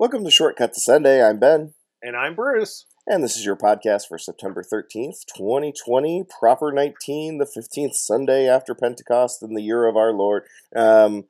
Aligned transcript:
Welcome 0.00 0.24
to 0.24 0.30
Shortcut 0.30 0.72
to 0.72 0.80
Sunday. 0.80 1.22
I'm 1.22 1.38
Ben, 1.38 1.74
And 2.02 2.16
I'm 2.16 2.34
Bruce. 2.34 2.86
and 3.06 3.22
this 3.22 3.36
is 3.36 3.44
your 3.44 3.54
podcast 3.54 4.08
for 4.08 4.16
September 4.16 4.62
13th, 4.64 5.26
2020, 5.36 6.24
proper 6.40 6.72
19, 6.72 7.36
the 7.36 7.44
15th 7.44 7.92
Sunday 7.96 8.48
after 8.48 8.74
Pentecost 8.74 9.42
in 9.42 9.52
the 9.52 9.60
year 9.60 9.84
of 9.86 9.96
our 9.98 10.14
Lord. 10.14 10.44
Um, 10.74 11.24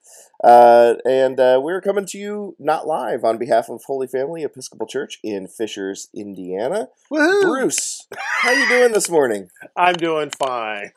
uh, 0.44 0.94
and 1.04 1.40
uh, 1.40 1.60
we're 1.60 1.80
coming 1.80 2.06
to 2.10 2.16
you 2.18 2.54
not 2.60 2.86
live 2.86 3.24
on 3.24 3.38
behalf 3.38 3.68
of 3.68 3.82
Holy 3.88 4.06
Family 4.06 4.44
Episcopal 4.44 4.86
Church 4.86 5.18
in 5.24 5.48
Fishers, 5.48 6.08
Indiana. 6.14 6.90
Woohoo! 7.12 7.42
Bruce, 7.42 8.06
how 8.42 8.50
are 8.50 8.54
you 8.54 8.68
doing 8.68 8.92
this 8.92 9.10
morning? 9.10 9.48
I'm 9.76 9.94
doing 9.94 10.30
fine. 10.38 10.92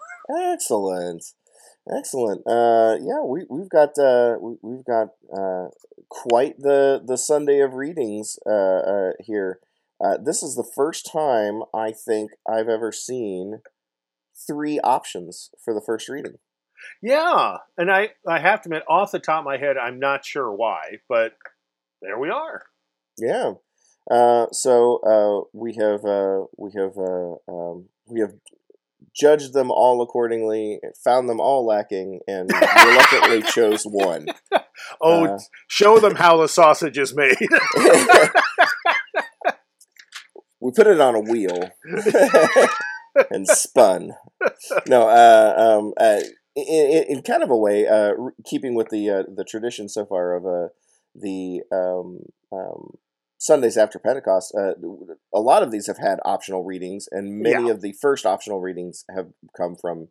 Excellent. 0.52 1.26
Excellent. 1.92 2.46
Uh, 2.48 2.98
yeah, 3.02 3.24
we 3.26 3.48
we've 3.50 3.68
got 3.70 3.98
uh, 3.98 4.36
we, 4.40 4.58
we've 4.62 4.86
got 4.86 5.08
uh, 5.36 5.68
quite 6.14 6.60
the 6.60 7.02
the 7.04 7.18
Sunday 7.18 7.60
of 7.60 7.74
readings 7.74 8.38
uh, 8.46 8.80
uh, 8.80 9.12
here. 9.20 9.60
Uh, 10.04 10.18
this 10.24 10.44
is 10.44 10.56
the 10.56 10.70
first 10.76 11.10
time 11.12 11.64
I 11.74 11.92
think 11.92 12.32
I've 12.48 12.70
ever 12.70 12.92
seen 12.92 13.62
three 14.48 14.80
options 14.80 15.50
for 15.64 15.74
the 15.74 15.82
first 15.82 16.10
reading. 16.10 16.36
Yeah, 17.02 17.58
and 17.78 17.90
I, 17.90 18.10
I 18.28 18.40
have 18.40 18.62
to 18.62 18.68
admit, 18.68 18.84
off 18.90 19.12
the 19.12 19.20
top 19.20 19.40
of 19.40 19.46
my 19.46 19.58
head, 19.58 19.78
I'm 19.78 20.00
not 20.00 20.26
sure 20.26 20.52
why, 20.52 20.98
but 21.08 21.34
there 22.02 22.20
we 22.20 22.30
are. 22.30 22.64
Yeah. 23.18 23.54
Uh, 24.12 24.48
so 24.52 25.00
uh, 25.00 25.48
we 25.54 25.76
have 25.76 26.04
uh, 26.04 26.46
we 26.58 26.72
have 26.76 26.98
uh, 26.98 27.36
um, 27.52 27.86
we 28.06 28.20
have 28.20 28.34
judged 29.16 29.54
them 29.54 29.72
all 29.72 30.02
accordingly, 30.02 30.80
found 31.04 31.30
them 31.30 31.40
all 31.40 31.66
lacking, 31.66 32.20
and 32.28 32.50
reluctantly 32.86 33.42
chose 33.44 33.84
one. 33.84 34.28
Oh, 35.02 35.26
Uh, 35.26 35.40
show 35.68 35.98
them 36.00 36.16
how 36.16 36.36
the 36.38 36.48
sausage 36.48 36.98
is 36.98 37.16
made. 37.16 37.38
we 40.60 40.72
put 40.76 40.88
it 40.88 41.00
on 41.00 41.16
a 41.16 41.22
wheel 41.22 41.70
and 43.32 43.48
spun. 43.48 44.12
No, 44.88 45.08
uh, 45.08 45.54
um, 45.58 45.94
uh, 45.98 46.20
in, 46.56 46.64
in, 46.66 47.04
in 47.10 47.22
kind 47.22 47.44
of 47.44 47.50
a 47.50 47.58
way, 47.58 47.88
uh, 47.88 48.12
keeping 48.46 48.76
with 48.76 48.90
the 48.90 49.10
uh, 49.10 49.24
the 49.34 49.46
tradition 49.46 49.88
so 49.88 50.06
far 50.06 50.36
of 50.36 50.46
uh, 50.46 50.68
the 51.16 51.62
um, 51.72 52.20
um, 52.52 52.98
Sundays 53.44 53.76
after 53.76 54.00
Pentecost. 54.00 54.56
Uh, 54.58 54.72
a 55.34 55.42
lot 55.42 55.64
of 55.64 55.70
these 55.70 55.88
have 55.88 55.98
had 55.98 56.20
optional 56.24 56.64
readings, 56.64 57.10
and 57.12 57.42
many 57.42 57.70
of 57.70 57.82
the 57.82 57.92
first 57.92 58.26
optional 58.26 58.62
readings 58.62 59.04
have 59.14 59.34
come 59.56 59.76
from 59.76 60.08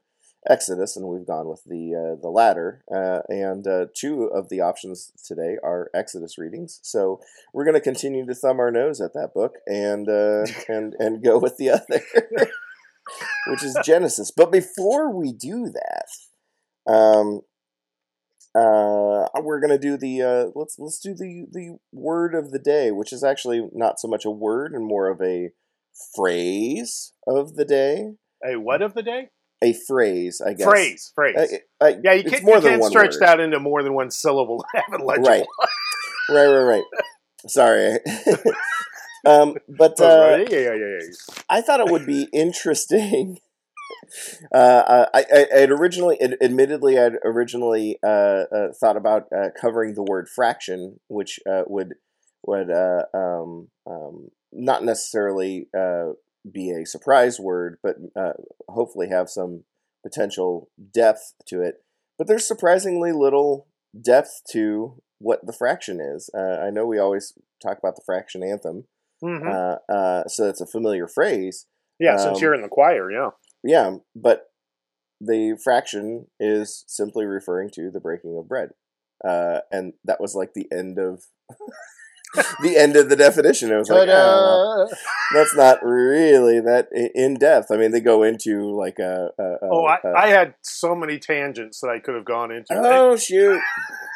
Exodus, 0.47 0.99
and 0.99 1.09
we've 1.09 1.27
gone 1.27 1.49
with 1.49 1.63
the 1.65 1.95
uh, 1.95 2.21
the 2.21 2.29
latter. 2.29 2.85
Uh, 2.95 3.21
and 3.29 3.67
uh, 3.67 3.87
two 3.95 4.25
of 4.25 4.51
the 4.51 4.61
options 4.61 5.13
today 5.25 5.57
are 5.65 5.91
Exodus 5.95 6.37
readings. 6.37 6.79
So 6.83 7.21
we're 7.55 7.65
going 7.65 7.73
to 7.73 7.81
continue 7.81 8.27
to 8.27 8.35
thumb 8.35 8.61
our 8.61 8.71
nose 8.71 9.01
at 9.01 9.15
that 9.15 9.31
book 9.35 9.55
and 9.67 10.11
uh, 10.11 10.45
and 10.69 10.95
and 10.99 11.25
go 11.25 11.39
with 11.39 11.57
the 11.57 11.71
other, 11.71 12.03
which 13.47 13.63
is 13.63 13.79
Genesis. 13.83 14.31
But 14.31 14.53
before 14.53 15.11
we 15.11 15.33
do 15.33 15.73
that, 15.73 16.93
um, 16.93 17.41
uh, 18.55 19.29
we're 19.41 19.61
going 19.61 19.71
to 19.71 19.79
do 19.79 19.97
the 19.97 20.23
uh, 20.23 20.51
let's 20.55 20.77
let's 20.79 20.99
do 20.99 21.15
the 21.15 21.47
the 21.51 21.79
word 21.93 22.35
of 22.35 22.51
the 22.51 22.59
day, 22.59 22.91
which 22.91 23.13
is 23.13 23.25
actually 23.25 23.69
not 23.73 23.99
so 23.99 24.09
much 24.09 24.25
a 24.25 24.31
word 24.31 24.73
and 24.73 24.87
more 24.87 25.09
of 25.09 25.21
a 25.23 25.51
phrase 26.15 27.13
of 27.27 27.55
the 27.55 27.65
day. 27.65 28.13
a 28.45 28.57
what 28.57 28.83
of 28.83 28.95
the 28.95 29.03
day? 29.03 29.29
A 29.63 29.73
phrase, 29.73 30.43
I 30.45 30.55
guess. 30.55 30.67
Phrase, 30.67 31.13
phrase. 31.15 31.37
Uh, 31.81 31.85
uh, 31.85 31.93
yeah, 32.03 32.15
you 32.15 32.25
can't, 32.25 32.43
more 32.43 32.57
you 32.57 32.63
can't 32.63 32.85
stretch 32.85 33.13
word. 33.13 33.21
that 33.21 33.41
into 33.41 33.61
more 33.61 33.83
than 33.83 33.95
one 33.95 34.11
syllable. 34.11 34.59
to 34.75 34.83
have 34.83 35.01
it 35.01 35.05
legible. 35.05 35.29
Right. 35.29 35.47
right, 36.29 36.47
right, 36.47 36.63
right. 36.63 36.85
Sorry. 37.47 37.99
um, 39.25 39.57
but 39.69 40.01
uh, 40.01 40.45
yeah, 40.51 40.59
yeah, 40.59 40.75
yeah, 40.75 40.99
yeah. 41.01 41.35
I 41.49 41.61
thought 41.61 41.81
it 41.81 41.91
would 41.91 42.07
be 42.07 42.29
interesting. 42.33 43.39
Uh, 44.55 45.07
I, 45.15 45.21
I, 45.21 45.47
I 45.55 45.59
had 45.61 45.71
originally, 45.71 46.21
ad- 46.21 46.37
admittedly, 46.41 46.99
I'd 46.99 47.17
originally 47.25 47.99
uh, 48.03 48.45
uh, 48.55 48.69
thought 48.79 48.97
about 48.97 49.25
uh, 49.37 49.49
covering 49.59 49.95
the 49.95 50.03
word 50.03 50.29
fraction, 50.29 51.01
which 51.09 51.41
uh, 51.51 51.63
would 51.67 51.95
would 52.45 52.71
uh, 52.71 53.05
um, 53.15 53.69
um, 53.89 54.29
not 54.53 54.85
necessarily 54.85 55.69
uh, 55.79 56.13
be 56.51 56.71
a 56.71 56.85
surprise 56.85 57.39
word, 57.39 57.79
but 57.83 57.97
uh, 58.17 58.33
hopefully 58.69 59.09
have 59.09 59.31
some 59.31 59.65
potential 60.03 60.69
depth 60.93 61.35
to 61.47 61.63
it. 61.63 61.85
But 62.19 62.27
there's 62.27 62.47
surprisingly 62.47 63.13
little 63.13 63.69
depth 64.01 64.43
to 64.51 65.01
what 65.19 65.47
the 65.47 65.53
fraction 65.53 66.01
is. 66.01 66.31
Uh, 66.37 66.59
I 66.61 66.71
know 66.71 66.85
we 66.87 66.99
always 66.99 67.33
talk 67.63 67.79
about 67.79 67.95
the 67.95 68.03
fraction 68.05 68.43
anthem, 68.43 68.85
uh, 69.89 70.25
so 70.27 70.49
it's 70.49 70.61
a 70.61 70.67
familiar 70.67 71.07
phrase. 71.07 71.67
yeah, 72.01 72.17
since 72.17 72.39
um, 72.39 72.43
you're 72.43 72.55
in 72.55 72.63
the 72.63 72.69
choir, 72.69 73.11
yeah. 73.11 73.31
Yeah, 73.65 73.97
but 74.17 74.47
the 75.21 75.59
fraction 75.63 76.27
is 76.41 76.85
simply 76.89 77.25
referring 77.25 77.71
to 77.75 77.91
the 77.91 78.01
breaking 78.01 78.37
of 78.39 78.49
bread, 78.49 78.71
uh, 79.27 79.61
and 79.71 79.93
that 80.05 80.21
was 80.21 80.35
like 80.35 80.55
the 80.55 80.67
end 80.73 80.99
of 80.99 81.23
the 82.63 82.77
end 82.77 82.97
of 82.97 83.09
the 83.09 83.17
definition. 83.17 83.71
It 83.71 83.77
was 83.77 83.89
like, 83.89 84.09
well, 84.09 84.89
Ta-da! 84.89 84.97
that's 85.35 85.55
not 85.55 85.85
really 85.85 86.61
that 86.61 86.89
in 87.15 87.35
depth. 87.35 87.71
I 87.71 87.77
mean, 87.77 87.93
they 87.93 88.01
go 88.01 88.23
into 88.23 88.75
like 88.77 88.99
a. 88.99 89.29
a, 89.39 89.43
a 89.43 89.59
Oh, 89.71 89.85
I, 89.85 89.99
a- 90.05 90.17
I 90.17 90.27
had 90.29 90.55
so 90.63 90.95
many 90.95 91.19
tangents 91.19 91.81
that 91.81 91.89
I 91.89 91.99
could 92.01 92.15
have 92.15 92.25
gone 92.25 92.51
into. 92.51 92.67
oh 92.73 93.17
shoot, 93.17 93.61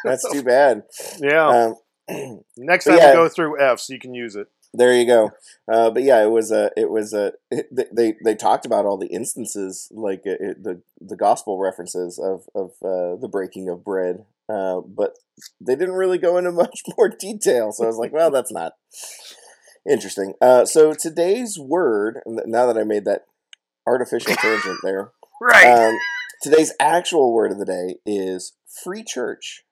that's 0.04 0.28
too 0.32 0.42
bad. 0.42 0.82
yeah. 1.20 1.46
Um, 1.46 1.76
Next 2.56 2.84
but 2.84 2.92
time 2.92 2.98
yeah. 3.00 3.10
we 3.10 3.16
go 3.16 3.28
through 3.28 3.60
F's, 3.60 3.88
you 3.88 3.98
can 3.98 4.14
use 4.14 4.36
it. 4.36 4.46
There 4.76 4.92
you 4.92 5.06
go. 5.06 5.30
Uh, 5.72 5.90
but 5.90 6.02
yeah, 6.02 6.22
it 6.22 6.30
was 6.30 6.50
a. 6.52 6.70
It 6.76 6.90
was 6.90 7.12
a. 7.14 7.32
It, 7.50 7.94
they 7.94 8.14
they 8.24 8.34
talked 8.34 8.66
about 8.66 8.84
all 8.84 8.98
the 8.98 9.06
instances, 9.06 9.88
like 9.92 10.22
it, 10.24 10.62
the 10.62 10.82
the 11.00 11.16
gospel 11.16 11.58
references 11.58 12.18
of 12.18 12.42
of 12.54 12.72
uh, 12.84 13.16
the 13.20 13.28
breaking 13.30 13.68
of 13.70 13.82
bread, 13.84 14.24
uh, 14.48 14.80
but 14.80 15.16
they 15.60 15.76
didn't 15.76 15.94
really 15.94 16.18
go 16.18 16.36
into 16.36 16.52
much 16.64 16.82
more 16.96 17.08
detail. 17.08 17.72
So 17.72 17.84
I 17.84 17.86
was 17.86 17.96
like, 17.96 18.12
well, 18.12 18.30
that's 18.30 18.52
not 18.52 18.72
interesting. 19.88 20.34
Uh, 20.40 20.64
so 20.66 20.92
today's 20.92 21.58
word. 21.58 22.20
Now 22.26 22.66
that 22.66 22.76
I 22.78 22.84
made 22.84 23.04
that 23.06 23.26
artificial 23.86 24.34
tangent 24.36 24.80
there, 24.82 25.10
Right. 25.40 25.66
um, 25.88 25.96
today's 26.42 26.72
actual 26.80 27.32
word 27.32 27.52
of 27.52 27.58
the 27.58 27.64
day 27.64 27.96
is 28.04 28.52
free 28.84 29.04
church. 29.04 29.64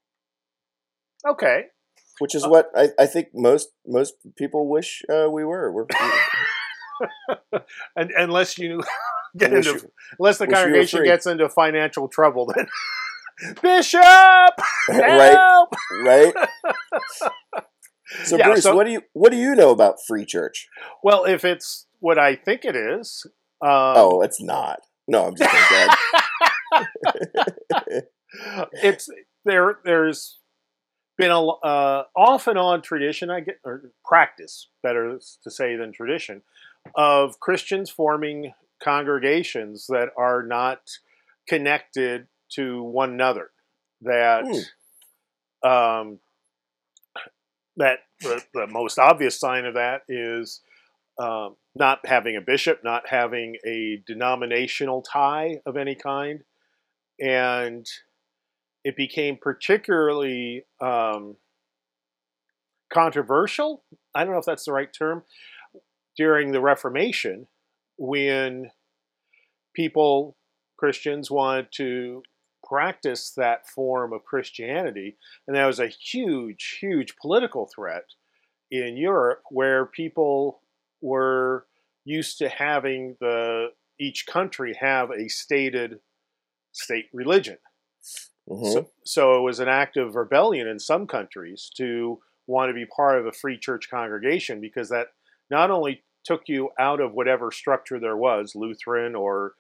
okay. 1.27 1.65
Which 2.21 2.35
is 2.35 2.47
what 2.47 2.71
I, 2.77 2.91
I 2.99 3.07
think 3.07 3.29
most 3.35 3.71
most 3.87 4.15
people 4.37 4.69
wish 4.69 5.03
uh, 5.13 5.29
we 5.31 5.45
were. 5.45 5.73
We're, 5.73 5.87
And, 7.97 8.13
unless 8.17 8.57
you 8.57 8.83
get 9.37 9.53
into, 9.53 9.71
you- 9.71 9.91
unless 10.19 10.39
the 10.39 10.47
wish 10.47 10.53
you 10.53 10.57
were 10.59 10.63
congregation 10.65 11.05
gets 11.05 11.27
into 11.27 11.49
financial 11.49 12.09
trouble, 12.09 12.47
then 12.55 12.69
Bishop, 13.63 14.01
right, 14.89 15.37
help! 15.37 15.75
right. 16.05 16.33
So 18.23 18.37
Yeah, 18.37 18.47
Bruce, 18.47 18.63
so- 18.63 18.77
what 18.77 18.85
do 18.85 18.93
you 18.93 19.03
what 19.13 19.33
do 19.33 19.37
you 19.37 19.57
know 19.57 19.71
about 19.71 19.97
free 20.07 20.25
church? 20.25 20.69
Well, 21.03 21.25
if 21.25 21.45
it's 21.45 21.87
what 21.99 22.17
I 22.17 22.37
think 22.37 22.65
it 22.65 22.77
is, 22.77 23.27
um, 23.61 23.71
oh, 23.71 24.23
it's 24.23 24.41
not. 24.41 24.79
No, 25.09 25.27
I'm 25.27 25.35
just 25.37 25.51
kidding. 25.51 25.95
it's 28.83 29.09
there. 29.45 29.79
There's 29.85 30.39
been 31.17 31.31
a 31.31 31.41
uh, 31.41 32.05
off 32.17 32.47
and 32.47 32.59
on 32.59 32.83
tradition, 32.83 33.31
I 33.31 33.41
get 33.41 33.59
or 33.65 33.91
practice, 34.05 34.69
better 34.83 35.19
to 35.43 35.51
say 35.51 35.77
than 35.77 35.93
tradition, 35.93 36.43
of 36.95 37.41
Christians 37.41 37.91
forming 37.91 38.53
congregations 38.83 39.87
that 39.89 40.11
are 40.17 40.43
not 40.43 40.81
connected 41.49 42.27
to 42.51 42.83
one 42.83 43.11
another. 43.11 43.51
That 44.03 44.45
um, 45.63 46.19
that 47.77 48.01
the, 48.21 48.43
the 48.53 48.67
most 48.67 48.99
obvious 48.99 49.39
sign 49.39 49.65
of 49.65 49.75
that 49.75 50.03
is 50.09 50.61
um, 51.19 51.57
not 51.75 52.01
having 52.07 52.37
a 52.37 52.41
bishop, 52.41 52.81
not 52.85 53.09
having 53.09 53.57
a 53.67 54.03
denominational 54.07 55.03
tie 55.03 55.61
of 55.65 55.77
any 55.77 55.95
kind, 55.95 56.45
and 57.21 57.87
it 58.85 58.97
became 58.97 59.39
particularly 59.41 60.65
um, 60.81 61.37
controversial. 62.93 63.83
I 64.15 64.25
don't 64.25 64.33
know 64.33 64.39
if 64.39 64.45
that's 64.45 64.67
the 64.67 64.73
right 64.73 64.93
term 64.93 65.23
during 66.17 66.53
the 66.53 66.61
Reformation 66.61 67.49
when 67.97 68.71
people, 69.75 70.37
Christians, 70.77 71.31
wanted 71.31 71.69
to 71.73 72.23
practice 72.67 73.33
that 73.37 73.69
form 73.69 74.13
of 74.13 74.25
Christianity, 74.25 75.17
and 75.47 75.57
that 75.57 75.67
was 75.67 75.81
a 75.81 75.89
huge, 75.89 76.79
huge 76.81 77.17
political 77.17 77.69
threat 77.75 78.05
in 78.71 78.97
Europe 78.97 79.43
where 79.51 79.87
people 79.87 80.61
were 81.01 81.67
used 82.05 82.39
to 82.39 82.49
having 82.49 83.17
the 83.21 83.69
each 83.99 84.27
country 84.27 84.77
have 84.81 85.11
a 85.11 85.29
stated 85.29 86.01
state 86.73 87.07
religion. 87.13 87.59
Mhm. 88.49 88.73
So, 88.73 88.91
so 89.05 89.39
it 89.39 89.43
was 89.43 89.61
an 89.61 89.69
act 89.69 89.97
of 89.97 90.17
rebellion 90.17 90.67
in 90.69 90.79
some 90.79 91.07
countries 91.07 91.71
to 91.77 92.21
want 92.47 92.69
to 92.69 92.75
be 92.75 92.87
part 92.87 93.19
of 93.19 93.27
a 93.27 93.33
free 93.33 93.59
church 93.59 93.89
congregation 93.91 94.61
because 94.61 94.91
that 94.91 95.09
not 95.51 95.71
only 95.71 96.05
took 96.25 96.43
you 96.47 96.71
out 96.79 97.01
of 97.01 97.13
whatever 97.13 97.51
structure 97.51 97.99
there 97.99 98.17
was, 98.17 98.55
Lutheran 98.55 99.15
or 99.15 99.55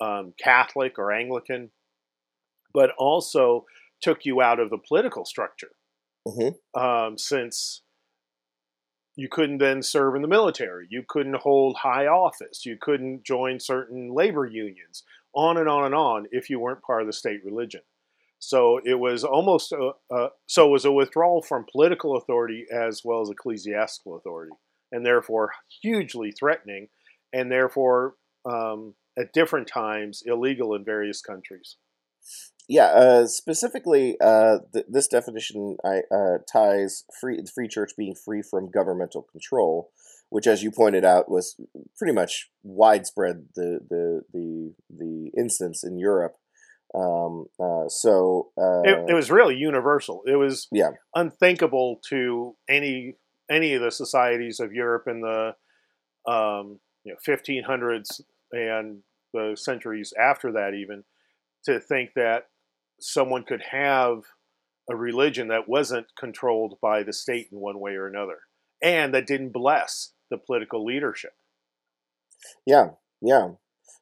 um, 0.00 0.34
Catholic 0.38 0.98
or 0.98 1.12
Anglican, 1.12 1.70
but 2.74 2.90
also 2.98 3.64
took 4.02 4.24
you 4.24 4.42
out 4.42 4.60
of 4.60 4.70
the 4.70 4.78
political 4.78 5.24
structure. 5.24 5.72
Mm-hmm. 6.26 6.78
Um, 6.78 7.16
since 7.16 7.82
you 9.14 9.28
couldn't 9.30 9.58
then 9.58 9.82
serve 9.82 10.14
in 10.14 10.22
the 10.22 10.28
military, 10.28 10.86
you 10.90 11.02
couldn't 11.08 11.36
hold 11.36 11.76
high 11.76 12.06
office, 12.06 12.66
you 12.66 12.76
couldn't 12.78 13.24
join 13.24 13.58
certain 13.60 14.12
labor 14.12 14.44
unions, 14.44 15.04
on 15.34 15.56
and 15.56 15.68
on 15.68 15.84
and 15.86 15.94
on 15.94 16.26
if 16.32 16.50
you 16.50 16.60
weren't 16.60 16.82
part 16.82 17.00
of 17.00 17.06
the 17.06 17.12
state 17.12 17.40
religion. 17.44 17.80
So 18.38 18.80
it 18.84 18.98
was 18.98 19.24
almost 19.24 19.72
a, 19.72 19.92
a, 20.12 20.28
so 20.46 20.68
it 20.68 20.70
was 20.70 20.84
a 20.84 20.92
withdrawal 20.92 21.42
from 21.42 21.66
political 21.70 22.16
authority 22.16 22.66
as 22.72 23.02
well 23.04 23.20
as 23.22 23.30
ecclesiastical 23.30 24.16
authority, 24.16 24.52
and 24.92 25.04
therefore 25.04 25.52
hugely 25.82 26.30
threatening, 26.30 26.88
and 27.32 27.50
therefore 27.50 28.14
um, 28.44 28.94
at 29.18 29.32
different 29.32 29.66
times 29.66 30.22
illegal 30.26 30.74
in 30.74 30.84
various 30.84 31.20
countries. 31.20 31.76
Yeah, 32.68 32.86
uh, 32.86 33.26
specifically, 33.26 34.16
uh, 34.20 34.58
th- 34.72 34.86
this 34.88 35.06
definition 35.06 35.76
I, 35.84 36.02
uh, 36.12 36.38
ties 36.50 37.04
free 37.20 37.40
the 37.40 37.50
free 37.52 37.68
church 37.68 37.92
being 37.96 38.14
free 38.16 38.42
from 38.42 38.70
governmental 38.70 39.22
control, 39.22 39.90
which, 40.30 40.48
as 40.48 40.64
you 40.64 40.72
pointed 40.72 41.04
out, 41.04 41.30
was 41.30 41.56
pretty 41.96 42.12
much 42.12 42.50
widespread 42.64 43.46
the 43.54 43.80
the 43.88 44.22
the 44.32 44.74
the 44.90 45.30
instance 45.36 45.84
in 45.84 45.98
Europe. 45.98 46.34
Um, 46.96 47.46
uh, 47.60 47.88
so 47.88 48.52
it, 48.56 49.10
it, 49.10 49.14
was 49.14 49.30
really 49.30 49.56
universal. 49.56 50.22
It 50.26 50.36
was 50.36 50.66
yeah. 50.72 50.90
unthinkable 51.14 52.00
to 52.08 52.56
any 52.68 53.16
any 53.50 53.74
of 53.74 53.82
the 53.82 53.90
societies 53.90 54.60
of 54.60 54.72
Europe 54.72 55.04
in 55.06 55.20
the 55.20 55.54
um, 56.30 56.80
you 57.04 57.12
know 57.12 57.18
1500s 57.26 58.22
and 58.52 59.02
the 59.34 59.56
centuries 59.58 60.14
after 60.18 60.52
that, 60.52 60.72
even 60.74 61.04
to 61.64 61.78
think 61.78 62.10
that 62.16 62.44
someone 62.98 63.44
could 63.44 63.62
have 63.70 64.22
a 64.90 64.96
religion 64.96 65.48
that 65.48 65.68
wasn't 65.68 66.06
controlled 66.18 66.78
by 66.80 67.02
the 67.02 67.12
state 67.12 67.48
in 67.52 67.58
one 67.58 67.78
way 67.78 67.92
or 67.92 68.06
another 68.06 68.38
and 68.82 69.14
that 69.14 69.26
didn't 69.26 69.52
bless 69.52 70.12
the 70.30 70.38
political 70.38 70.84
leadership. 70.84 71.32
Yeah, 72.66 72.90
yeah. 73.20 73.50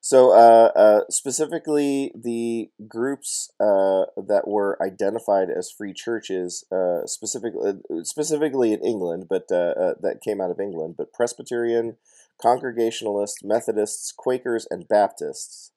So, 0.05 0.33
uh, 0.33 0.71
uh, 0.77 1.01
specifically, 1.09 2.13
the 2.15 2.69
groups 2.87 3.51
uh, 3.59 4.05
that 4.19 4.43
were 4.47 4.77
identified 4.83 5.49
as 5.49 5.71
free 5.71 5.95
churches, 5.95 6.63
uh, 6.71 7.07
specifically, 7.07 7.81
specifically 8.03 8.75
in 8.75 8.85
England, 8.85 9.29
but 9.31 9.45
uh, 9.51 9.73
uh, 9.81 9.95
that 10.03 10.21
came 10.21 10.43
out 10.43 10.51
of 10.51 10.61
England, 10.61 10.97
but 10.99 11.15
Presbyterian, 11.15 11.97
Congregationalists, 12.37 13.43
Methodists, 13.43 14.13
Quakers, 14.15 14.67
and 14.71 14.87
Baptists. 14.87 15.73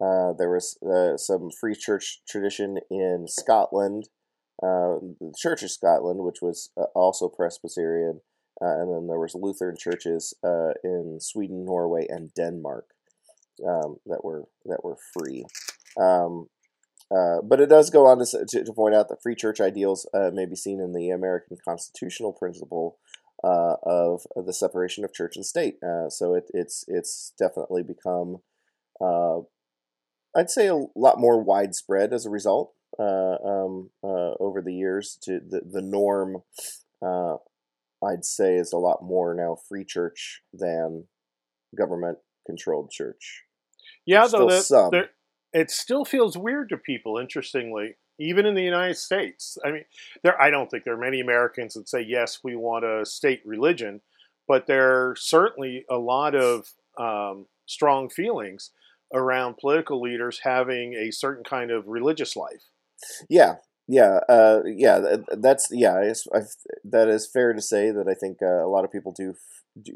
Uh, 0.00 0.32
there 0.32 0.50
was 0.50 0.78
uh, 0.80 1.16
some 1.16 1.50
free 1.50 1.74
church 1.74 2.20
tradition 2.24 2.78
in 2.88 3.26
Scotland, 3.26 4.10
uh, 4.62 5.02
the 5.20 5.34
Church 5.36 5.64
of 5.64 5.72
Scotland, 5.72 6.20
which 6.20 6.40
was 6.40 6.70
uh, 6.76 6.84
also 6.94 7.28
Presbyterian, 7.28 8.20
uh, 8.60 8.78
and 8.78 8.94
then 8.94 9.08
there 9.08 9.18
was 9.18 9.34
Lutheran 9.34 9.76
churches 9.76 10.34
uh, 10.44 10.70
in 10.84 11.18
Sweden, 11.20 11.64
Norway, 11.64 12.06
and 12.08 12.32
Denmark 12.32 12.86
um, 13.66 13.96
that 14.06 14.24
were 14.24 14.44
that 14.66 14.84
were 14.84 14.96
free. 15.12 15.44
Um, 16.00 16.48
but 17.44 17.60
it 17.60 17.68
does 17.68 17.90
go 17.90 18.06
on 18.06 18.18
to, 18.18 18.46
to, 18.48 18.64
to, 18.64 18.72
point 18.72 18.94
out 18.94 19.08
that 19.10 19.22
free 19.22 19.34
church 19.34 19.60
ideals 19.60 20.08
may 20.32 20.46
be 20.46 20.56
seen 20.56 20.80
in 20.80 20.92
the 20.92 21.10
American 21.10 21.58
constitutional 21.62 22.32
principle 22.32 22.98
of, 23.44 24.20
of, 24.34 24.46
the 24.46 24.54
separation 24.54 25.04
of 25.04 25.12
church 25.12 25.36
and 25.36 25.44
state. 25.44 25.74
so 26.08 26.34
it, 26.34 26.44
it's 26.54 26.84
it's 26.88 27.34
definitely 27.38 27.82
become 27.82 28.38
I'd 30.34 30.50
say 30.50 30.66
a 30.68 30.86
lot 30.96 31.18
more 31.18 31.42
widespread 31.42 32.12
as 32.12 32.24
a 32.24 32.30
result 32.30 32.72
uh, 32.98 33.36
um, 33.44 33.90
uh, 34.02 34.34
over 34.40 34.62
the 34.62 34.74
years. 34.74 35.18
To 35.24 35.40
the 35.40 35.60
the 35.70 35.82
norm, 35.82 36.42
uh, 37.04 37.36
I'd 38.04 38.24
say 38.24 38.56
is 38.56 38.72
a 38.72 38.78
lot 38.78 39.02
more 39.02 39.34
now 39.34 39.56
free 39.68 39.84
church 39.84 40.42
than 40.52 41.04
government 41.76 42.18
controlled 42.46 42.90
church. 42.90 43.42
Yeah, 44.06 44.26
though 44.26 44.48
that, 44.48 44.88
there, 44.90 45.10
it 45.52 45.70
still 45.70 46.04
feels 46.04 46.36
weird 46.36 46.68
to 46.70 46.76
people. 46.76 47.18
Interestingly, 47.18 47.96
even 48.18 48.46
in 48.46 48.54
the 48.54 48.62
United 48.62 48.96
States, 48.96 49.58
I 49.64 49.70
mean, 49.70 49.84
there 50.22 50.40
I 50.40 50.50
don't 50.50 50.70
think 50.70 50.84
there 50.84 50.94
are 50.94 50.98
many 50.98 51.20
Americans 51.20 51.74
that 51.74 51.88
say 51.88 52.02
yes, 52.02 52.40
we 52.42 52.56
want 52.56 52.84
a 52.84 53.04
state 53.04 53.42
religion, 53.44 54.00
but 54.48 54.66
there 54.66 55.10
are 55.10 55.16
certainly 55.16 55.84
a 55.90 55.96
lot 55.96 56.34
of 56.34 56.72
um, 56.98 57.46
strong 57.66 58.08
feelings 58.08 58.70
around 59.14 59.56
political 59.58 60.00
leaders 60.00 60.40
having 60.42 60.94
a 60.94 61.10
certain 61.10 61.44
kind 61.44 61.70
of 61.70 61.86
religious 61.86 62.34
life. 62.34 62.62
Yeah, 63.28 63.56
yeah, 63.88 64.20
uh, 64.28 64.62
yeah. 64.64 65.16
That's 65.30 65.68
yeah. 65.70 66.12
I, 66.34 66.40
that 66.84 67.08
is 67.08 67.28
fair 67.30 67.52
to 67.52 67.62
say 67.62 67.90
that 67.90 68.08
I 68.08 68.14
think 68.14 68.38
uh, 68.42 68.64
a 68.64 68.68
lot 68.68 68.84
of 68.84 68.92
people 68.92 69.12
do 69.12 69.34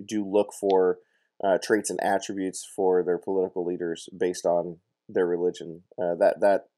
do 0.05 0.25
look 0.25 0.52
for 0.59 0.99
uh, 1.44 1.59
traits 1.62 1.91
and 1.91 2.03
attributes 2.03 2.67
for 2.75 3.03
their 3.03 3.19
political 3.19 3.65
leaders 3.65 4.09
based 4.17 4.47
on 4.47 4.79
their 5.09 5.27
religion. 5.27 5.83
Uh, 6.00 6.15
that 6.15 6.41
that 6.41 6.69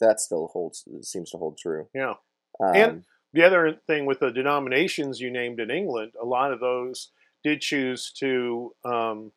that 0.00 0.20
still 0.20 0.48
holds 0.52 0.84
seems 1.02 1.30
to 1.30 1.38
hold 1.38 1.58
true. 1.58 1.88
Yeah, 1.94 2.14
um, 2.60 2.74
and 2.74 3.04
the 3.32 3.44
other 3.44 3.76
thing 3.86 4.06
with 4.06 4.20
the 4.20 4.30
denominations 4.30 5.20
you 5.20 5.30
named 5.30 5.60
in 5.60 5.70
England, 5.70 6.12
a 6.20 6.24
lot 6.24 6.52
of 6.52 6.60
those 6.60 7.10
did 7.44 7.60
choose 7.60 8.12
to 8.18 8.74
um, 8.84 9.32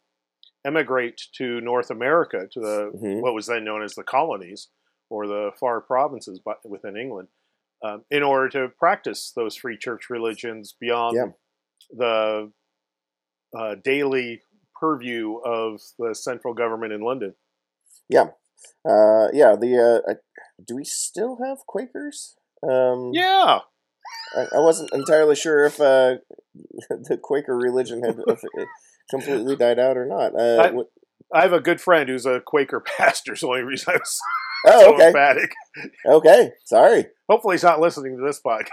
emigrate 0.65 1.21
to 1.33 1.61
North 1.61 1.89
America, 1.89 2.47
to 2.51 2.59
the 2.59 2.91
mm-hmm. 2.95 3.21
what 3.21 3.33
was 3.33 3.47
then 3.47 3.63
known 3.63 3.83
as 3.83 3.95
the 3.95 4.03
colonies 4.03 4.69
or 5.09 5.27
the 5.27 5.51
far 5.59 5.81
provinces 5.81 6.39
within 6.63 6.95
England, 6.95 7.27
um, 7.83 8.03
in 8.09 8.23
order 8.23 8.47
to 8.47 8.69
practice 8.69 9.33
those 9.35 9.55
free 9.55 9.77
church 9.77 10.09
religions 10.09 10.73
beyond 10.79 11.17
yeah. 11.17 11.25
the 11.97 12.51
uh, 13.57 13.75
daily 13.83 14.41
purview 14.81 15.37
of 15.45 15.79
the 15.97 16.13
central 16.13 16.53
government 16.53 16.91
in 16.91 17.01
London. 17.01 17.35
Yeah, 18.09 18.31
uh, 18.85 19.29
yeah. 19.31 19.55
The 19.55 20.01
uh, 20.07 20.13
do 20.65 20.75
we 20.75 20.83
still 20.83 21.37
have 21.45 21.59
Quakers? 21.67 22.35
Um, 22.67 23.11
yeah. 23.13 23.59
I, 24.35 24.41
I, 24.55 24.59
wasn't 24.59 24.93
entirely 24.93 25.35
sure 25.35 25.65
if 25.65 25.79
uh, 25.79 26.15
the 26.89 27.17
Quaker 27.21 27.55
religion 27.55 28.03
had 28.03 28.19
completely 29.09 29.55
died 29.55 29.79
out 29.79 29.97
or 29.97 30.05
not. 30.05 30.39
Uh, 30.39 30.83
I, 31.33 31.39
I, 31.39 31.41
have 31.41 31.53
a 31.53 31.59
good 31.59 31.81
friend 31.81 32.09
who's 32.09 32.25
a 32.25 32.39
Quaker 32.39 32.79
pastor. 32.97 33.35
So 33.35 33.47
the 33.47 33.51
only 33.51 33.63
reason 33.63 33.93
I 33.93 33.97
was 33.97 34.19
oh, 34.67 34.81
so 34.81 34.93
okay. 34.95 35.07
emphatic. 35.07 35.51
Okay, 36.05 36.51
sorry. 36.65 37.05
Hopefully, 37.29 37.55
he's 37.55 37.63
not 37.63 37.79
listening 37.79 38.17
to 38.17 38.23
this 38.23 38.41
podcast. 38.45 38.69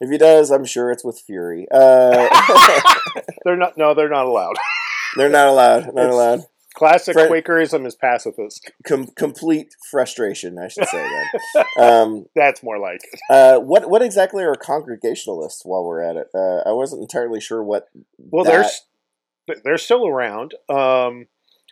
If 0.00 0.10
he 0.10 0.18
does, 0.18 0.50
I'm 0.50 0.64
sure 0.64 0.90
it's 0.90 1.04
with 1.04 1.20
fury. 1.20 1.66
Uh, 1.70 2.28
they're 3.44 3.56
not. 3.56 3.76
No, 3.76 3.94
they're 3.94 4.08
not 4.08 4.26
allowed. 4.26 4.56
They're 5.16 5.30
not 5.30 5.48
allowed. 5.48 5.94
Not 5.94 6.04
it's, 6.04 6.14
allowed. 6.14 6.40
Classic 6.74 7.14
Fre- 7.14 7.26
Quakerism 7.26 7.86
is 7.86 7.96
pacifist. 7.96 8.70
Com- 8.86 9.08
complete 9.16 9.74
frustration, 9.90 10.58
I 10.58 10.68
should 10.68 10.86
say. 10.86 11.02
Then 11.02 11.64
um, 11.84 12.26
that's 12.36 12.62
more 12.62 12.78
like 12.78 13.00
it. 13.02 13.18
Uh, 13.28 13.58
what 13.58 13.88
what 13.88 14.02
exactly 14.02 14.44
are 14.44 14.54
Congregationalists? 14.54 15.64
While 15.64 15.84
we're 15.84 16.02
at 16.02 16.16
it, 16.16 16.28
uh, 16.34 16.68
I 16.68 16.72
wasn't 16.72 17.02
entirely 17.02 17.40
sure 17.40 17.64
what. 17.64 17.88
Well, 18.18 18.44
that... 18.44 18.70
they're 19.46 19.56
they're 19.64 19.78
still 19.78 20.06
around, 20.06 20.54
um, 20.68 21.26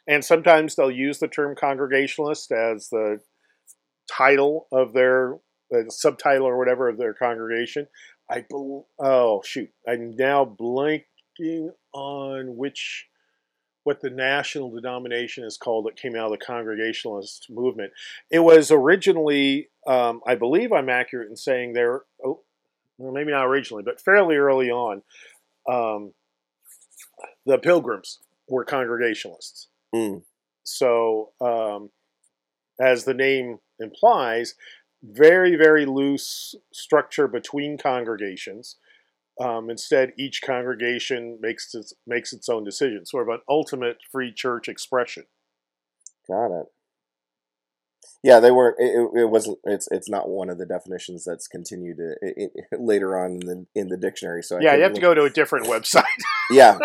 and 0.09 0.25
sometimes 0.25 0.75
they'll 0.75 0.91
use 0.91 1.19
the 1.19 1.29
term 1.29 1.55
Congregationalist 1.55 2.51
as 2.51 2.89
the 2.89 3.21
title 4.11 4.67
of 4.73 4.93
their 4.93 5.35
uh, 5.75 5.89
subtitle 5.89 6.47
or 6.47 6.59
whatever 6.59 6.89
of 6.89 6.99
their 6.99 7.15
congregation. 7.15 7.87
I 8.31 8.45
oh 8.99 9.43
shoot, 9.45 9.71
I'm 9.87 10.17
now 10.17 10.45
blanking 10.45 11.71
on 11.93 12.57
which 12.57 13.07
what 13.87 14.01
the 14.01 14.11
national 14.11 14.71
denomination 14.71 15.45
is 15.45 15.57
called 15.57 15.87
that 15.87 15.95
came 15.95 16.17
out 16.17 16.33
of 16.33 16.33
the 16.33 16.45
Congregationalist 16.45 17.47
movement. 17.49 17.93
It 18.33 18.41
was 18.41 18.73
originally, 18.73 19.69
um, 19.87 20.23
I 20.27 20.35
believe 20.35 20.73
I'm 20.73 20.89
accurate 20.89 21.31
in 21.31 21.37
saying 21.37 21.73
there, 21.73 22.03
oh, 22.25 22.41
well, 22.99 23.13
maybe 23.13 23.31
not 23.31 23.47
originally, 23.47 23.85
but 23.85 24.01
fairly 24.01 24.35
early 24.35 24.71
on, 24.73 25.03
um, 25.71 26.15
the 27.45 27.59
Pilgrims 27.59 28.19
were 28.49 28.65
Congregationalists. 28.65 29.69
Mm. 29.95 30.23
So, 30.65 31.31
um, 31.41 31.91
as 32.81 33.05
the 33.05 33.15
name 33.15 33.59
implies, 33.79 34.57
very, 35.13 35.57
very 35.57 35.87
loose 35.87 36.55
structure 36.73 37.29
between 37.29 37.79
congregations. 37.79 38.77
Um, 39.41 39.69
instead, 39.69 40.13
each 40.19 40.41
congregation 40.43 41.39
makes 41.41 41.75
its, 41.75 41.93
makes 42.07 42.33
its 42.33 42.49
own 42.49 42.65
decision, 42.65 43.05
sort 43.05 43.29
of 43.29 43.35
an 43.35 43.41
ultimate 43.49 43.99
free 44.11 44.33
church 44.33 44.69
expression. 44.69 45.25
Got 46.29 46.59
it. 46.61 46.67
Yeah, 48.23 48.41
they 48.41 48.51
weren't. 48.51 48.77
It, 48.81 49.21
it 49.21 49.31
wasn't. 49.31 49.59
It's 49.65 49.87
it's 49.93 50.09
not 50.11 50.29
one 50.29 50.51
of 50.51 50.59
the 50.59 50.67
definitions 50.67 51.25
that's 51.25 51.47
continued 51.47 51.99
uh, 52.01 52.15
it, 52.21 52.51
it, 52.55 52.67
later 52.81 53.17
on 53.17 53.33
in 53.33 53.41
the 53.41 53.67
in 53.75 53.89
the 53.89 53.97
dictionary. 53.97 54.43
So 54.43 54.57
I 54.57 54.63
yeah, 54.63 54.75
you 54.75 54.83
have 54.83 54.95
to 54.95 55.01
go 55.01 55.15
to 55.15 55.23
a 55.23 55.31
different 55.31 55.67
website. 55.69 56.03
yeah, 56.51 56.79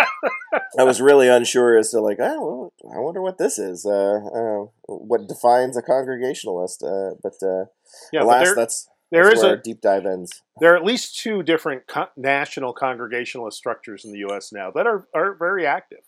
I 0.78 0.84
was 0.84 1.02
really 1.02 1.28
unsure 1.28 1.78
as 1.78 1.90
to 1.92 2.02
like, 2.02 2.18
oh, 2.20 2.72
well, 2.84 2.96
I 2.96 3.00
wonder 3.00 3.22
what 3.22 3.40
this 3.40 3.58
is. 3.58 3.86
Uh, 3.86 4.20
uh, 4.24 4.66
what 4.88 5.28
defines 5.28 5.78
a 5.78 5.82
congregationalist? 5.82 6.84
Uh, 6.84 7.12
but 7.24 7.34
uh, 7.42 7.66
yeah, 8.12 8.24
alas, 8.24 8.46
there, 8.46 8.56
that's 8.56 8.90
there 9.12 9.24
that's 9.26 9.38
is 9.38 9.44
a 9.44 9.50
our 9.50 9.58
deep 9.58 9.82
dive 9.82 10.06
ends. 10.06 10.42
there 10.60 10.74
are 10.74 10.78
at 10.78 10.84
least 10.84 11.20
two 11.20 11.44
different 11.44 11.88
co- 11.88 12.10
national 12.16 12.74
congregationalist 12.74 13.58
structures 13.58 14.06
in 14.06 14.12
the 14.12 14.20
U.S. 14.20 14.52
now 14.52 14.72
that 14.72 14.88
are 14.88 15.08
are 15.14 15.36
very 15.36 15.66
active. 15.66 16.00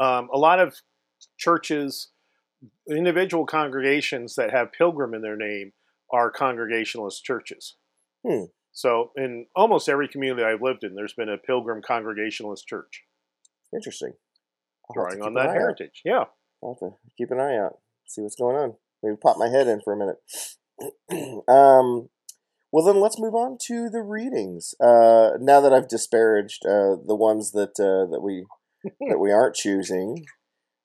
Um, 0.00 0.28
a 0.32 0.38
lot 0.38 0.60
of 0.60 0.76
churches, 1.38 2.08
individual 2.88 3.46
congregations 3.46 4.34
that 4.36 4.50
have 4.50 4.72
pilgrim 4.72 5.14
in 5.14 5.22
their 5.22 5.36
name 5.36 5.72
are 6.12 6.30
congregationalist 6.30 7.22
churches. 7.24 7.76
Hmm. 8.26 8.44
So, 8.72 9.10
in 9.16 9.46
almost 9.56 9.88
every 9.88 10.08
community 10.08 10.44
I've 10.44 10.62
lived 10.62 10.84
in, 10.84 10.94
there's 10.94 11.12
been 11.12 11.28
a 11.28 11.36
pilgrim 11.36 11.82
congregationalist 11.82 12.66
church 12.66 13.02
Interesting. 13.74 14.12
I'll 14.88 14.94
drawing 14.94 15.22
on 15.22 15.34
that 15.34 15.46
eye 15.46 15.50
out. 15.50 15.54
heritage. 15.54 16.02
Yeah. 16.04 16.24
I'll 16.62 16.76
have 16.80 16.90
to 16.90 16.96
keep 17.16 17.30
an 17.30 17.40
eye 17.40 17.56
out, 17.56 17.78
see 18.06 18.22
what's 18.22 18.36
going 18.36 18.56
on. 18.56 18.74
Maybe 19.02 19.16
pop 19.16 19.38
my 19.38 19.48
head 19.48 19.66
in 19.66 19.80
for 19.80 19.92
a 19.92 19.96
minute. 19.96 20.16
um, 21.48 22.08
well, 22.72 22.84
then 22.84 23.00
let's 23.00 23.18
move 23.18 23.34
on 23.34 23.58
to 23.66 23.88
the 23.90 24.02
readings. 24.02 24.74
Uh, 24.80 25.30
now 25.40 25.60
that 25.60 25.72
I've 25.72 25.88
disparaged 25.88 26.64
uh, 26.64 26.96
the 27.04 27.16
ones 27.16 27.52
that 27.52 27.80
uh, 27.80 28.10
that 28.10 28.20
we 28.22 28.46
that 29.08 29.18
we 29.18 29.32
aren't 29.32 29.56
choosing, 29.56 30.24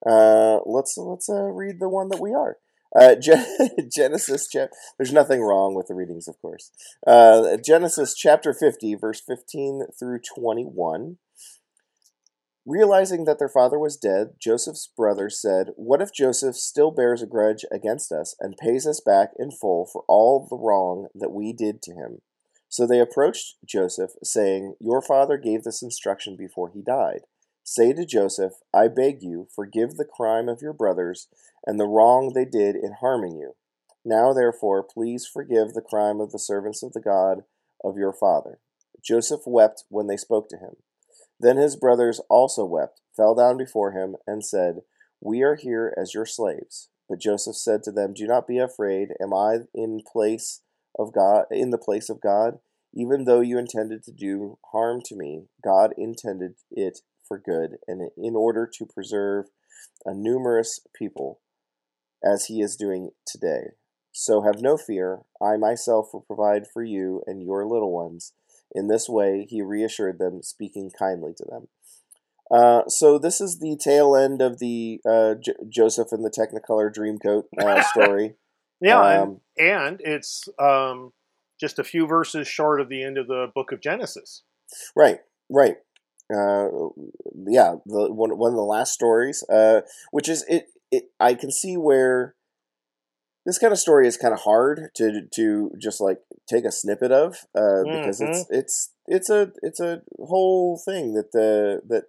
uh, 0.06 0.60
let's 0.66 0.96
let's 0.98 1.30
uh, 1.30 1.44
read 1.44 1.80
the 1.80 1.90
one 1.90 2.10
that 2.10 2.22
we 2.22 2.34
are. 2.34 2.58
Gen- 3.20 3.46
Genesis 3.94 4.48
chap. 4.48 4.70
There's 4.98 5.12
nothing 5.14 5.42
wrong 5.42 5.75
with 5.75 5.88
the 5.88 5.94
readings, 5.96 6.28
of 6.28 6.42
course. 6.42 6.72
Genesis 7.64 8.16
chapter 8.16 8.54
50, 8.54 8.96
verse 8.96 9.22
15 9.22 9.88
through 10.00 10.20
21. 10.40 11.18
Realizing 12.67 13.25
that 13.25 13.38
their 13.38 13.50
father 13.50 13.77
was 13.77 13.95
dead, 13.95 14.38
Joseph's 14.39 14.88
brothers 14.88 15.39
said, 15.39 15.69
What 15.75 16.01
if 16.01 16.12
Joseph 16.12 16.55
still 16.55 16.89
bears 16.89 17.22
a 17.22 17.27
grudge 17.27 17.63
against 17.72 18.12
us 18.12 18.36
and 18.39 18.57
pays 18.57 18.88
us 18.88 19.00
back 19.00 19.34
in 19.38 19.51
full 19.51 19.86
for 19.86 20.03
all 20.07 20.48
the 20.50 20.57
wrong 20.57 21.07
that 21.13 21.31
we 21.31 21.53
did 21.53 21.84
to 21.84 21.93
him? 21.93 22.22
So 22.67 22.88
they 22.88 23.00
approached 23.00 23.57
Joseph, 23.63 24.12
saying, 24.24 24.75
Your 24.79 25.03
father 25.03 25.38
gave 25.38 25.63
this 25.63 25.84
instruction 25.84 26.36
before 26.36 26.72
he 26.74 26.81
died. 26.81 27.22
Say 27.63 27.93
to 27.93 28.05
Joseph, 28.05 28.53
I 28.74 28.88
beg 28.88 29.22
you, 29.22 29.48
forgive 29.55 29.95
the 29.95 30.05
crime 30.05 30.50
of 30.50 30.62
your 30.62 30.74
brothers 30.74 31.27
and 31.67 31.79
the 31.79 31.86
wrong 31.86 32.34
they 32.34 32.45
did 32.45 32.75
in 32.75 32.93
harming 33.00 33.38
you. 33.38 33.53
Now, 34.03 34.34
therefore, 34.34 34.84
please 34.84 35.27
forgive 35.31 35.74
the 35.74 35.81
crime 35.81 36.19
of 36.19 36.31
the 36.31 36.39
servants 36.39 36.81
of 36.81 36.93
the 36.93 37.01
God 37.01 37.43
of 37.84 37.98
your 37.98 38.13
father. 38.13 38.60
Joseph 39.03 39.41
wept 39.45 39.84
when 39.89 40.07
they 40.07 40.17
spoke 40.17 40.50
to 40.50 40.57
him. 40.57 40.77
Then 41.39 41.58
his 41.58 41.75
brothers 41.75 42.22
also 42.30 42.65
wept, 42.65 43.01
fell 43.15 43.36
down 43.36 43.58
before 43.58 43.92
him, 43.92 44.15
and 44.25 44.46
said, 44.46 44.82
We 45.22 45.42
are 45.42 45.56
here 45.56 45.94
as 46.00 46.13
your 46.13 46.25
slaves. 46.25 46.89
But 47.10 47.20
Joseph 47.20 47.56
said 47.56 47.84
to 47.84 47.92
them, 47.92 48.13
Do 48.13 48.25
not 48.25 48.48
be 48.48 48.58
afraid. 48.58 49.10
Am 49.22 49.34
I 49.34 49.60
in 49.74 50.01
place 50.12 50.62
of 50.98 51.13
God 51.13 51.46
in 51.51 51.70
the 51.70 51.77
place 51.77 52.10
of 52.10 52.22
God? 52.22 52.60
Even 52.94 53.25
though 53.25 53.42
you 53.42 53.58
intended 53.58 54.04
to 54.04 54.12
do 54.12 54.58
harm 54.72 55.01
to 55.06 55.15
me, 55.15 55.48
God 55.63 55.94
intended 55.98 56.54
it 56.72 57.00
for 57.27 57.38
good, 57.38 57.77
and 57.88 58.10
in 58.18 58.36
order 58.36 58.70
to 58.77 58.86
preserve 58.86 59.48
a 60.06 60.13
numerous 60.13 60.80
people, 60.98 61.42
as 62.24 62.46
he 62.46 62.62
is 62.62 62.75
doing 62.75 63.12
today. 63.27 63.72
So 64.12 64.44
have 64.44 64.62
no 64.62 64.77
fear. 64.77 65.24
I 65.42 65.58
myself 65.58 66.10
will 66.13 66.22
provide 66.22 66.63
for 66.72 66.84
you 66.84 67.22
and 67.27 67.44
your 67.44 67.68
little 67.68 67.92
ones. 67.92 68.34
In 68.75 68.88
this 68.88 69.08
way, 69.10 69.48
he 69.50 69.62
reassured 69.62 70.20
them, 70.20 70.44
speaking 70.44 70.91
kindly 70.98 71.34
to 71.38 71.46
them. 71.50 71.67
Uh, 72.51 72.88
so 72.88 73.17
this 73.17 73.41
is 73.41 73.60
the 73.60 73.75
tail 73.82 74.15
end 74.15 74.41
of 74.41 74.60
the 74.60 75.01
uh, 75.10 75.34
J- 75.36 75.53
Joseph 75.67 76.12
and 76.12 76.24
the 76.24 76.29
Technicolor 76.29 76.94
Dreamcoat 76.94 77.46
uh, 77.60 77.82
story. 77.89 78.36
Yeah. 78.82 79.03
and, 79.03 79.22
Um, 79.22 79.41
and 79.58 80.01
it's 80.03 80.48
um, 80.60 81.13
just 81.60 81.79
a 81.79 81.84
few 81.84 82.05
verses 82.05 82.48
short 82.48 82.82
of 82.82 82.89
the 82.89 83.03
end 83.03 83.17
of 83.17 83.27
the 83.27 83.48
book 83.55 83.72
of 83.72 83.82
Genesis. 83.82 84.44
Right, 84.96 85.20
right. 85.50 85.77
Uh, 86.32 86.67
yeah, 87.48 87.75
the 87.86 88.12
one 88.12 88.38
one 88.38 88.51
of 88.51 88.58
the 88.58 88.62
last 88.63 88.94
stories, 88.94 89.44
uh, 89.50 89.82
which 90.12 90.27
is 90.27 90.44
it, 90.50 90.67
it. 90.91 91.05
I 91.20 91.36
can 91.36 91.51
see 91.51 91.77
where 91.77 92.35
this 93.46 93.58
kind 93.60 93.72
of 93.72 93.80
story 93.80 94.08
is 94.08 94.18
kind 94.18 94.34
of 94.34 94.42
hard 94.42 94.90
to 94.96 95.22
to 95.34 95.72
just 95.80 96.02
like 96.02 96.20
take 96.50 96.66
a 96.66 96.72
snippet 96.72 97.12
of 97.12 97.38
uh, 97.56 97.84
because 97.92 98.22
it's 98.22 98.46
it's 98.50 98.92
it's 99.08 99.30
a 99.30 99.52
it's 99.62 99.80
a 99.80 100.02
whole 100.18 100.82
thing 100.84 101.14
that 101.14 101.32
the 101.32 101.82
that 101.88 102.06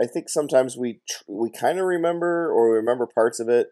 I 0.00 0.06
think 0.06 0.28
sometimes 0.28 0.76
we 0.76 1.00
tr- 1.08 1.24
we 1.28 1.50
kind 1.50 1.78
of 1.78 1.84
remember 1.84 2.50
or 2.50 2.70
we 2.70 2.76
remember 2.76 3.06
parts 3.06 3.38
of 3.38 3.48
it. 3.48 3.68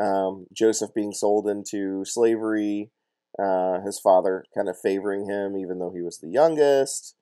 Um, 0.00 0.46
Joseph 0.52 0.94
being 0.94 1.12
sold 1.12 1.46
into 1.48 2.04
slavery, 2.06 2.90
uh, 3.38 3.80
his 3.84 3.98
father 3.98 4.44
kind 4.54 4.68
of 4.68 4.76
favoring 4.82 5.28
him 5.28 5.56
even 5.56 5.78
though 5.78 5.92
he 5.94 6.00
was 6.02 6.18
the 6.18 6.30
youngest. 6.30 7.16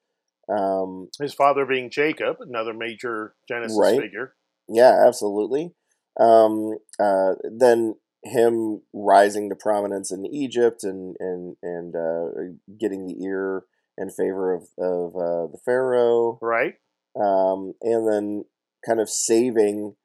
Um, 0.49 1.09
His 1.21 1.33
father 1.33 1.65
being 1.65 1.91
Jacob, 1.91 2.37
another 2.41 2.75
major 2.75 3.35
Genesis 3.49 3.79
Right. 3.79 4.01
figure. 4.01 4.35
Yeah, 4.69 5.05
absolutely. 5.07 5.75
Um, 6.19 6.79
uh, 6.99 7.35
then 7.45 7.95
him 8.25 8.83
rising 8.93 9.49
to 9.49 9.57
prominence 9.57 10.13
in 10.13 10.27
Egypt 10.27 10.85
and 10.85 11.17
and 11.21 11.57
and 11.63 11.95
uh, 11.97 12.53
getting 12.79 13.07
the 13.07 13.23
ear 13.25 13.65
in 13.97 14.11
favor 14.11 14.53
of 14.55 14.63
of 14.79 15.17
uh, 15.17 15.47
the 15.53 15.59
pharaoh, 15.65 16.39
Right. 16.43 16.75
um, 17.21 17.75
and 17.83 18.07
then 18.11 18.45
kind 18.87 19.01
of 19.01 19.09
saving 19.11 19.97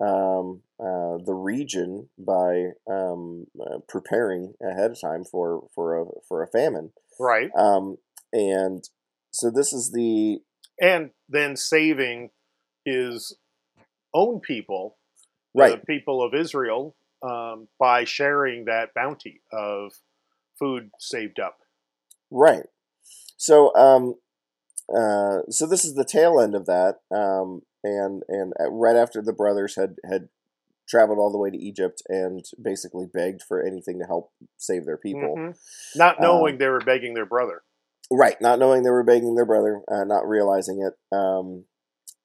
um, 0.00 0.62
uh, 0.80 1.18
the 1.24 1.34
region 1.34 2.08
by 2.18 2.70
um, 2.90 3.46
uh, 3.60 3.78
preparing 3.88 4.54
ahead 4.62 4.92
of 4.92 5.00
time 5.00 5.24
for 5.24 5.66
for 5.74 6.00
a 6.00 6.04
for 6.28 6.42
a 6.42 6.46
famine. 6.48 6.92
Right. 7.18 7.50
Um, 7.56 7.96
and 8.32 8.84
so 9.30 9.50
this 9.50 9.72
is 9.72 9.90
the 9.92 10.40
And 10.80 11.10
then 11.28 11.56
saving 11.56 12.30
his 12.84 13.36
own 14.14 14.40
people, 14.40 14.96
right 15.54 15.80
the 15.80 15.86
people 15.86 16.22
of 16.22 16.34
Israel, 16.34 16.94
um, 17.22 17.68
by 17.78 18.04
sharing 18.04 18.64
that 18.66 18.94
bounty 18.94 19.40
of 19.52 19.92
food 20.58 20.90
saved 20.98 21.40
up. 21.40 21.58
Right. 22.30 22.66
So, 23.36 23.74
um, 23.74 24.16
uh, 24.94 25.42
so 25.50 25.66
this 25.66 25.84
is 25.84 25.94
the 25.94 26.04
tail 26.04 26.40
end 26.40 26.54
of 26.54 26.66
that, 26.66 26.96
um, 27.14 27.62
and 27.84 28.22
and 28.28 28.52
uh, 28.58 28.70
right 28.70 28.96
after 28.96 29.22
the 29.22 29.32
brothers 29.32 29.76
had 29.76 29.96
had 30.08 30.28
traveled 30.88 31.18
all 31.18 31.30
the 31.30 31.38
way 31.38 31.50
to 31.50 31.58
Egypt 31.58 32.02
and 32.08 32.44
basically 32.60 33.06
begged 33.12 33.42
for 33.42 33.62
anything 33.62 33.98
to 33.98 34.06
help 34.06 34.32
save 34.56 34.86
their 34.86 34.96
people. 34.96 35.36
Mhm. 35.36 35.58
Not 35.96 36.20
knowing 36.20 36.54
Um, 36.54 36.58
they 36.58 36.68
were 36.68 36.80
begging 36.80 37.12
their 37.12 37.26
brother. 37.26 37.62
Right. 38.10 38.40
Not 38.40 38.58
knowing 38.58 38.82
they 38.82 38.90
were 38.90 39.02
begging 39.04 39.34
their 39.34 39.44
brother, 39.44 39.82
uh, 39.86 40.04
not 40.04 40.26
realizing 40.26 40.80
it. 40.80 40.94
Um, 41.14 41.66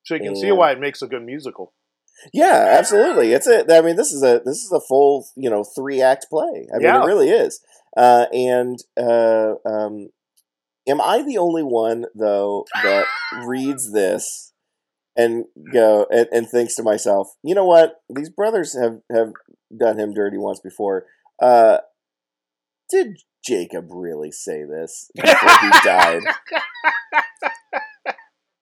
So 0.04 0.16
you 0.16 0.22
can 0.22 0.36
see 0.38 0.52
why 0.52 0.72
it 0.72 0.80
makes 0.80 1.02
a 1.02 1.08
good 1.08 1.24
musical. 1.24 1.74
Yeah, 2.34 2.76
absolutely. 2.78 3.32
It's 3.34 3.48
a. 3.48 3.66
I 3.76 3.82
mean, 3.82 3.96
this 3.96 4.12
is 4.12 4.24
a 4.24 4.42
this 4.46 4.58
is 4.58 4.72
a 4.72 4.82
full 4.88 5.26
you 5.36 5.50
know 5.50 5.64
three 5.64 6.02
act 6.02 6.28
play. 6.30 6.68
I 6.74 6.78
mean, 6.78 6.82
Yeah. 6.84 7.02
it 7.04 7.06
really 7.06 7.30
is. 7.30 7.62
Uh, 7.96 8.26
and 8.34 8.78
uh, 9.00 9.54
um, 9.66 10.10
am 10.88 11.00
I 11.02 11.22
the 11.24 11.38
only 11.38 11.64
one 11.64 12.06
though 12.16 12.66
that 12.84 13.06
reads 13.46 13.92
this 13.92 14.54
and 15.16 15.46
go 15.72 16.08
and, 16.10 16.28
and 16.32 16.50
thinks 16.50 16.76
to 16.76 16.84
myself, 16.84 17.28
you 17.44 17.54
know 17.56 17.66
what? 17.66 18.02
These 18.14 18.30
brothers 18.30 18.76
have 18.80 19.00
have 19.12 19.32
done 19.78 20.00
him 20.00 20.14
dirty 20.14 20.38
once 20.38 20.60
before. 20.60 21.06
Uh, 21.42 21.80
did 22.90 23.18
Jacob 23.46 23.88
really 23.92 24.32
say 24.32 24.64
this 24.64 25.10
before 25.16 25.58
he 25.62 25.70
died? 25.84 26.22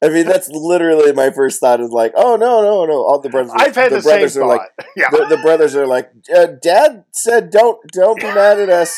I 0.03 0.09
mean, 0.09 0.25
that's 0.25 0.49
literally 0.49 1.13
my 1.13 1.29
first 1.29 1.59
thought. 1.59 1.79
Is 1.79 1.91
like, 1.91 2.13
oh 2.15 2.35
no, 2.35 2.61
no, 2.61 2.85
no! 2.85 3.03
All 3.03 3.19
the 3.19 3.29
brothers, 3.29 3.51
I've 3.55 3.75
had 3.75 3.91
the, 3.91 4.01
same 4.01 4.11
brothers 4.11 4.37
are 4.37 4.47
like, 4.47 4.61
yeah. 4.95 5.09
the, 5.11 5.27
the 5.29 5.37
brothers 5.37 5.75
are 5.75 5.85
like, 5.85 6.11
uh, 6.35 6.47
Dad 6.61 7.05
said, 7.11 7.51
"Don't, 7.51 7.79
don't 7.91 8.19
be 8.19 8.25
mad 8.25 8.59
at 8.59 8.69
us." 8.69 8.97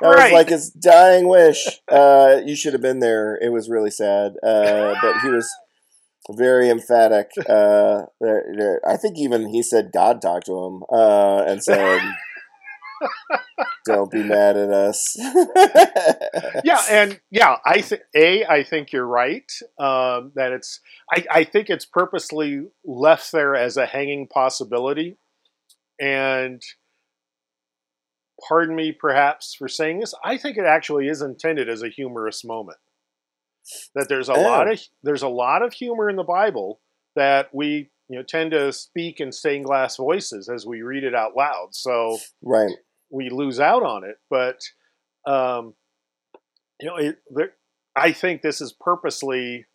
That 0.00 0.16
was 0.16 0.32
like 0.32 0.48
his 0.48 0.70
dying 0.70 1.28
wish. 1.28 1.80
Uh, 1.88 2.40
you 2.44 2.56
should 2.56 2.72
have 2.72 2.82
been 2.82 2.98
there. 2.98 3.38
It 3.40 3.50
was 3.50 3.68
really 3.68 3.90
sad, 3.90 4.32
uh, 4.42 4.94
but 5.00 5.20
he 5.22 5.28
was 5.28 5.48
very 6.30 6.68
emphatic. 6.70 7.30
Uh, 7.48 8.02
I 8.86 8.96
think 8.96 9.18
even 9.18 9.48
he 9.48 9.62
said 9.62 9.92
God 9.92 10.22
talked 10.22 10.46
to 10.46 10.58
him 10.64 10.82
uh, 10.90 11.44
and 11.46 11.62
said, 11.62 12.00
"Don't 13.86 14.10
be 14.10 14.22
mad 14.22 14.56
at 14.56 14.70
us." 14.70 15.16
yeah, 16.64 16.82
and 16.90 17.20
yeah, 17.30 17.56
I 17.64 17.80
think 17.80 18.02
a. 18.14 18.44
I 18.44 18.62
think 18.62 18.92
you're 18.92 19.06
right 19.06 19.50
um, 19.78 20.32
that 20.34 20.52
it's. 20.52 20.80
I, 21.10 21.24
I 21.30 21.44
think 21.44 21.70
it's 21.70 21.84
purposely 21.84 22.66
left 22.84 23.32
there 23.32 23.54
as 23.54 23.76
a 23.76 23.86
hanging 23.86 24.28
possibility, 24.28 25.18
and 26.00 26.62
pardon 28.48 28.74
me 28.74 28.92
perhaps 28.92 29.54
for 29.54 29.68
saying 29.68 30.00
this, 30.00 30.14
I 30.24 30.36
think 30.36 30.56
it 30.56 30.64
actually 30.64 31.08
is 31.08 31.22
intended 31.22 31.68
as 31.68 31.82
a 31.82 31.88
humorous 31.88 32.44
moment. 32.44 32.78
That 33.94 34.08
there's 34.08 34.28
a 34.28 34.34
lot 34.34 34.70
of 34.70 34.80
there's 35.04 35.22
a 35.22 35.28
lot 35.28 35.62
of 35.62 35.72
humor 35.72 36.10
in 36.10 36.16
the 36.16 36.24
Bible 36.24 36.80
that 37.14 37.48
we 37.52 37.90
you 38.08 38.18
know 38.18 38.24
tend 38.24 38.50
to 38.50 38.72
speak 38.72 39.20
in 39.20 39.30
stained 39.30 39.66
glass 39.66 39.96
voices 39.96 40.48
as 40.48 40.66
we 40.66 40.82
read 40.82 41.04
it 41.04 41.14
out 41.14 41.36
loud. 41.36 41.68
So 41.72 42.18
Right. 42.42 42.72
We 43.12 43.30
lose 43.30 43.60
out 43.60 43.82
on 43.82 44.04
it. 44.04 44.16
But 44.30 44.60
um, 45.26 45.74
you 46.80 46.88
know, 46.88 46.96
it, 46.96 47.18
there, 47.30 47.52
I 47.94 48.12
think 48.12 48.42
this 48.42 48.60
is 48.60 48.72
purposely 48.72 49.66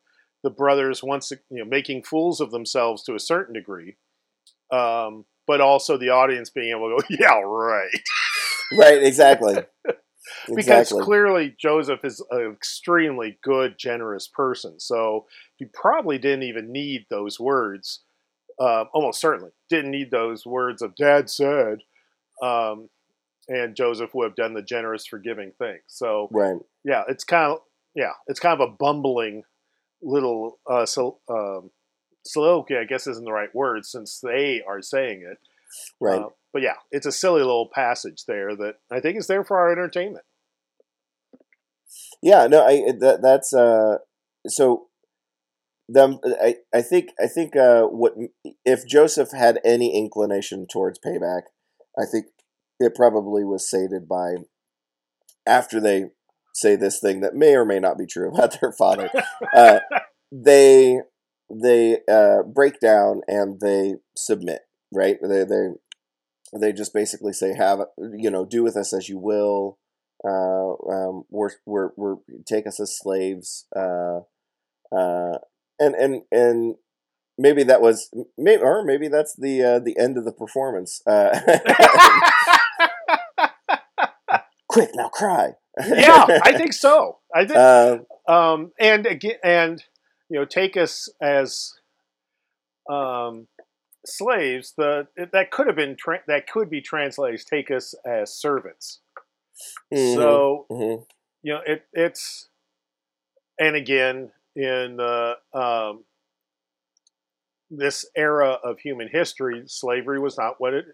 the 0.44 0.50
brothers 0.50 1.03
once 1.03 1.32
you 1.32 1.60
know 1.60 1.65
making 1.65 2.03
fools 2.03 2.41
of 2.41 2.51
themselves 2.51 3.03
to 3.03 3.15
a 3.15 3.20
certain 3.20 3.53
degree, 3.53 3.96
um, 4.72 5.25
but 5.46 5.62
also 5.62 5.98
the 5.98 6.10
audience 6.10 6.50
being 6.50 6.72
able 6.72 6.89
to 6.89 7.03
go, 7.08 7.15
yeah, 7.20 7.39
right, 7.44 7.89
Right. 8.72 9.03
Exactly. 9.03 9.56
because 10.48 10.67
exactly. 10.67 11.03
clearly 11.03 11.56
Joseph 11.58 12.03
is 12.03 12.24
an 12.32 12.51
extremely 12.51 13.38
good, 13.44 13.75
generous 13.77 14.27
person. 14.27 14.79
So 14.79 15.25
he 15.56 15.65
probably 15.65 16.17
didn't 16.17 16.44
even 16.44 16.72
need 16.72 17.06
those 17.10 17.39
words. 17.39 18.03
Uh, 18.60 18.86
almost 18.94 19.22
certainly 19.22 19.51
didn't 19.70 19.91
need 19.91 20.10
those 20.10 20.46
words 20.46 20.82
of 20.82 20.96
"Dad 20.96 21.29
said," 21.29 21.79
um, 22.41 22.89
and 23.47 23.75
Joseph 23.75 24.11
would 24.13 24.25
have 24.25 24.35
done 24.35 24.53
the 24.53 24.61
generous, 24.61 25.05
forgiving 25.05 25.51
thing. 25.57 25.79
So 25.87 26.29
Right. 26.31 26.57
yeah, 26.83 27.03
it's 27.07 27.23
kind 27.23 27.53
of 27.53 27.59
yeah, 27.95 28.13
it's 28.27 28.39
kind 28.39 28.59
of 28.59 28.69
a 28.69 28.71
bumbling 28.71 29.43
little 30.01 30.59
uh, 30.69 30.85
so, 30.85 31.19
um, 31.29 31.71
soliloquy. 32.25 32.77
I 32.77 32.83
guess 32.83 33.07
isn't 33.07 33.25
the 33.25 33.31
right 33.31 33.53
word 33.53 33.85
since 33.85 34.19
they 34.21 34.61
are 34.67 34.81
saying 34.81 35.27
it. 35.29 35.37
Right. 35.99 36.21
Uh, 36.21 36.29
but 36.53 36.61
yeah, 36.61 36.75
it's 36.91 37.05
a 37.05 37.11
silly 37.11 37.41
little 37.41 37.69
passage 37.73 38.23
there 38.27 38.55
that 38.55 38.75
I 38.91 38.99
think 38.99 39.17
is 39.17 39.27
there 39.27 39.43
for 39.43 39.57
our 39.57 39.71
entertainment. 39.71 40.25
Yeah, 42.21 42.47
no, 42.47 42.65
I 42.65 42.91
that, 42.99 43.21
that's 43.21 43.53
uh 43.53 43.97
so 44.47 44.87
them 45.89 46.19
I 46.41 46.57
I 46.73 46.81
think 46.81 47.09
I 47.19 47.27
think 47.27 47.55
uh 47.55 47.83
what 47.83 48.13
if 48.65 48.87
Joseph 48.87 49.31
had 49.31 49.59
any 49.63 49.97
inclination 49.97 50.67
towards 50.71 50.99
payback, 50.99 51.43
I 51.97 52.05
think 52.05 52.27
it 52.79 52.96
probably 52.96 53.43
was 53.43 53.69
sated 53.69 54.07
by 54.07 54.36
after 55.46 55.79
they 55.79 56.05
say 56.53 56.75
this 56.75 57.00
thing 57.00 57.22
that 57.22 57.36
may 57.36 57.55
or 57.55 57.65
may 57.65 57.79
not 57.79 57.98
be 57.98 58.05
true 58.05 58.29
about 58.34 58.57
their 58.62 58.72
father. 58.72 59.10
Uh 59.53 59.79
they 60.31 61.00
they 61.50 62.00
uh 62.12 62.43
break 62.43 62.79
down 62.79 63.22
and 63.27 63.60
they 63.60 63.96
submit, 64.15 64.62
right? 64.91 65.17
They 65.22 65.43
they 65.43 65.69
they 66.60 66.74
just 66.74 66.93
basically 66.93 67.34
say 67.34 67.53
have 67.55 67.79
you 67.98 68.29
know 68.29 68.46
do 68.46 68.63
with 68.63 68.77
us 68.77 68.93
as 68.93 69.10
you 69.10 69.17
will 69.17 69.77
uh, 70.25 70.74
um, 70.89 71.24
we're, 71.29 71.51
we're, 71.65 71.89
we're 71.96 72.15
take 72.46 72.67
us 72.67 72.79
as 72.79 72.98
slaves, 72.98 73.65
uh, 73.75 74.22
uh, 74.91 75.38
and 75.79 75.96
and 75.96 76.22
and 76.31 76.75
maybe 77.38 77.63
that 77.63 77.81
was 77.81 78.10
maybe 78.38 78.62
or 78.62 78.84
maybe 78.84 79.07
that's 79.07 79.36
the 79.36 79.62
uh, 79.62 79.79
the 79.79 79.98
end 79.98 80.17
of 80.17 80.25
the 80.25 80.31
performance. 80.31 81.01
Uh, 81.05 81.39
quick 84.77 84.91
now, 84.96 85.10
cry. 85.10 85.53
yeah, 85.96 86.29
I 86.41 86.53
think 86.55 86.74
so. 86.74 87.19
I 87.34 87.46
think, 87.46 87.63
Uh, 87.63 88.00
um, 88.27 88.72
and 88.79 89.05
again, 89.05 89.38
and 89.43 89.84
you 90.29 90.39
know, 90.39 90.46
take 90.46 90.77
us 90.77 91.10
as 91.22 91.74
um, 92.89 93.48
slaves. 94.05 94.74
The 94.77 95.07
that 95.31 95.51
could 95.51 95.67
have 95.67 95.75
been 95.75 95.96
tra- 95.96 96.24
that 96.27 96.48
could 96.48 96.69
be 96.69 96.81
translated 96.81 97.39
as 97.39 97.46
take 97.46 97.72
us 97.72 97.93
as 98.05 98.34
servants. 98.34 99.00
mhm, 99.91 100.43
So 100.43 100.67
mhm, 100.69 101.05
you 101.43 101.53
know, 101.53 101.62
it 101.65 101.86
it's 101.93 102.50
and 103.60 103.75
again 103.75 104.31
in 104.55 104.98
the 104.98 105.36
um, 105.53 106.03
this 107.69 108.06
era 108.15 108.58
of 108.63 108.80
human 108.80 109.08
history, 109.10 109.63
slavery 109.67 110.19
was 110.19 110.38
not 110.38 110.56
what 110.60 110.73
it 110.73 110.86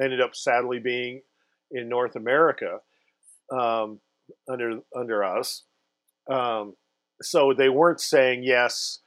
ended 0.00 0.20
up 0.20 0.34
sadly 0.34 0.78
being 0.78 1.22
in 1.70 1.88
North 1.88 2.16
America 2.16 2.80
um, 3.52 4.00
under 4.48 4.80
under 4.96 5.24
us. 5.24 5.64
Um, 6.30 6.74
so 7.22 7.52
they 7.52 7.68
weren't 7.68 8.00
saying 8.00 8.42
yes, 8.42 9.00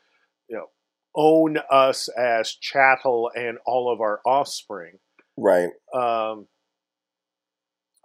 you 0.49 0.55
know, 0.57 0.67
own 1.15 1.57
us 1.69 2.09
as 2.09 2.51
chattel 2.51 3.31
and 3.35 3.57
all 3.65 3.91
of 3.91 4.01
our 4.01 4.21
offspring 4.25 4.99
right. 5.37 5.69
um, 5.93 6.47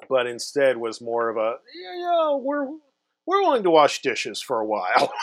but 0.09 0.27
instead 0.27 0.77
was 0.77 1.01
more 1.01 1.29
of 1.29 1.37
a 1.37 1.57
yeah, 1.75 1.99
yeah 1.99 2.37
we're 2.37 2.67
we're 3.27 3.43
willing 3.43 3.63
to 3.63 3.71
wash 3.71 4.03
dishes 4.03 4.41
for 4.41 4.61
a 4.61 4.67
while. 4.67 5.13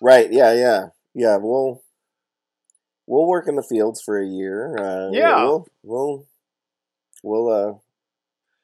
Right. 0.00 0.32
Yeah. 0.32 0.54
Yeah. 0.54 0.86
Yeah. 1.14 1.36
We'll 1.36 1.82
we'll 3.06 3.26
work 3.26 3.48
in 3.48 3.56
the 3.56 3.62
fields 3.62 4.00
for 4.00 4.18
a 4.18 4.26
year. 4.26 4.76
Uh, 4.78 5.10
Yeah. 5.12 5.44
We'll 5.44 5.66
we'll 5.82 6.26
we'll 7.22 7.48
uh, 7.48 7.78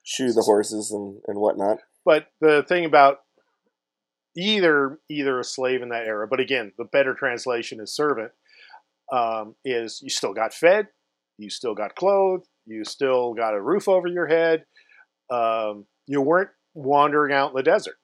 shoe 0.07 0.33
the 0.33 0.43
horses 0.43 0.93
and 0.93 1.21
and 1.27 1.39
whatnot. 1.39 1.79
but 2.05 2.29
the 2.41 2.65
thing 2.67 2.85
about 2.85 3.19
either 4.37 5.01
either 5.11 5.39
a 5.41 5.45
slave 5.45 5.83
in 5.83 5.89
that 5.91 6.07
era, 6.07 6.27
but 6.29 6.41
again, 6.41 6.73
the 6.79 6.85
better 6.85 7.15
translation 7.15 7.81
is 7.81 7.95
servant, 7.95 8.33
um, 9.13 9.57
is 9.65 10.01
you 10.03 10.11
still 10.11 10.33
got 10.33 10.55
fed, 10.55 10.87
you 11.39 11.51
still 11.51 11.75
got 11.75 11.97
clothed, 11.97 12.47
you 12.67 12.85
still 12.85 13.35
got 13.35 13.55
a 13.55 13.61
roof 13.61 13.89
over 13.89 14.07
your 14.07 14.27
head. 14.27 14.65
Um, 15.31 15.87
you 16.07 16.21
weren't 16.21 16.51
wandering 16.75 17.35
out 17.35 17.51
in 17.51 17.57
the 17.57 17.63
desert, 17.63 17.97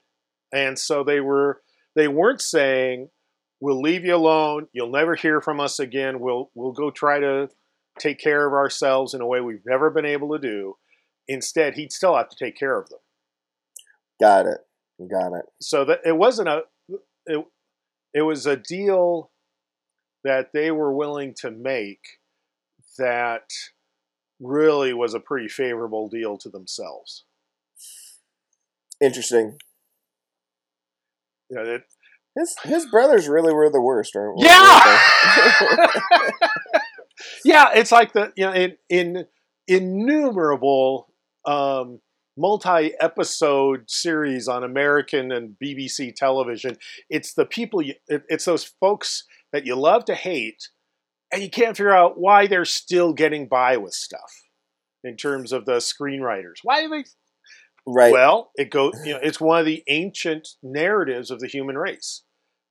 and 0.52 0.78
so 0.78 1.04
they 1.04 1.20
were 1.20 1.62
they 1.94 2.08
weren't 2.08 2.40
saying 2.40 3.08
we'll 3.60 3.80
leave 3.80 4.04
you 4.04 4.16
alone, 4.16 4.66
you'll 4.72 4.90
never 4.90 5.14
hear 5.14 5.40
from 5.40 5.60
us 5.60 5.78
again. 5.78 6.18
We'll 6.18 6.50
we'll 6.54 6.72
go 6.72 6.90
try 6.90 7.20
to 7.20 7.48
take 8.00 8.18
care 8.18 8.44
of 8.44 8.52
ourselves 8.54 9.14
in 9.14 9.20
a 9.20 9.26
way 9.26 9.40
we've 9.40 9.64
never 9.64 9.90
been 9.90 10.06
able 10.06 10.32
to 10.32 10.38
do. 10.38 10.74
Instead, 11.28 11.74
he'd 11.74 11.92
still 11.92 12.16
have 12.16 12.28
to 12.28 12.36
take 12.36 12.56
care 12.56 12.78
of 12.78 12.88
them 12.88 12.98
Got 14.20 14.46
it. 14.46 14.58
Got 15.10 15.32
it. 15.36 15.46
so 15.60 15.84
that 15.84 16.00
it 16.04 16.16
wasn't 16.16 16.48
a 16.48 16.62
it, 17.26 17.44
it 18.14 18.22
was 18.22 18.46
a 18.46 18.56
deal 18.56 19.30
that 20.24 20.50
they 20.52 20.70
were 20.70 20.92
willing 20.94 21.34
to 21.40 21.50
make 21.50 22.00
that 22.98 23.50
really 24.40 24.92
was 24.92 25.14
a 25.14 25.20
pretty 25.20 25.48
favorable 25.48 26.08
deal 26.08 26.36
to 26.38 26.48
themselves 26.48 27.24
Interesting. 29.00 29.58
you 31.50 31.56
know, 31.56 31.64
it, 31.64 31.82
His 32.36 32.54
his 32.62 32.86
brothers 32.86 33.26
really 33.28 33.52
were 33.52 33.68
the 33.70 33.80
worst, 33.80 34.14
right? 34.14 34.32
Yeah! 34.36 35.00
yeah 37.44 37.70
it's 37.74 37.90
like 37.92 38.12
the 38.12 38.32
you 38.36 38.46
know 38.46 38.52
in 38.52 38.76
in 38.88 39.26
innumerable 39.68 41.08
um 41.46 42.00
multi-episode 42.36 43.84
series 43.88 44.48
on 44.48 44.64
american 44.64 45.30
and 45.30 45.56
bbc 45.62 46.14
television 46.14 46.76
it's 47.10 47.34
the 47.34 47.44
people 47.44 47.82
you, 47.82 47.94
it, 48.08 48.22
it's 48.28 48.46
those 48.46 48.64
folks 48.80 49.24
that 49.52 49.66
you 49.66 49.74
love 49.74 50.04
to 50.04 50.14
hate 50.14 50.70
and 51.30 51.42
you 51.42 51.50
can't 51.50 51.76
figure 51.76 51.94
out 51.94 52.18
why 52.18 52.46
they're 52.46 52.64
still 52.64 53.12
getting 53.12 53.46
by 53.48 53.76
with 53.76 53.92
stuff 53.92 54.44
in 55.04 55.16
terms 55.16 55.52
of 55.52 55.66
the 55.66 55.76
screenwriters 55.76 56.56
why 56.62 56.82
are 56.82 56.88
they 56.88 57.04
right. 57.86 58.12
well, 58.12 58.50
it 58.54 58.70
goes. 58.70 58.92
You 59.04 59.14
know, 59.14 59.20
it's 59.22 59.40
one 59.40 59.60
of 59.60 59.66
the 59.66 59.82
ancient 59.88 60.48
narratives 60.62 61.30
of 61.30 61.40
the 61.40 61.48
human 61.48 61.76
race. 61.76 62.22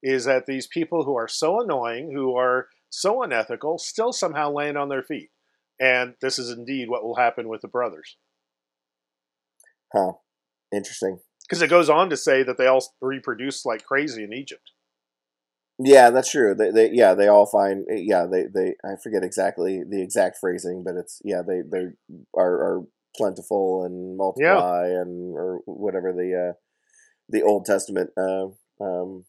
Is 0.03 0.25
that 0.25 0.47
these 0.47 0.65
people 0.65 1.03
who 1.03 1.15
are 1.15 1.27
so 1.27 1.61
annoying, 1.61 2.11
who 2.11 2.35
are 2.35 2.67
so 2.89 3.21
unethical, 3.21 3.77
still 3.77 4.11
somehow 4.11 4.49
land 4.49 4.77
on 4.77 4.89
their 4.89 5.03
feet, 5.03 5.29
and 5.79 6.15
this 6.21 6.39
is 6.39 6.49
indeed 6.49 6.89
what 6.89 7.03
will 7.03 7.17
happen 7.17 7.47
with 7.47 7.61
the 7.61 7.67
brothers. 7.67 8.17
Huh. 9.93 10.13
Interesting. 10.73 11.19
Because 11.47 11.61
it 11.61 11.69
goes 11.69 11.89
on 11.89 12.09
to 12.09 12.17
say 12.17 12.43
that 12.43 12.57
they 12.57 12.67
all 12.67 12.85
reproduce 13.01 13.65
like 13.65 13.83
crazy 13.83 14.23
in 14.23 14.33
Egypt. 14.33 14.71
Yeah, 15.79 16.11
that's 16.11 16.31
true. 16.31 16.53
They, 16.53 16.71
they 16.71 16.91
yeah, 16.91 17.13
they 17.13 17.27
all 17.27 17.45
find 17.45 17.85
yeah, 17.89 18.25
they, 18.31 18.43
they 18.53 18.75
I 18.85 18.95
forget 19.03 19.23
exactly 19.23 19.83
the 19.87 20.01
exact 20.01 20.37
phrasing, 20.39 20.83
but 20.85 20.95
it's 20.95 21.21
yeah, 21.23 21.41
they 21.45 21.61
they 21.69 21.87
are, 22.37 22.53
are 22.53 22.81
plentiful 23.17 23.83
and 23.83 24.15
multiply 24.15 24.87
and 24.87 25.35
or 25.35 25.61
whatever 25.65 26.13
the 26.13 26.51
uh 26.51 26.53
the 27.29 27.41
Old 27.41 27.65
Testament 27.65 28.11
uh 28.17 28.47
um 28.79 29.25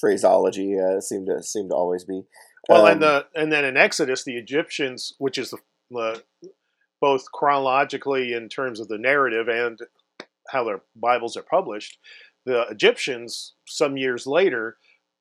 phraseology 0.00 0.76
uh 0.78 1.00
seemed 1.00 1.26
to 1.26 1.42
seem 1.42 1.68
to 1.68 1.74
always 1.74 2.04
be. 2.04 2.22
Well, 2.68 2.86
Um, 2.86 2.92
and 2.92 3.02
the 3.02 3.26
and 3.34 3.52
then 3.52 3.64
in 3.64 3.76
Exodus, 3.76 4.24
the 4.24 4.36
Egyptians, 4.36 5.12
which 5.18 5.38
is 5.38 5.50
the, 5.50 5.58
the 5.90 6.22
both 7.00 7.30
chronologically 7.32 8.32
in 8.32 8.48
terms 8.48 8.80
of 8.80 8.88
the 8.88 8.98
narrative 8.98 9.48
and 9.48 9.78
how 10.48 10.64
their 10.64 10.82
Bibles 10.94 11.36
are 11.36 11.42
published, 11.42 11.98
the 12.44 12.62
Egyptians 12.70 13.54
some 13.66 13.96
years 13.96 14.26
later 14.26 14.76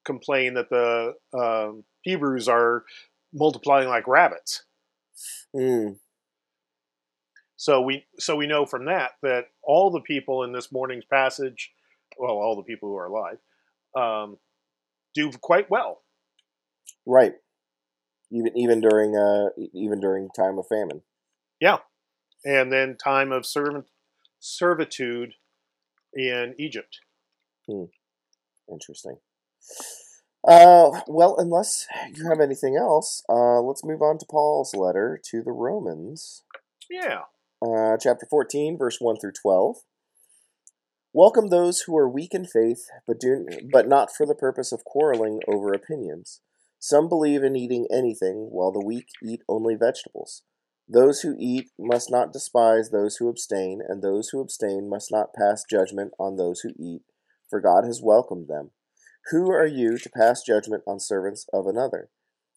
complain 0.06 0.54
that 0.54 0.70
the 0.70 1.14
um, 1.38 1.84
Hebrews 2.04 2.48
are 2.48 2.84
multiplying 3.34 3.90
like 3.90 4.08
rabbits. 4.08 4.64
mm, 5.56 5.98
So 7.58 7.82
we 7.82 8.06
so 8.20 8.36
we 8.36 8.48
know 8.48 8.66
from 8.66 8.86
that 8.86 9.12
that 9.24 9.46
all 9.64 9.90
the 9.90 10.02
people 10.02 10.44
in 10.44 10.52
this 10.54 10.72
morning's 10.72 11.06
passage, 11.06 11.72
well, 12.18 12.34
all 12.34 12.56
the 12.56 12.64
people 12.64 12.90
who 12.90 12.96
are 12.96 13.08
alive, 13.08 13.38
um, 13.98 14.38
do 15.16 15.32
quite 15.42 15.70
well. 15.70 16.04
Right. 17.06 17.34
Even 18.32 18.58
even 18.58 18.82
during 18.82 19.16
uh 19.16 19.50
even 19.74 20.00
during 20.00 20.30
time 20.36 20.60
of 20.60 20.68
famine. 20.68 21.02
Yeah, 21.60 21.78
and 22.44 22.72
then 22.72 22.98
time 22.98 23.32
of 23.32 23.46
servant 23.46 23.86
servitude 24.40 25.34
in 26.14 26.54
Egypt. 26.58 27.00
Interesting. 28.70 29.18
Uh, 30.48 31.02
well, 31.08 31.36
unless 31.38 31.88
you 32.14 32.30
have 32.30 32.40
anything 32.40 32.76
else, 32.78 33.24
uh, 33.30 33.60
let's 33.62 33.84
move 33.84 34.02
on 34.02 34.18
to 34.20 34.26
Paul's 34.30 34.76
letter 34.76 35.20
to 35.32 35.42
the 35.42 35.52
Romans, 35.52 36.44
Yeah. 36.90 37.24
uh, 37.66 37.98
chapter 38.00 38.28
14, 38.30 38.78
verse 38.78 38.98
1 39.02 39.18
through 39.18 39.32
12. 39.32 39.78
Welcome 41.14 41.48
those 41.48 41.82
who 41.82 41.98
are 41.98 42.10
weak 42.10 42.34
in 42.34 42.46
faith, 42.46 42.90
but 43.08 43.20
do 43.20 43.48
but 43.72 43.88
not 43.88 44.14
for 44.14 44.26
the 44.26 44.36
purpose 44.36 44.72
of 44.74 44.84
quarreling 44.84 45.40
over 45.48 45.74
opinions. 45.74 46.42
Some 46.78 47.08
believe 47.08 47.42
in 47.42 47.56
eating 47.56 47.88
anything, 47.90 48.50
while 48.52 48.72
the 48.72 48.86
weak 48.86 49.08
eat 49.24 49.42
only 49.48 49.76
vegetables. 49.76 50.44
Those 50.88 51.22
who 51.22 51.36
eat 51.40 51.72
must 51.80 52.12
not 52.12 52.32
despise 52.32 52.90
those 52.90 53.18
who 53.18 53.28
abstain, 53.28 53.82
and 53.88 54.02
those 54.02 54.30
who 54.30 54.40
abstain 54.40 54.88
must 54.88 55.12
not 55.12 55.34
pass 55.34 55.64
judgment 55.68 56.14
on 56.20 56.36
those 56.36 56.62
who 56.62 56.74
eat, 56.78 57.02
for 57.50 57.60
God 57.60 57.86
has 57.86 58.02
welcomed 58.04 58.48
them. 58.48 58.72
Who 59.32 59.50
are 59.50 59.66
you 59.66 59.98
to 59.98 60.10
pass 60.10 60.44
judgment 60.44 60.84
on 60.86 61.00
servants 61.00 61.48
of 61.52 61.66
another? 61.66 62.10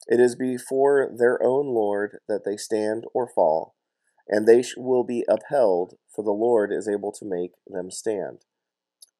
It 0.07 0.21
is 0.21 0.37
before 0.37 1.11
their 1.17 1.43
own 1.43 1.69
Lord 1.69 2.19
that 2.29 2.45
they 2.45 2.59
stand 2.59 3.05
or 3.14 3.27
fall, 3.27 3.75
and 4.29 4.47
they 4.47 4.62
will 4.77 5.05
be 5.05 5.25
upheld, 5.27 5.95
for 6.14 6.23
the 6.23 6.31
Lord 6.31 6.71
is 6.71 6.87
able 6.87 7.12
to 7.12 7.25
make 7.25 7.53
them 7.67 7.91
stand. 7.91 8.45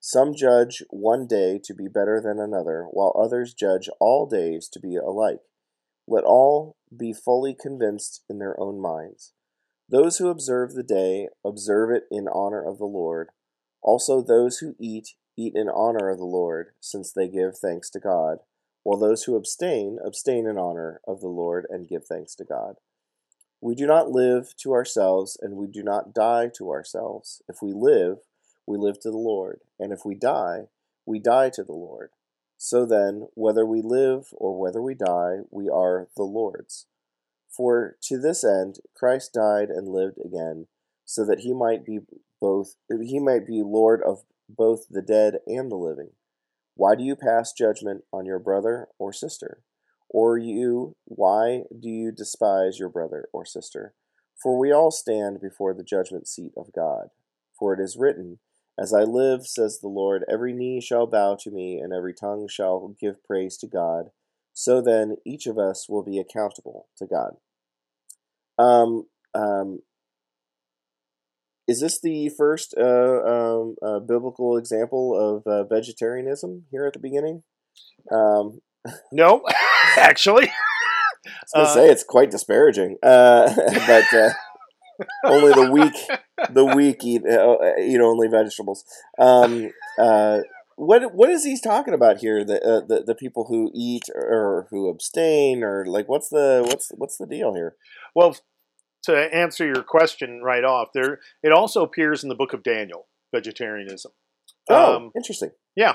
Some 0.01 0.35
judge 0.35 0.83
one 0.91 1.27
day 1.27 1.59
to 1.65 1.75
be 1.75 1.89
better 1.89 2.21
than 2.21 2.39
another, 2.39 2.87
while 2.91 3.15
others 3.19 3.55
judge 3.55 3.89
all 4.01 4.27
days 4.27 4.69
to 4.69 4.81
be 4.81 4.97
alike. 4.97 5.41
Let 6.11 6.25
all 6.25 6.77
be 6.97 7.13
fully 7.13 7.55
convinced 7.55 8.23
in 8.31 8.39
their 8.39 8.59
own 8.59 8.81
minds. 8.81 9.35
Those 9.91 10.17
who 10.17 10.29
observe 10.29 10.73
the 10.73 10.83
day 10.83 11.29
observe 11.45 11.91
it 11.91 12.05
in 12.11 12.29
honor 12.29 12.67
of 12.67 12.79
the 12.79 12.87
Lord. 12.87 13.29
Also, 13.83 14.23
those 14.23 14.59
who 14.59 14.75
eat 14.81 15.11
eat 15.37 15.53
in 15.55 15.69
honor 15.69 16.09
of 16.09 16.19
the 16.19 16.25
Lord, 16.25 16.71
since 16.81 17.13
they 17.13 17.29
give 17.29 17.59
thanks 17.59 17.91
to 17.91 18.01
God, 18.01 18.39
while 18.83 18.99
those 18.99 19.25
who 19.25 19.37
abstain 19.37 19.99
abstain 20.05 20.47
in 20.47 20.59
honor 20.59 21.01
of 21.07 21.21
the 21.21 21.29
Lord 21.29 21.67
and 21.69 21.87
give 21.87 22.07
thanks 22.07 22.35
to 22.37 22.45
God. 22.45 22.77
We 23.61 23.75
do 23.75 23.87
not 23.87 24.11
live 24.11 24.57
to 24.63 24.73
ourselves, 24.73 25.37
and 25.41 25.57
we 25.57 25.67
do 25.67 25.83
not 25.83 26.15
die 26.15 26.49
to 26.57 26.71
ourselves. 26.71 27.43
If 27.49 27.57
we 27.61 27.73
live, 27.75 28.19
we 28.67 28.79
live 28.79 28.99
to 29.01 29.11
the 29.11 29.19
Lord, 29.19 29.61
and 29.79 29.93
if 29.93 30.07
we 30.07 30.15
die, 30.15 30.69
we 31.05 31.19
die 31.19 31.51
to 31.51 31.63
the 31.63 31.73
Lord. 31.73 32.11
So 32.59 32.85
then, 32.85 33.29
whether 33.35 33.65
we 33.65 33.81
live 33.83 34.29
or 34.33 34.59
whether 34.59 34.83
we 34.83 34.95
die, 34.95 35.39
we 35.51 35.69
are 35.69 36.09
the 36.17 36.25
Lord's. 36.25 36.87
For 37.49 37.97
to 38.03 38.19
this 38.19 38.45
end 38.45 38.81
Christ 38.95 39.33
died 39.33 39.71
and 39.71 39.89
lived 39.89 40.19
again, 40.23 40.67
so 41.05 41.25
that 41.25 41.41
he 41.41 41.55
might 41.55 41.87
be 41.87 42.01
both 42.41 42.75
he 42.91 43.21
might 43.21 43.47
be 43.47 43.63
Lord 43.63 44.03
of 44.03 44.25
both 44.49 44.87
the 44.91 45.03
dead 45.03 45.39
and 45.47 45.71
the 45.71 45.77
living. 45.77 46.11
Why 46.75 46.95
do 46.95 47.05
you 47.05 47.17
pass 47.17 47.53
judgment 47.53 48.05
on 48.13 48.27
your 48.27 48.39
brother 48.39 48.89
or 48.99 49.13
sister? 49.13 49.63
Or 50.09 50.39
you, 50.39 50.97
why 51.05 51.65
do 51.79 51.89
you 51.89 52.13
despise 52.13 52.79
your 52.79 52.89
brother 52.89 53.29
or 53.33 53.45
sister? 53.45 53.95
For 54.41 54.59
we 54.59 54.73
all 54.73 54.91
stand 54.91 55.41
before 55.41 55.75
the 55.75 55.85
judgment 55.85 56.29
seat 56.29 56.53
of 56.57 56.73
God. 56.75 57.09
For 57.59 57.75
it 57.75 57.81
is 57.81 57.97
written, 57.97 58.39
As 58.81 58.95
I 58.95 59.03
live, 59.03 59.47
says 59.47 59.81
the 59.81 59.89
Lord, 59.89 60.25
every 60.31 60.53
knee 60.53 60.81
shall 60.81 61.07
bow 61.07 61.37
to 61.41 61.51
me, 61.51 61.79
and 61.81 61.93
every 61.93 62.15
tongue 62.15 62.47
shall 62.49 62.95
give 63.01 63.25
praise 63.25 63.57
to 63.59 63.67
God. 63.67 64.11
So 64.53 64.81
then, 64.81 65.17
each 65.27 65.47
of 65.47 65.59
us 65.59 65.89
will 65.89 66.03
be 66.03 66.19
accountable 66.19 66.87
to 66.99 67.07
God. 67.07 67.37
Um, 68.59 69.07
um, 69.35 69.81
is 71.67 71.81
this 71.81 72.01
the 72.01 72.29
first 72.31 72.75
uh, 72.79 73.23
um, 73.25 73.77
uh, 73.83 73.99
biblical 74.01 74.57
example 74.57 75.15
of 75.15 75.47
uh, 75.47 75.65
vegetarianism 75.65 76.65
here 76.71 76.87
at 76.87 76.93
the 76.95 76.99
beginning? 76.99 77.43
Um, 78.11 78.61
No, 79.13 79.43
actually. 79.97 80.49
I 80.49 81.31
was 81.43 81.53
gonna 81.55 81.67
Uh, 81.67 81.75
say 81.75 81.91
it's 81.91 82.05
quite 82.05 82.31
disparaging, 82.31 82.97
uh, 83.03 83.53
but 83.87 84.15
uh, 84.15 84.31
only 85.25 85.53
the 85.53 85.71
weak, 85.71 85.95
the 86.51 86.65
weak 86.65 87.05
eat 87.05 87.23
uh, 87.27 87.57
eat 87.81 88.01
only 88.01 88.29
vegetables. 88.29 88.85
Um, 89.19 89.71
uh, 89.99 90.41
what 90.77 91.15
what 91.15 91.29
is 91.29 91.45
he 91.45 91.59
talking 91.61 91.95
about 91.95 92.19
here? 92.19 92.45
The, 92.45 92.63
uh, 92.63 92.87
the 92.87 93.03
the 93.07 93.15
people 93.15 93.47
who 93.49 93.71
eat 93.75 94.05
or 94.15 94.67
who 94.71 94.89
abstain 94.89 95.63
or 95.65 95.85
like 95.87 96.09
what's 96.09 96.29
the 96.29 96.65
what's 96.67 96.91
what's 96.97 97.17
the 97.17 97.27
deal 97.27 97.55
here? 97.55 97.75
Well, 98.15 98.37
to 99.05 99.35
answer 99.35 99.67
your 99.67 99.83
question 99.83 100.43
right 100.43 100.65
off, 100.65 100.89
there 100.95 101.21
it 101.43 101.53
also 101.53 101.83
appears 101.83 102.23
in 102.23 102.29
the 102.29 102.35
book 102.35 102.53
of 102.53 102.63
Daniel, 102.63 103.07
vegetarianism. 103.35 104.13
Oh, 104.71 104.97
Um, 104.97 105.11
interesting. 105.17 105.51
Yeah, 105.75 105.95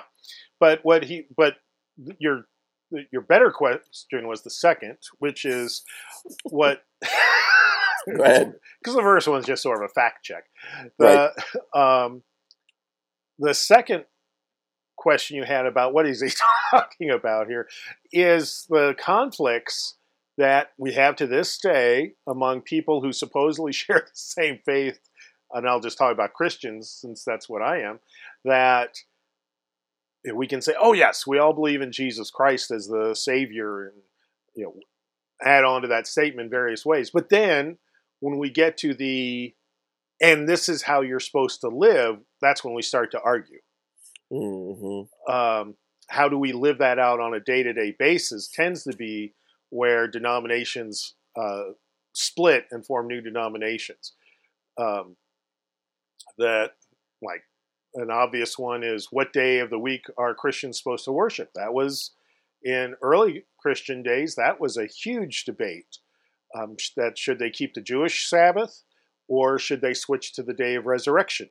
but 0.59 0.79
what 0.83 1.05
he 1.05 1.27
but 1.35 1.55
your 2.19 2.45
your 3.11 3.21
better 3.21 3.51
question 3.51 4.27
was 4.27 4.43
the 4.43 4.49
second, 4.49 4.97
which 5.19 5.45
is 5.45 5.83
what 6.43 6.83
Go 8.17 8.23
ahead. 8.23 8.53
because 8.81 8.95
the 8.95 9.01
first 9.01 9.27
one's 9.27 9.45
just 9.45 9.63
sort 9.63 9.83
of 9.83 9.89
a 9.89 9.93
fact 9.93 10.23
check. 10.23 10.45
The 10.97 11.31
um, 11.79 12.23
the 13.39 13.53
second 13.53 14.05
question 14.97 15.35
you 15.37 15.43
had 15.43 15.65
about 15.65 15.93
what 15.93 16.07
is 16.07 16.21
he 16.21 16.29
talking 16.71 17.09
about 17.09 17.47
here 17.47 17.67
is 18.11 18.65
the 18.69 18.95
conflicts 18.97 19.95
that 20.37 20.71
we 20.77 20.93
have 20.93 21.15
to 21.15 21.27
this 21.27 21.57
day 21.57 22.13
among 22.27 22.61
people 22.61 23.01
who 23.01 23.11
supposedly 23.11 23.71
share 23.73 23.99
the 24.05 24.11
same 24.13 24.59
faith, 24.65 24.99
and 25.51 25.67
I'll 25.67 25.79
just 25.79 25.97
talk 25.97 26.11
about 26.11 26.33
Christians 26.33 26.89
since 26.89 27.23
that's 27.23 27.49
what 27.49 27.61
I 27.61 27.81
am. 27.81 27.99
That 28.45 28.97
we 30.33 30.47
can 30.47 30.61
say, 30.61 30.73
oh 30.81 30.93
yes, 30.93 31.27
we 31.27 31.37
all 31.37 31.53
believe 31.53 31.81
in 31.81 31.91
Jesus 31.91 32.31
Christ 32.31 32.71
as 32.71 32.87
the 32.87 33.13
Savior, 33.13 33.87
and 33.87 34.01
you 34.55 34.63
know, 34.63 34.75
add 35.43 35.63
on 35.63 35.81
to 35.81 35.87
that 35.89 36.07
statement 36.07 36.49
various 36.49 36.85
ways. 36.85 37.09
But 37.09 37.29
then 37.29 37.77
when 38.23 38.37
we 38.37 38.49
get 38.49 38.77
to 38.77 38.93
the 38.93 39.53
and 40.21 40.47
this 40.47 40.69
is 40.69 40.83
how 40.83 41.01
you're 41.01 41.19
supposed 41.19 41.59
to 41.61 41.67
live, 41.67 42.19
that's 42.41 42.63
when 42.63 42.73
we 42.73 42.81
start 42.81 43.11
to 43.11 43.21
argue. 43.21 43.59
hmm 44.31 45.01
Um, 45.31 45.75
how 46.07 46.29
do 46.29 46.37
we 46.37 46.53
live 46.53 46.77
that 46.77 46.99
out 46.99 47.19
on 47.19 47.33
a 47.33 47.39
day 47.39 47.63
to 47.63 47.73
day 47.73 47.95
basis 47.97 48.47
tends 48.47 48.83
to 48.83 48.95
be 48.95 49.33
where 49.69 50.07
denominations 50.07 51.15
uh, 51.35 51.73
split 52.13 52.67
and 52.71 52.85
form 52.85 53.07
new 53.07 53.21
denominations. 53.21 54.13
Um, 54.77 55.17
that, 56.37 56.71
like, 57.21 57.43
an 57.95 58.09
obvious 58.11 58.57
one 58.57 58.83
is 58.83 59.07
what 59.11 59.33
day 59.33 59.59
of 59.59 59.69
the 59.69 59.79
week 59.79 60.05
are 60.17 60.33
Christians 60.33 60.77
supposed 60.77 61.05
to 61.05 61.11
worship? 61.11 61.51
That 61.55 61.73
was 61.73 62.11
in 62.63 62.95
early 63.01 63.43
Christian 63.59 64.03
days, 64.03 64.35
that 64.35 64.59
was 64.59 64.77
a 64.77 64.85
huge 64.85 65.43
debate. 65.45 65.97
Um, 66.55 66.75
that 66.97 67.17
should 67.17 67.39
they 67.39 67.49
keep 67.49 67.73
the 67.73 67.81
Jewish 67.81 68.29
Sabbath 68.29 68.83
or 69.27 69.57
should 69.57 69.81
they 69.81 69.93
switch 69.93 70.33
to 70.33 70.43
the 70.43 70.53
day 70.53 70.75
of 70.75 70.85
resurrection? 70.85 71.49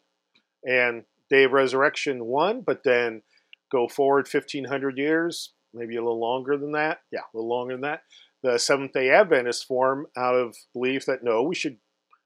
And 0.64 1.04
day 1.28 1.44
of 1.44 1.52
resurrection 1.52 2.26
won, 2.26 2.60
but 2.60 2.84
then 2.84 3.22
go 3.70 3.88
forward 3.88 4.28
1500 4.30 4.98
years, 4.98 5.54
maybe 5.72 5.96
a 5.96 6.02
little 6.02 6.20
longer 6.20 6.56
than 6.56 6.72
that. 6.72 7.00
Yeah, 7.10 7.20
a 7.20 7.36
little 7.36 7.50
longer 7.50 7.74
than 7.74 7.80
that. 7.82 8.02
The 8.42 8.58
Seventh 8.58 8.92
day 8.92 9.10
Adventists 9.10 9.62
form 9.64 10.06
out 10.16 10.34
of 10.34 10.56
belief 10.74 11.06
that 11.06 11.24
no, 11.24 11.42
we 11.42 11.54
should 11.54 11.78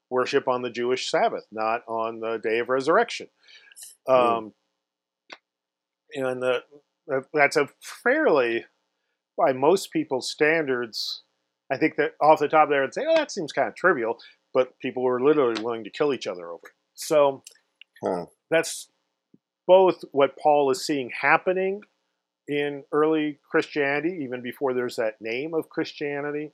worship 0.09 0.47
on 0.47 0.61
the 0.61 0.69
Jewish 0.69 1.09
Sabbath, 1.09 1.45
not 1.51 1.81
on 1.87 2.19
the 2.19 2.37
day 2.37 2.59
of 2.59 2.69
resurrection. 2.69 3.27
Um, 4.07 4.53
And 6.13 6.41
the, 6.41 6.63
that's 7.33 7.57
a 7.57 7.69
fairly, 7.81 8.65
by 9.37 9.53
most 9.53 9.91
people's 9.91 10.29
standards, 10.31 11.23
I 11.71 11.77
think 11.77 11.95
that 11.97 12.11
off 12.21 12.39
the 12.39 12.47
top 12.47 12.69
there 12.69 12.81
head, 12.83 12.93
say, 12.93 13.05
oh, 13.07 13.15
that 13.15 13.31
seems 13.31 13.51
kind 13.51 13.67
of 13.67 13.75
trivial, 13.75 14.17
but 14.53 14.77
people 14.79 15.03
were 15.03 15.21
literally 15.21 15.61
willing 15.61 15.83
to 15.83 15.89
kill 15.89 16.13
each 16.13 16.27
other 16.27 16.47
over 16.49 16.61
it. 16.65 16.73
So 16.95 17.43
Huh. 18.01 18.25
that's 18.49 18.89
both 19.67 20.03
what 20.11 20.37
Paul 20.37 20.71
is 20.71 20.85
seeing 20.85 21.11
happening 21.21 21.81
in 22.47 22.83
early 22.93 23.39
Christianity, 23.51 24.19
even 24.23 24.41
before 24.41 24.73
there's 24.73 24.95
that 24.95 25.19
name 25.19 25.53
of 25.53 25.67
Christianity. 25.69 26.51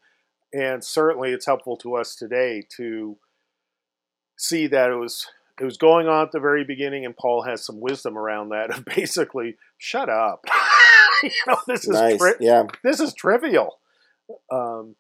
And 0.52 0.84
certainly 0.84 1.32
it's 1.32 1.46
helpful 1.46 1.78
to 1.78 1.96
us 1.96 2.16
today 2.16 2.64
to 2.78 3.18
see 4.38 4.68
that 4.68 4.90
it 4.90 4.96
was 4.96 5.28
it 5.62 5.66
was 5.66 5.78
going 5.78 6.08
on 6.08 6.24
at 6.26 6.32
the 6.32 6.40
very 6.40 6.64
beginning, 6.64 7.06
and 7.06 7.16
Paul 7.16 7.44
has 7.44 7.64
some 7.64 7.80
wisdom 7.80 8.18
around 8.18 8.50
that 8.50 8.72
of 8.76 8.86
basically, 8.96 9.58
shut 9.78 10.10
up. 10.10 10.46
you 11.24 11.30
know, 11.48 11.58
this 11.68 11.84
is 11.84 11.90
Nice. 11.90 12.18
tri- 12.18 12.34
Yeah. 12.40 12.64
this 12.84 13.00
is 13.00 13.14
trivial. 13.14 13.80
Um, 14.52 14.96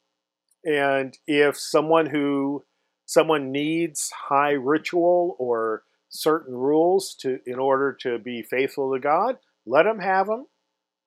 and 0.65 1.17
if 1.27 1.57
someone 1.57 2.07
who 2.07 2.63
someone 3.05 3.51
needs 3.51 4.11
high 4.29 4.51
ritual 4.51 5.35
or 5.39 5.83
certain 6.09 6.55
rules 6.55 7.15
to 7.15 7.39
in 7.45 7.59
order 7.59 7.95
to 8.01 8.17
be 8.19 8.41
faithful 8.41 8.93
to 8.93 8.99
God, 8.99 9.37
let 9.65 9.83
them 9.83 9.99
have 9.99 10.27
them. 10.27 10.45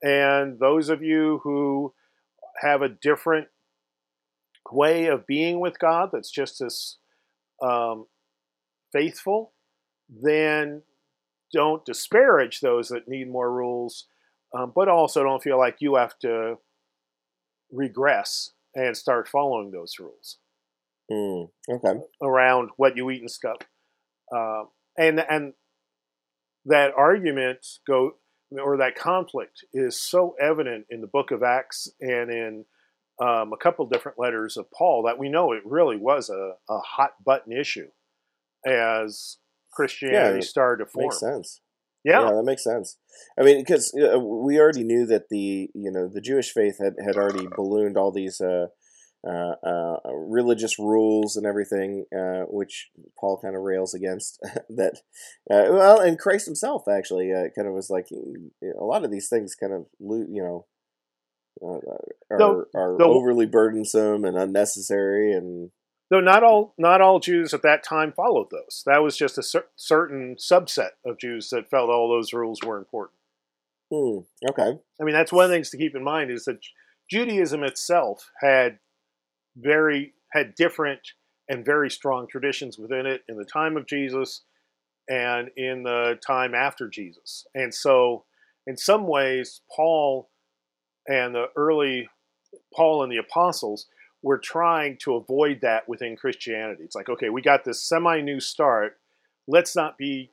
And 0.03 0.59
those 0.59 0.89
of 0.89 1.03
you 1.03 1.41
who 1.43 1.95
have 2.61 2.83
a 2.83 2.89
different 2.89 3.49
way 4.71 5.07
of 5.07 5.27
being 5.27 5.61
with 5.61 5.79
God 5.79 6.11
that's 6.13 6.31
just 6.31 6.61
as 6.61 6.97
um, 7.63 8.07
faithful, 8.93 9.53
then 10.09 10.83
don't 11.53 11.85
disparage 11.85 12.61
those 12.61 12.89
that 12.89 13.09
need 13.09 13.31
more 13.31 13.51
rules, 13.51 14.07
um, 14.55 14.73
but 14.75 14.89
also 14.89 15.23
don't 15.23 15.43
feel 15.43 15.59
like 15.59 15.77
you 15.81 15.95
have 15.95 16.19
to 16.19 16.59
regress 17.73 18.53
and 18.77 18.97
start 18.97 19.27
following 19.29 19.73
those 19.73 19.95
rules 19.99 20.39
Mm, 21.11 21.51
okay. 21.71 22.01
around 22.23 22.71
what 22.77 22.97
you 22.97 23.11
eat 23.11 23.21
and 23.21 23.31
stuff. 23.31 23.59
Um, 24.35 24.69
and 24.99 25.21
and 25.21 25.53
that 26.65 26.93
argument 26.97 27.65
go 27.87 28.13
or 28.51 28.77
that 28.79 28.97
conflict 28.97 29.65
is 29.73 30.01
so 30.01 30.35
evident 30.41 30.87
in 30.91 31.01
the 31.01 31.07
Book 31.07 31.31
of 31.31 31.43
Acts 31.43 31.89
and 32.01 32.31
in 32.31 32.65
um, 33.21 33.53
a 33.53 33.57
couple 33.57 33.87
different 33.87 34.19
letters 34.19 34.57
of 34.57 34.67
Paul 34.71 35.05
that 35.07 35.19
we 35.19 35.29
know 35.29 35.53
it 35.53 35.63
really 35.65 35.97
was 35.97 36.29
a, 36.29 36.53
a 36.69 36.79
hot 36.81 37.13
button 37.25 37.53
issue 37.53 37.89
as 38.67 39.39
Christianity 39.73 40.41
Yeah, 40.41 40.41
started 40.41 40.85
to 40.85 40.91
form. 40.91 41.07
Makes 41.07 41.21
sense. 41.21 41.61
Yeah. 42.07 42.31
that 42.33 42.45
makes 42.45 42.63
sense. 42.65 42.97
I 43.39 43.43
mean, 43.43 43.59
because 43.61 43.93
uh, 43.95 44.19
we 44.21 44.59
already 44.61 44.85
knew 44.85 45.07
that 45.07 45.29
the 45.31 45.69
you 45.75 45.91
know 45.91 46.09
the 46.09 46.21
Jewish 46.21 46.53
faith 46.53 46.79
had, 46.79 46.95
had 47.05 47.17
already 47.17 47.47
ballooned 47.57 47.97
all 47.97 48.13
these 48.13 48.41
uh, 48.41 48.67
uh, 49.27 49.55
uh, 49.67 49.97
religious 50.15 50.79
rules 50.79 51.37
and 51.37 51.45
everything, 51.47 52.05
uh, 52.17 52.43
which 52.49 52.91
Paul 53.19 53.41
kind 53.43 53.57
of 53.57 53.63
rails 53.63 53.93
against. 53.93 54.39
that 54.69 55.01
uh, 55.51 55.67
well, 55.71 56.01
and 56.01 56.19
Christ 56.19 56.47
Himself 56.47 56.85
actually 56.89 57.33
uh, 57.33 57.49
kind 57.57 57.67
of 57.67 57.75
was 57.75 57.91
like 57.91 58.07
a 58.13 58.85
lot 58.85 59.05
of 59.05 59.11
these 59.11 59.29
things 59.29 59.55
kind 59.55 59.73
of 59.73 59.87
you 60.01 60.43
know. 60.43 60.67
Uh, 61.63 61.81
are 62.31 62.39
No, 62.39 62.65
are 62.75 62.99
the- 62.99 63.05
overly 63.05 63.47
burdensome 63.47 64.27
and 64.27 64.37
unnecessary 64.37 65.33
and 65.33 65.71
Though 66.09 66.21
not 66.21 66.45
all 66.45 66.75
not 66.79 67.01
all 67.01 67.19
Jews 67.19 67.53
at 67.53 67.63
that 67.63 67.83
time 67.83 68.13
followed 68.13 68.49
those. 68.51 68.83
That 68.87 69.03
was 69.03 69.17
just 69.17 69.39
a 69.39 69.43
cer- 69.43 69.67
certain 69.75 70.37
subset 70.37 70.91
of 71.05 71.19
Jews 71.19 71.51
that 71.51 71.69
felt 71.69 71.91
all 71.91 72.09
those 72.09 72.33
rules 72.33 72.61
were 72.65 72.79
important. 72.79 73.19
hmm, 73.91 74.21
okay 74.49 74.79
I 75.01 75.05
mean, 75.05 75.15
that's 75.15 75.33
one 75.33 75.45
of 75.45 75.51
the 75.51 75.57
things 75.57 75.71
to 75.71 75.79
keep 75.79 75.97
in 75.97 76.05
mind 76.05 76.31
is 76.31 76.45
that 76.45 76.61
Judaism 77.11 77.65
itself 77.65 78.31
had 78.41 78.79
very 79.57 80.15
had 80.33 80.55
different 80.55 81.01
and 81.49 81.65
very 81.65 81.91
strong 81.91 82.27
traditions 82.27 82.79
within 82.79 83.07
it 83.07 83.23
in 83.29 83.37
the 83.37 83.45
time 83.45 83.77
of 83.77 83.87
Jesus 83.87 84.43
and 85.09 85.51
in 85.57 85.85
the 85.85 86.19
time 86.25 86.55
after 86.55 86.89
Jesus. 86.89 87.47
And 87.55 87.73
so, 87.73 88.25
in 88.67 88.77
some 88.77 89.07
ways, 89.07 89.61
Paul 89.75 90.29
and 91.07 91.35
the 91.35 91.47
early 91.57 92.09
Paul 92.75 93.03
and 93.03 93.13
the 93.13 93.19
apostles 93.19 93.87
were 94.27 94.39
trying 94.39 94.97
to 94.97 95.15
avoid 95.15 95.61
that 95.63 95.89
within 95.89 96.17
Christianity. 96.17 96.83
It's 96.83 96.97
like, 96.97 97.09
okay, 97.09 97.29
we 97.29 97.41
got 97.41 97.63
this 97.63 97.81
semi 97.81 98.21
new 98.21 98.41
start. 98.41 98.99
Let's 99.47 99.77
not 99.77 99.97
be 99.97 100.33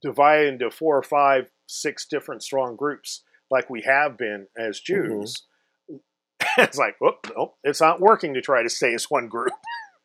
divided 0.00 0.52
into 0.52 0.70
four 0.70 0.96
or 0.96 1.02
five, 1.02 1.50
six 1.66 2.06
different 2.06 2.44
strong 2.44 2.76
groups 2.76 3.24
like 3.50 3.68
we 3.68 3.82
have 3.82 4.16
been 4.16 4.46
as 4.56 4.78
Jews. 4.78 5.42
it's 6.56 6.78
like, 6.78 6.94
oh, 7.02 7.18
no, 7.34 7.54
it's 7.64 7.80
not 7.80 8.00
working 8.00 8.32
to 8.34 8.40
try 8.40 8.62
to 8.62 8.70
stay 8.70 8.94
as 8.94 9.10
one 9.10 9.26
group. 9.26 9.50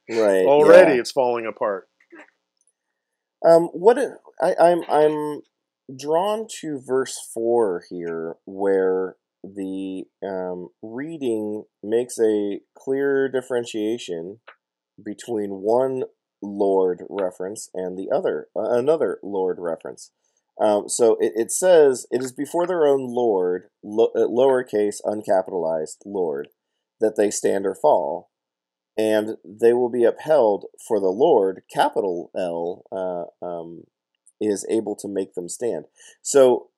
right 0.10 0.44
Already 0.48 0.96
yeah. 0.96 1.02
it's 1.02 1.12
falling 1.12 1.46
apart. 1.46 1.90
Um, 3.46 3.68
what 3.68 4.00
I, 4.42 4.56
I'm 4.60 4.82
I'm 4.90 5.42
drawn 5.96 6.48
to 6.62 6.82
verse 6.84 7.20
four 7.32 7.84
here, 7.88 8.38
where 8.46 9.16
the 9.44 10.06
um, 10.24 10.70
reading 10.82 11.64
makes 11.84 12.20
a 12.20 12.60
clear 12.78 13.30
differentiation 13.30 14.40
between 15.04 15.62
one 15.62 16.04
Lord 16.42 17.04
reference 17.10 17.70
and 17.74 17.98
the 17.98 18.10
other 18.14 18.48
uh, 18.56 18.72
another 18.72 19.20
Lord 19.24 19.58
reference. 19.60 20.12
Um, 20.60 20.90
so 20.90 21.18
it, 21.20 21.34
it 21.36 21.52
says 21.52 22.06
it 22.12 22.22
is 22.22 22.32
before 22.32 22.68
their 22.68 22.86
own 22.86 23.08
Lord, 23.08 23.70
lo- 23.84 24.12
uh, 24.16 24.28
lowercase 24.28 24.98
uncapitalized 25.06 25.98
Lord, 26.06 26.50
that 27.00 27.16
they 27.16 27.32
stand 27.32 27.66
or 27.66 27.76
fall, 27.76 28.30
and 28.98 29.38
they 29.46 29.74
will 29.74 29.90
be 29.90 30.04
upheld 30.04 30.66
for 30.88 31.00
the 31.00 31.10
Lord, 31.10 31.64
capital 31.74 32.32
L, 32.38 32.84
uh, 32.92 33.46
um, 33.46 33.86
is 34.40 34.66
able 34.70 34.96
to 34.98 35.08
make 35.08 35.34
them 35.34 35.50
stand. 35.50 35.86
So 36.22 36.70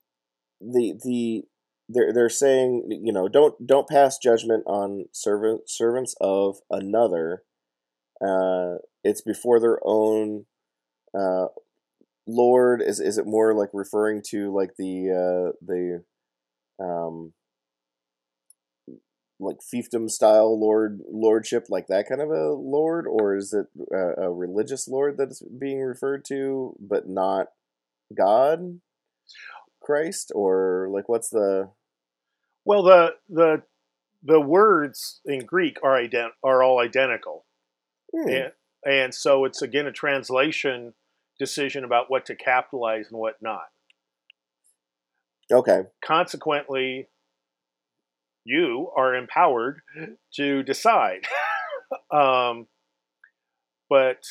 the 0.62 0.94
the 1.04 1.44
they're 1.90 2.14
they're 2.14 2.30
saying 2.30 2.88
you 2.90 3.12
know 3.14 3.28
don't 3.28 3.66
don't 3.66 3.88
pass 3.90 4.18
judgment 4.18 4.64
on 4.66 5.06
servant 5.12 5.70
servants 5.70 6.16
of 6.22 6.58
another. 6.70 7.44
Uh, 8.26 8.76
it's 9.04 9.22
before 9.22 9.60
their 9.60 9.80
own 9.84 10.46
uh, 11.18 11.48
Lord. 12.28 12.82
Is 12.82 13.00
is 13.00 13.18
it 13.18 13.26
more 13.28 13.54
like 13.54 13.70
referring 13.74 14.22
to 14.30 14.54
like 14.54 14.76
the 14.78 15.10
uh, 15.12 15.58
the 15.62 16.04
um 16.84 17.34
like 19.40 19.58
fiefdom 19.62 20.10
style 20.10 20.60
lord 20.60 21.02
lordship 21.12 21.66
like 21.70 21.88
that 21.88 22.08
kind 22.08 22.22
of 22.22 22.30
a 22.30 22.54
lord 22.54 23.06
or 23.08 23.36
is 23.36 23.54
it 23.54 23.66
a, 23.92 24.24
a 24.26 24.32
religious 24.32 24.88
lord 24.88 25.18
that's 25.18 25.42
being 25.60 25.82
referred 25.82 26.24
to 26.24 26.76
but 26.80 27.08
not 27.10 27.48
god 28.16 28.80
christ 29.84 30.32
or 30.34 30.88
like 30.92 31.08
what's 31.10 31.30
the 31.30 31.70
Well, 32.66 32.84
the 32.84 33.16
the 33.30 33.64
the 34.24 34.40
words 34.40 35.20
in 35.26 35.46
Greek 35.46 35.78
are 35.84 36.00
ident- 36.00 36.32
are 36.44 36.64
all 36.64 36.80
identical, 36.80 37.46
Hmm, 38.16 38.30
and, 38.30 38.52
and 38.86 39.14
so 39.14 39.46
it's 39.46 39.62
again 39.62 39.86
a 39.86 39.92
translation 39.92 40.94
decision 41.40 41.84
about 41.84 42.10
what 42.10 42.26
to 42.28 42.36
capitalize 42.36 43.08
and 43.12 43.20
what 43.20 43.36
not. 43.42 43.66
okay 45.52 45.84
Consequently, 46.04 47.10
you 48.46 48.92
are 48.96 49.16
empowered 49.16 49.82
to 50.36 50.64
decide. 50.64 51.26
um, 52.12 52.68
but 53.90 54.24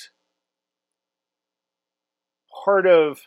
part 2.64 2.86
of 2.86 3.20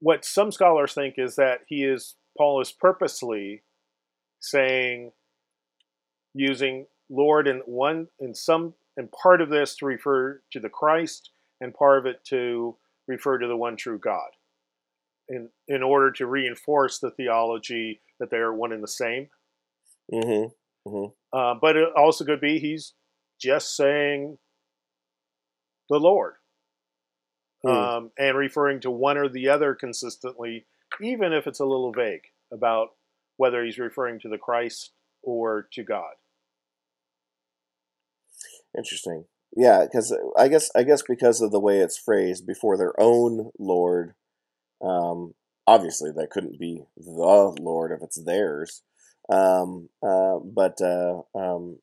what 0.00 0.24
some 0.24 0.50
scholars 0.50 0.94
think 0.94 1.14
is 1.18 1.36
that 1.36 1.60
he 1.66 1.84
is 1.84 2.16
Paul 2.36 2.60
is 2.60 2.72
purposely 2.72 3.62
saying 4.40 5.12
using 6.34 6.86
Lord 7.10 7.46
in 7.46 7.58
one 7.66 8.08
in 8.18 8.34
some 8.34 8.74
and 8.96 9.10
part 9.12 9.40
of 9.40 9.50
this 9.50 9.76
to 9.76 9.86
refer 9.86 10.40
to 10.52 10.60
the 10.60 10.68
Christ 10.68 11.30
and 11.60 11.74
part 11.74 11.98
of 11.98 12.06
it 12.06 12.24
to 12.26 12.76
refer 13.06 13.38
to 13.38 13.46
the 13.46 13.56
one 13.56 13.76
true 13.76 13.98
God. 13.98 14.30
In 15.28 15.50
in 15.68 15.82
order 15.82 16.10
to 16.12 16.26
reinforce 16.26 16.98
the 16.98 17.10
theology 17.10 18.00
that 18.18 18.30
they 18.30 18.38
are 18.38 18.54
one 18.54 18.72
and 18.72 18.82
the 18.82 18.88
same. 18.88 19.28
mm-hmm 20.12 20.46
Uh, 21.32 21.54
but 21.60 21.76
it 21.76 21.88
also 21.96 22.24
could 22.24 22.40
be 22.40 22.58
he's 22.58 22.94
just 23.40 23.76
saying 23.76 24.38
the 25.88 25.98
Lord 25.98 26.34
Hmm. 27.62 27.70
um, 27.70 28.10
and 28.18 28.36
referring 28.36 28.80
to 28.80 28.90
one 28.90 29.18
or 29.18 29.28
the 29.28 29.48
other 29.48 29.74
consistently, 29.74 30.66
even 31.00 31.32
if 31.32 31.46
it's 31.46 31.60
a 31.60 31.64
little 31.64 31.92
vague 31.92 32.24
about 32.52 32.90
whether 33.36 33.64
he's 33.64 33.78
referring 33.78 34.20
to 34.20 34.28
the 34.28 34.38
Christ 34.38 34.92
or 35.22 35.68
to 35.72 35.82
God. 35.82 36.12
interesting 38.76 39.24
yeah 39.56 39.84
because 39.84 40.16
i 40.38 40.46
guess 40.46 40.70
i 40.76 40.82
guess 40.84 41.02
because 41.02 41.40
of 41.40 41.50
the 41.50 41.58
way 41.58 41.78
it's 41.78 41.98
phrased 41.98 42.46
before 42.46 42.76
their 42.76 42.94
own 43.00 43.50
lord 43.58 44.14
um 44.80 45.34
obviously 45.66 46.10
that 46.12 46.30
couldn't 46.30 46.58
be 46.58 46.84
the 46.96 47.10
lord 47.10 47.90
if 47.90 48.00
it's 48.00 48.22
theirs 48.24 48.82
um 49.28 49.88
uh 50.02 50.38
but 50.38 50.80
uh 50.80 51.20
um 51.34 51.78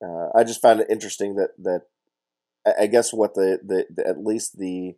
uh, 0.00 0.28
I 0.34 0.44
just 0.44 0.62
found 0.62 0.80
it 0.80 0.90
interesting 0.90 1.36
that 1.36 1.50
that 1.58 1.82
I- 2.66 2.82
I 2.82 2.86
guess 2.86 3.12
what 3.12 3.34
the, 3.34 3.58
the, 3.64 3.86
the 3.94 4.06
at 4.08 4.24
least 4.24 4.58
the 4.58 4.96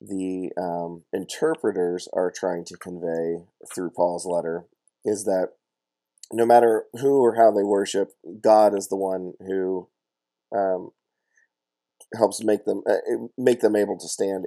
the 0.00 0.50
um, 0.60 1.04
interpreters 1.12 2.08
are 2.12 2.30
trying 2.30 2.64
to 2.66 2.76
convey 2.76 3.44
through 3.74 3.90
Paul's 3.90 4.26
letter 4.26 4.66
is 5.04 5.24
that 5.24 5.50
no 6.32 6.44
matter 6.44 6.84
who 7.00 7.22
or 7.22 7.36
how 7.36 7.50
they 7.50 7.62
worship, 7.62 8.10
God 8.42 8.76
is 8.76 8.88
the 8.88 8.96
one 8.96 9.32
who 9.40 9.88
um, 10.54 10.90
helps 12.16 12.42
make 12.44 12.64
them 12.64 12.82
uh, 12.88 13.26
make 13.38 13.60
them 13.60 13.76
able 13.76 13.98
to 13.98 14.08
stand 14.08 14.46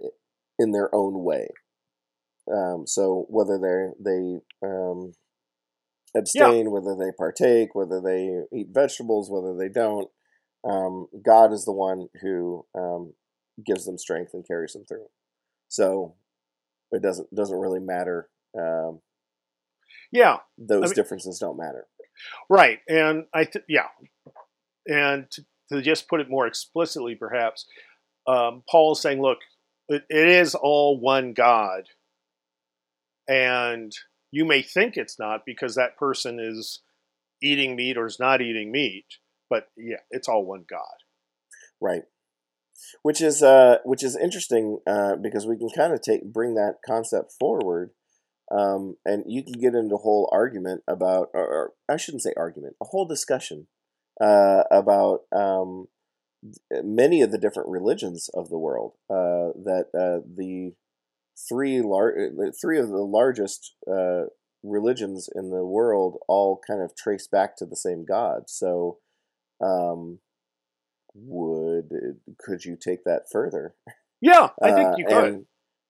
in 0.59 0.71
their 0.71 0.93
own 0.93 1.23
way. 1.23 1.47
Um, 2.51 2.85
so 2.87 3.25
whether 3.29 3.57
they 3.57 4.11
they 4.11 4.67
um, 4.67 5.13
abstain, 6.15 6.71
whether 6.71 6.95
they 6.95 7.11
partake, 7.17 7.75
whether 7.75 8.01
they 8.01 8.41
eat 8.57 8.67
vegetables, 8.73 9.29
whether 9.29 9.55
they 9.57 9.69
don't, 9.69 10.09
um, 10.69 11.07
God 11.23 11.53
is 11.53 11.65
the 11.65 11.71
one 11.71 12.07
who 12.21 12.65
um, 12.75 13.13
gives 13.65 13.85
them 13.85 13.97
strength 13.97 14.31
and 14.33 14.45
carries 14.45 14.73
them 14.73 14.85
through. 14.85 15.07
So 15.69 16.15
it 16.91 17.01
doesn't 17.01 17.33
doesn't 17.33 17.59
really 17.59 17.79
matter. 17.79 18.29
Um, 18.57 18.99
yeah, 20.11 20.37
those 20.57 20.83
I 20.83 20.85
mean- 20.87 20.93
differences 20.95 21.39
don't 21.39 21.57
matter. 21.57 21.87
Right, 22.49 22.79
and 22.87 23.25
I 23.31 23.43
th- 23.43 23.65
yeah, 23.69 23.89
and 24.87 25.29
to, 25.29 25.45
to 25.71 25.81
just 25.83 26.07
put 26.09 26.19
it 26.19 26.31
more 26.31 26.47
explicitly, 26.47 27.13
perhaps 27.13 27.67
um, 28.27 28.63
Paul 28.67 28.93
is 28.93 29.01
saying, 29.01 29.21
look, 29.21 29.37
it, 29.87 30.01
it 30.09 30.27
is 30.27 30.55
all 30.55 30.99
one 30.99 31.33
God, 31.33 31.83
and 33.27 33.91
you 34.31 34.45
may 34.45 34.63
think 34.63 34.97
it's 34.97 35.19
not 35.19 35.41
because 35.45 35.75
that 35.75 35.95
person 35.97 36.39
is 36.39 36.81
eating 37.43 37.75
meat 37.75 37.97
or 37.97 38.07
is 38.07 38.19
not 38.19 38.41
eating 38.41 38.71
meat, 38.71 39.05
but 39.49 39.69
yeah, 39.77 40.01
it's 40.11 40.27
all 40.27 40.45
one 40.45 40.65
God. 40.69 41.03
Right. 41.79 42.03
Which 43.01 43.21
is 43.21 43.41
uh, 43.41 43.77
which 43.85 44.03
is 44.03 44.15
interesting 44.15 44.79
uh, 44.85 45.15
because 45.15 45.47
we 45.47 45.57
can 45.57 45.69
kind 45.75 45.93
of 45.93 46.01
take 46.01 46.31
bring 46.31 46.53
that 46.55 46.75
concept 46.85 47.33
forward, 47.39 47.91
um, 48.51 48.97
and 49.03 49.23
you 49.25 49.43
can 49.43 49.53
get 49.53 49.73
into 49.73 49.95
a 49.95 49.99
whole 49.99 50.29
argument 50.31 50.83
about, 50.87 51.29
or, 51.33 51.47
or 51.47 51.73
I 51.89 51.97
shouldn't 51.97 52.21
say 52.21 52.33
argument, 52.37 52.75
a 52.79 52.85
whole 52.85 53.05
discussion 53.05 53.67
uh, 54.21 54.63
about 54.69 55.21
um, 55.35 55.87
many 56.71 57.23
of 57.23 57.31
the 57.31 57.39
different 57.39 57.69
religions 57.69 58.29
of 58.35 58.49
the 58.49 58.59
world. 58.59 58.93
Uh, 59.09 59.57
that 59.63 59.85
uh, 59.97 60.21
the 60.35 60.73
three 61.49 61.81
lar- 61.81 62.29
three 62.61 62.77
of 62.77 62.89
the 62.89 62.97
largest 62.97 63.73
uh, 63.91 64.25
religions 64.61 65.29
in 65.33 65.49
the 65.49 65.65
world 65.65 66.19
all 66.27 66.61
kind 66.65 66.81
of 66.83 66.95
trace 66.95 67.27
back 67.27 67.57
to 67.57 67.65
the 67.65 67.75
same 67.75 68.05
God. 68.05 68.43
So. 68.47 68.99
Um, 69.61 70.19
would 71.13 72.19
could 72.37 72.63
you 72.65 72.75
take 72.75 73.03
that 73.03 73.23
further? 73.31 73.73
Yeah, 74.21 74.49
I 74.61 74.71
think 74.71 74.89
Uh, 74.89 74.95
you 74.97 75.05
could. 75.05 75.33
and, 75.33 75.45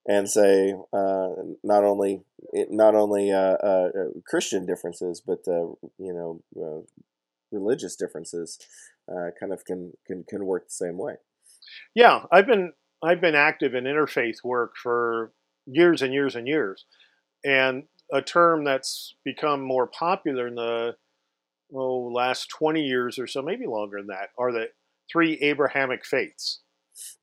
and 0.06 0.28
say 0.30 0.74
uh, 0.92 1.28
not 1.62 1.84
only 1.84 2.22
not 2.70 2.94
only 2.94 3.30
uh, 3.30 3.56
uh, 3.62 3.90
uh, 3.98 4.20
Christian 4.26 4.66
differences, 4.66 5.22
but 5.24 5.40
uh, 5.46 5.72
you 5.98 6.12
know 6.14 6.42
uh, 6.56 6.80
religious 7.50 7.96
differences 7.96 8.58
uh, 9.10 9.30
kind 9.38 9.52
of 9.52 9.64
can, 9.64 9.92
can 10.06 10.24
can 10.28 10.44
work 10.46 10.66
the 10.66 10.72
same 10.72 10.98
way. 10.98 11.14
Yeah, 11.94 12.24
I've 12.32 12.46
been 12.46 12.72
I've 13.02 13.20
been 13.20 13.34
active 13.34 13.74
in 13.74 13.84
interfaith 13.84 14.42
work 14.44 14.74
for 14.82 15.32
years 15.66 16.02
and 16.02 16.12
years 16.12 16.34
and 16.34 16.46
years, 16.48 16.84
and 17.44 17.84
a 18.12 18.22
term 18.22 18.64
that's 18.64 19.14
become 19.24 19.60
more 19.60 19.86
popular 19.86 20.48
in 20.48 20.54
the 20.54 20.96
oh 21.72 22.10
last 22.12 22.48
twenty 22.48 22.84
years 22.84 23.18
or 23.18 23.26
so, 23.26 23.42
maybe 23.42 23.66
longer 23.66 23.98
than 23.98 24.08
that, 24.08 24.30
are 24.38 24.52
the 24.52 24.66
three 25.10 25.34
Abrahamic 25.40 26.04
faiths, 26.04 26.60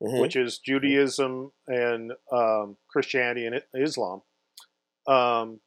Mhm. 0.02 0.20
which 0.20 0.36
is 0.36 0.58
Judaism 0.58 1.52
and 1.66 2.12
um, 2.32 2.76
Christianity 2.88 3.46
and 3.46 3.62
Islam, 3.74 4.22
um, 5.06 5.60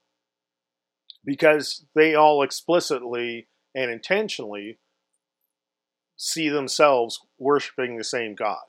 because 1.26 1.86
they 1.96 2.16
all 2.16 2.42
explicitly 2.44 3.48
and 3.76 3.92
intentionally 3.92 4.80
see 6.18 6.50
themselves 6.50 7.20
worshiping 7.38 7.98
the 7.98 8.04
same 8.04 8.36
God 8.36 8.64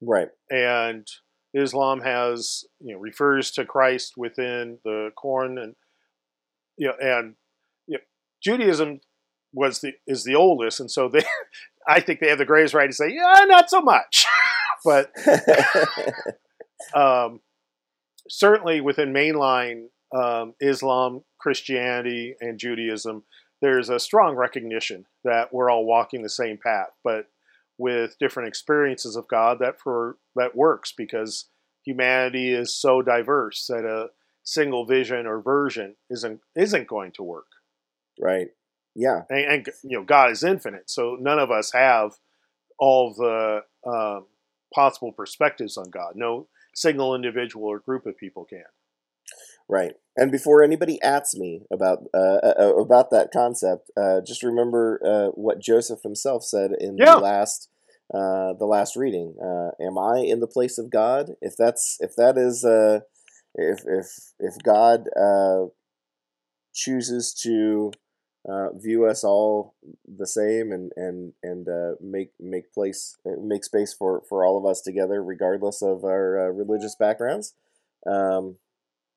Right. 0.00 0.28
and 0.50 1.06
Islam 1.54 2.00
has 2.02 2.64
you 2.80 2.92
know 2.94 3.00
refers 3.00 3.50
to 3.52 3.64
Christ 3.64 4.16
within 4.16 4.78
the 4.84 5.10
Quran 5.16 5.62
and 5.62 5.76
you 6.76 6.88
know 6.88 6.94
and 7.00 7.36
you 7.86 7.98
know, 7.98 8.04
Judaism 8.42 9.00
was 9.52 9.80
the 9.80 9.92
is 10.06 10.24
the 10.24 10.34
oldest 10.34 10.80
and 10.80 10.90
so 10.90 11.08
they 11.08 11.22
I 11.88 12.00
think 12.00 12.20
they 12.20 12.28
have 12.28 12.38
the 12.38 12.44
greatest 12.44 12.74
right 12.74 12.86
to 12.86 12.92
say 12.92 13.10
yeah 13.10 13.44
not 13.46 13.70
so 13.70 13.80
much 13.80 14.26
but 14.84 15.12
um, 16.94 17.40
certainly 18.28 18.80
within 18.80 19.12
mainline 19.12 19.86
um, 20.14 20.54
Islam 20.60 21.22
Christianity 21.38 22.34
and 22.40 22.58
Judaism 22.58 23.24
there's 23.60 23.88
a 23.88 23.98
strong 23.98 24.36
recognition 24.36 25.06
that 25.24 25.52
we're 25.52 25.70
all 25.70 25.84
walking 25.84 26.22
the 26.22 26.28
same 26.28 26.58
path 26.62 26.90
but 27.02 27.26
with 27.78 28.18
different 28.18 28.48
experiences 28.48 29.16
of 29.16 29.28
God 29.28 29.58
that 29.60 29.80
for 29.80 30.16
that 30.36 30.56
works 30.56 30.92
because 30.96 31.46
humanity 31.84 32.52
is 32.52 32.74
so 32.74 33.00
diverse 33.00 33.66
that 33.68 33.84
a 33.84 34.08
single 34.42 34.84
vision 34.84 35.26
or 35.26 35.40
version 35.40 35.94
isn't 36.10 36.40
isn't 36.56 36.86
going 36.86 37.12
to 37.12 37.22
work. 37.22 37.46
right. 38.20 38.48
Yeah. 38.94 39.22
And, 39.30 39.44
and 39.44 39.66
you 39.84 39.98
know 39.98 40.04
God 40.04 40.30
is 40.30 40.42
infinite, 40.42 40.90
so 40.90 41.16
none 41.20 41.38
of 41.38 41.50
us 41.50 41.72
have 41.72 42.12
all 42.78 43.14
the 43.14 43.60
um, 43.88 44.26
possible 44.74 45.12
perspectives 45.12 45.76
on 45.76 45.90
God. 45.90 46.12
No 46.16 46.48
single 46.74 47.14
individual 47.14 47.66
or 47.66 47.78
group 47.80 48.06
of 48.06 48.16
people 48.16 48.44
can. 48.44 48.64
Right. 49.68 49.92
And 50.16 50.32
before 50.32 50.62
anybody 50.62 51.00
asks 51.02 51.34
me 51.34 51.62
about 51.72 51.98
uh, 52.14 52.38
uh, 52.58 52.74
about 52.76 53.10
that 53.10 53.30
concept, 53.32 53.90
uh, 53.96 54.20
just 54.26 54.42
remember 54.42 55.00
uh, 55.04 55.28
what 55.34 55.60
Joseph 55.60 56.00
himself 56.02 56.42
said 56.44 56.70
in 56.78 56.96
Yeah. 56.98 57.16
the 57.16 57.20
last 57.20 57.68
uh, 58.12 58.54
the 58.54 58.64
last 58.66 58.96
reading. 58.96 59.34
Uh, 59.42 59.70
Am 59.80 59.98
I 59.98 60.20
in 60.20 60.40
the 60.40 60.46
place 60.46 60.78
of 60.78 60.90
God? 60.90 61.32
If 61.42 61.54
that's 61.58 61.98
if 62.00 62.16
that 62.16 62.38
is 62.38 62.64
uh, 62.64 63.00
if 63.54 63.80
if 63.86 64.06
if 64.38 64.54
God 64.64 65.08
uh, 65.20 65.66
chooses 66.74 67.34
to 67.42 67.92
uh, 68.50 68.72
view 68.74 69.04
us 69.06 69.24
all 69.24 69.74
the 70.06 70.26
same 70.26 70.72
and 70.72 70.92
and 70.96 71.32
and 71.42 71.68
uh, 71.68 71.92
make 72.00 72.30
make 72.40 72.72
place 72.72 73.16
make 73.40 73.64
space 73.64 73.92
for 73.92 74.22
for 74.28 74.44
all 74.44 74.56
of 74.56 74.64
us 74.66 74.80
together, 74.80 75.22
regardless 75.22 75.82
of 75.82 76.04
our 76.04 76.46
uh, 76.48 76.50
religious 76.50 76.94
backgrounds. 76.94 77.54
Um, 78.06 78.56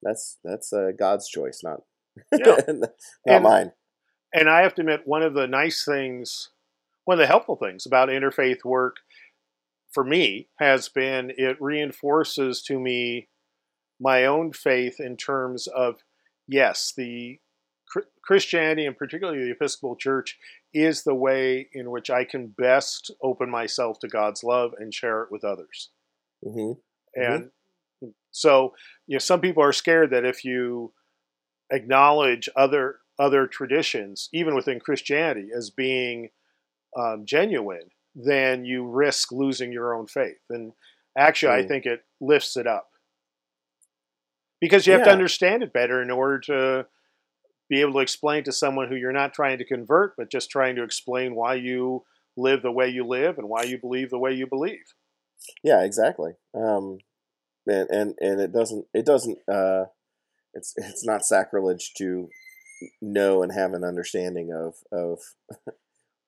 that's 0.01 0.37
that's 0.43 0.73
uh, 0.73 0.91
God's 0.97 1.27
choice, 1.29 1.61
not 1.63 1.81
Yeah. 2.37 2.57
not 2.67 2.89
And- 3.25 3.43
mine. 3.43 3.71
And 4.33 4.49
I 4.49 4.61
have 4.61 4.73
to 4.75 4.81
admit, 4.81 5.01
one 5.05 5.23
of 5.23 5.33
the 5.33 5.45
nice 5.45 5.83
things, 5.83 6.51
one 7.03 7.15
of 7.15 7.19
the 7.19 7.27
helpful 7.27 7.57
things 7.57 7.85
about 7.85 8.07
interfaith 8.07 8.63
work 8.63 8.95
for 9.91 10.05
me 10.05 10.47
has 10.57 10.87
been 10.87 11.33
it 11.37 11.61
reinforces 11.61 12.61
to 12.63 12.79
me 12.79 13.27
my 13.99 14.25
own 14.25 14.53
faith 14.53 15.01
in 15.01 15.17
terms 15.17 15.67
of 15.67 15.95
yes, 16.47 16.93
the 16.95 17.39
Christianity 18.23 18.86
and 18.86 18.97
particularly 18.97 19.43
the 19.43 19.51
Episcopal 19.51 19.95
Church 19.95 20.38
is 20.73 21.04
the 21.04 21.15
way 21.15 21.67
in 21.73 21.91
which 21.91 22.10
I 22.10 22.23
can 22.23 22.47
best 22.47 23.12
open 23.21 23.49
myself 23.49 23.99
to 23.99 24.08
God's 24.08 24.43
love 24.43 24.73
and 24.77 24.93
share 24.93 25.23
it 25.23 25.32
with 25.32 25.43
others. 25.43 25.89
hmm 26.43 26.73
And 27.15 27.51
so, 28.32 28.73
you 29.08 29.15
know, 29.15 29.19
some 29.19 29.41
people 29.41 29.63
are 29.63 29.73
scared 29.73 30.12
that 30.12 30.25
if 30.25 30.45
you 30.45 30.93
acknowledge 31.71 32.49
other 32.56 32.99
other 33.19 33.47
traditions, 33.47 34.30
even 34.34 34.56
within 34.56 34.80
Christianity, 34.80 35.49
as 35.56 35.69
being 35.69 36.30
um, 36.97 37.25
genuine, 37.25 37.91
then 38.15 38.65
you 38.65 38.86
risk 38.88 39.32
losing 39.32 39.71
your 39.71 39.93
own 39.95 40.08
faith. 40.08 40.41
And 40.49 40.73
actually, 41.17 41.54
I 41.54 41.62
Mm. 41.62 41.67
think 41.67 41.86
it 41.86 42.04
lifts 42.19 42.58
it 42.58 42.67
up 42.67 42.89
because 44.60 44.88
you 44.88 44.93
have 44.93 45.04
to 45.04 45.12
understand 45.12 45.63
it 45.63 45.73
better 45.73 46.01
in 46.01 46.12
order 46.12 46.39
to 46.39 46.88
be 47.71 47.79
able 47.79 47.93
to 47.93 47.99
explain 47.99 48.43
to 48.43 48.51
someone 48.51 48.89
who 48.89 48.97
you're 48.97 49.13
not 49.13 49.34
trying 49.34 49.57
to 49.57 49.65
convert, 49.65 50.13
but 50.17 50.29
just 50.29 50.51
trying 50.51 50.75
to 50.75 50.84
explain 50.84 51.34
why 51.34 51.55
you 51.55 52.03
live 52.36 52.62
the 52.62 52.71
way 52.71 52.89
you 52.89 53.07
live 53.07 53.38
and 53.38 53.47
why 53.47 53.63
you 53.63 53.79
believe 53.79 54.10
the 54.10 54.19
way 54.19 54.34
you 54.34 54.45
believe. 54.45 54.84
Yeah, 55.63 55.81
exactly. 55.81 56.34
Um, 56.53 56.97
and, 57.65 57.89
and 57.89 58.15
and 58.19 58.41
it 58.41 58.51
doesn't 58.51 58.86
it 58.93 59.05
doesn't 59.05 59.38
uh, 59.49 59.86
it's 60.53 60.73
it's 60.75 61.05
not 61.05 61.25
sacrilege 61.25 61.93
to 61.97 62.27
know 63.01 63.41
and 63.41 63.53
have 63.53 63.73
an 63.73 63.86
understanding 63.86 64.51
of 64.51 64.75
of 64.91 65.19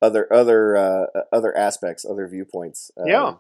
other 0.02 0.32
other 0.32 0.78
uh, 0.78 1.06
other 1.34 1.56
aspects, 1.58 2.06
other 2.10 2.28
viewpoints. 2.28 2.90
Um, 2.98 3.08
Yeah. 3.08 3.34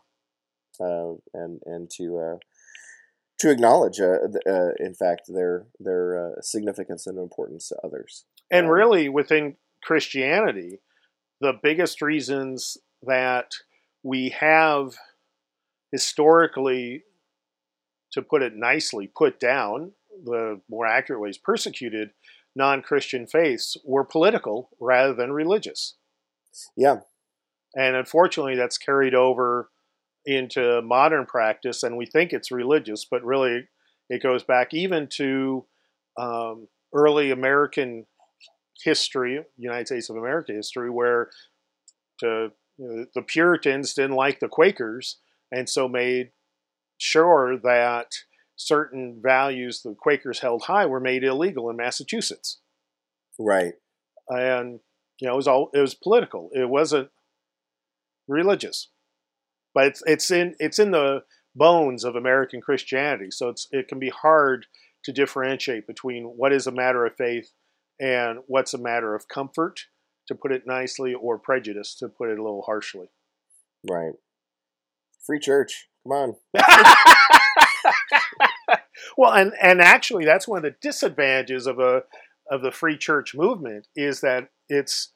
Uh, 0.80 1.14
and 1.34 1.62
and 1.66 1.89
to 1.97 2.18
uh, 2.18 2.38
to 3.44 3.52
acknowledge, 3.52 4.00
uh, 4.00 4.20
uh, 4.48 4.70
in 4.80 4.94
fact, 4.94 5.24
their 5.28 5.68
their 5.78 6.18
uh, 6.18 6.41
significance 6.41 7.06
and 7.06 7.18
importance 7.18 7.68
to 7.68 7.76
others. 7.84 8.24
And 8.50 8.68
Um, 8.68 8.72
really, 8.72 9.10
within 9.10 9.58
Christianity, 9.84 10.80
the 11.41 11.60
biggest 11.62 12.02
reasons 12.02 12.78
that 13.02 13.52
we 14.02 14.30
have 14.30 14.96
historically, 15.91 17.04
to 18.14 18.22
put 18.22 18.41
it 18.41 18.56
nicely, 18.56 19.08
put 19.08 19.41
down, 19.41 19.91
the 20.24 20.62
more 20.70 20.88
accurate 20.88 21.20
ways, 21.20 21.38
persecuted 21.38 22.12
non 22.56 22.82
Christian 22.82 23.28
faiths 23.28 23.76
were 23.84 24.06
political 24.06 24.70
rather 24.80 25.14
than 25.14 25.34
religious. 25.34 25.96
Yeah. 26.78 27.02
And 27.76 27.98
unfortunately, 27.98 28.56
that's 28.56 28.78
carried 28.78 29.16
over 29.16 29.70
into 30.26 30.82
modern 30.82 31.26
practice, 31.26 31.84
and 31.84 31.97
we 31.97 32.05
think 32.05 32.32
it's 32.32 32.51
religious, 32.51 33.05
but 33.09 33.24
really 33.24 33.67
it 34.09 34.21
goes 34.21 34.43
back 34.43 34.74
even 34.74 35.07
to 35.17 35.65
um, 36.17 36.67
early 36.93 37.32
American 37.32 38.05
history, 38.84 39.43
United 39.57 39.88
States 39.88 40.09
of 40.09 40.15
America 40.15 40.53
history, 40.53 40.89
where 40.89 41.30
to 42.19 42.51
you 42.78 42.88
know, 42.88 43.05
the 43.15 43.21
Puritans 43.21 43.93
didn't 43.93 44.15
like 44.15 44.39
the 44.39 44.47
Quakers, 44.47 45.17
and 45.51 45.69
so 45.69 45.88
made 45.88 46.32
sure 46.97 47.57
that 47.63 48.07
certain 48.55 49.19
values 49.21 49.82
the 49.82 49.95
Quakers 49.97 50.39
held 50.39 50.63
high 50.63 50.86
were 50.86 50.99
made 50.99 51.24
illegal 51.24 51.69
in 51.69 51.76
Massachusetts. 51.76 52.59
Right. 53.39 53.74
And 54.30 54.80
you 55.19 55.28
know, 55.28 55.34
it 55.34 55.38
was 55.38 55.47
all 55.47 55.69
it 55.74 55.80
was 55.80 55.93
political. 55.93 56.49
It 56.53 56.69
wasn't 56.69 57.09
religious. 58.28 58.89
But 59.74 59.88
it's 59.88 60.03
it's 60.05 60.32
in 60.32 60.55
it's 60.59 60.80
in 60.80 60.91
the 60.91 61.24
bones 61.55 62.03
of 62.03 62.15
American 62.15 62.61
Christianity. 62.61 63.32
So 63.32 63.49
it's 63.49 63.67
it 63.71 63.88
can 63.88 63.99
be 63.99 64.09
hard 64.09 64.65
to 65.03 65.11
differentiate 65.11 65.88
between 65.88 66.26
what 66.26 66.53
is 66.53 66.67
a 66.67 66.71
matter 66.71 67.05
of 67.05 67.15
faith 67.15 67.51
and 67.99 68.39
what's 68.47 68.74
a 68.74 68.78
matter 68.78 69.13
of 69.15 69.28
comfort, 69.28 69.82
to 70.28 70.36
put 70.36 70.51
it 70.51 70.65
nicely, 70.65 71.13
or 71.13 71.38
prejudice, 71.38 71.95
to 71.95 72.07
put 72.07 72.30
it 72.30 72.39
a 72.39 72.43
little 72.43 72.63
harshly. 72.63 73.07
Right. 73.89 74.13
Free 75.26 75.39
church. 75.39 75.88
Come 76.03 76.11
on. 76.11 76.36
well, 79.17 79.34
and 79.34 79.53
and 79.61 79.82
actually, 79.82 80.26
that's 80.26 80.47
one 80.47 80.57
of 80.57 80.63
the 80.63 80.76
disadvantages 80.82 81.67
of 81.67 81.80
a 81.80 82.03
of 82.49 82.61
the 82.61 82.71
free 82.71 82.97
church 82.97 83.34
movement 83.36 83.88
is 83.95 84.21
that 84.21 84.49
it's 84.69 85.13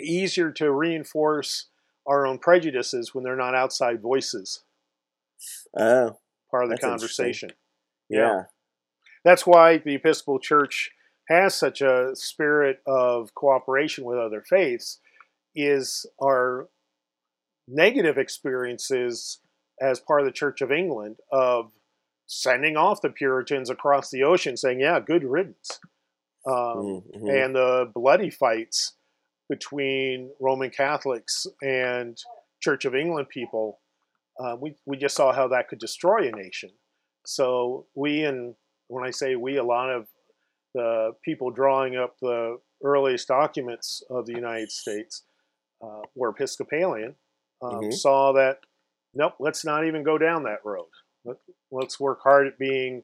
easier 0.00 0.50
to 0.52 0.70
reinforce 0.70 1.66
our 2.08 2.26
own 2.26 2.38
prejudices 2.38 3.14
when 3.14 3.22
they're 3.22 3.36
not 3.36 3.54
outside 3.54 4.00
voices. 4.02 4.64
Oh, 5.76 6.18
part 6.50 6.64
of 6.64 6.70
the 6.70 6.78
conversation. 6.78 7.50
yeah. 8.08 8.44
That's 9.24 9.46
why 9.46 9.78
the 9.78 9.94
Episcopal 9.96 10.38
Church 10.40 10.90
has 11.28 11.54
such 11.54 11.80
a 11.82 12.12
spirit 12.14 12.80
of 12.86 13.34
cooperation 13.34 14.04
with 14.04 14.18
other 14.18 14.40
faiths. 14.42 14.98
Is 15.54 16.06
our 16.22 16.68
negative 17.66 18.16
experiences 18.16 19.38
as 19.80 20.00
part 20.00 20.20
of 20.20 20.26
the 20.26 20.32
Church 20.32 20.60
of 20.60 20.72
England 20.72 21.16
of 21.30 21.72
sending 22.26 22.76
off 22.76 23.00
the 23.02 23.10
Puritans 23.10 23.68
across 23.70 24.10
the 24.10 24.22
ocean, 24.22 24.56
saying, 24.56 24.80
"Yeah, 24.80 25.00
good 25.00 25.24
riddance," 25.24 25.80
um, 26.46 27.02
Mhm. 27.14 27.44
and 27.44 27.54
the 27.56 27.90
bloody 27.94 28.30
fights 28.30 28.94
between 29.48 30.30
Roman 30.40 30.70
Catholics 30.70 31.46
and 31.62 32.16
Church 32.60 32.84
of 32.84 32.94
England 32.94 33.28
people. 33.28 33.80
Uh, 34.38 34.56
we 34.60 34.76
we 34.86 34.96
just 34.96 35.16
saw 35.16 35.32
how 35.32 35.48
that 35.48 35.68
could 35.68 35.78
destroy 35.80 36.28
a 36.28 36.32
nation. 36.32 36.70
So 37.26 37.86
we 37.94 38.24
and 38.24 38.54
when 38.88 39.04
I 39.04 39.10
say 39.10 39.36
we, 39.36 39.56
a 39.56 39.64
lot 39.64 39.90
of 39.90 40.06
the 40.74 41.12
people 41.24 41.50
drawing 41.50 41.96
up 41.96 42.16
the 42.20 42.58
earliest 42.84 43.26
documents 43.28 44.02
of 44.10 44.26
the 44.26 44.32
United 44.34 44.70
States 44.70 45.24
uh, 45.82 46.02
were 46.14 46.30
Episcopalian. 46.30 47.14
Um, 47.60 47.80
Mhm. 47.80 47.92
Saw 47.92 48.32
that 48.34 48.60
nope, 49.14 49.34
let's 49.40 49.64
not 49.64 49.84
even 49.86 50.02
go 50.04 50.18
down 50.18 50.44
that 50.44 50.64
road. 50.64 50.86
Let, 51.24 51.38
let's 51.72 51.98
work 51.98 52.20
hard 52.22 52.46
at 52.46 52.58
being 52.58 53.02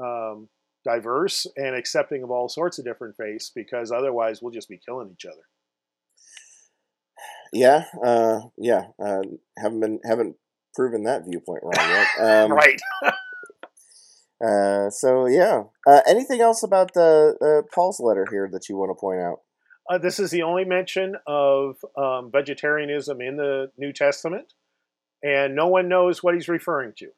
um, 0.00 0.48
diverse 0.84 1.46
and 1.56 1.74
accepting 1.74 2.22
of 2.22 2.30
all 2.30 2.48
sorts 2.48 2.78
of 2.78 2.84
different 2.84 3.16
faiths 3.16 3.50
because 3.54 3.90
otherwise 3.92 4.42
we'll 4.42 4.52
just 4.52 4.68
be 4.68 4.78
killing 4.78 5.10
each 5.12 5.24
other. 5.24 5.42
Yeah. 7.52 7.84
Uh, 8.04 8.40
yeah. 8.56 8.88
Uh, 9.02 9.22
haven't 9.58 9.80
been 9.80 10.00
haven't 10.04 10.36
proven 10.74 11.04
that 11.04 11.24
viewpoint 11.24 11.62
wrong 11.62 11.90
yet. 11.90 12.06
Um, 12.20 12.52
right. 12.52 12.80
Uh, 14.42 14.88
so 14.90 15.26
yeah. 15.26 15.64
Uh, 15.86 16.00
anything 16.06 16.40
else 16.40 16.62
about 16.62 16.94
the 16.94 17.36
uh, 17.40 17.68
Paul's 17.74 18.00
letter 18.00 18.26
here 18.30 18.48
that 18.52 18.68
you 18.68 18.76
want 18.76 18.90
to 18.90 18.98
point 18.98 19.20
out? 19.20 19.40
Uh, 19.88 19.98
this 19.98 20.18
is 20.18 20.30
the 20.30 20.42
only 20.42 20.64
mention 20.64 21.16
of 21.26 21.76
um, 21.96 22.30
vegetarianism 22.30 23.20
in 23.20 23.36
the 23.36 23.70
New 23.76 23.92
Testament, 23.92 24.54
and 25.22 25.54
no 25.54 25.66
one 25.66 25.88
knows 25.88 26.22
what 26.22 26.34
he's 26.34 26.48
referring 26.48 26.92
to. 26.98 27.08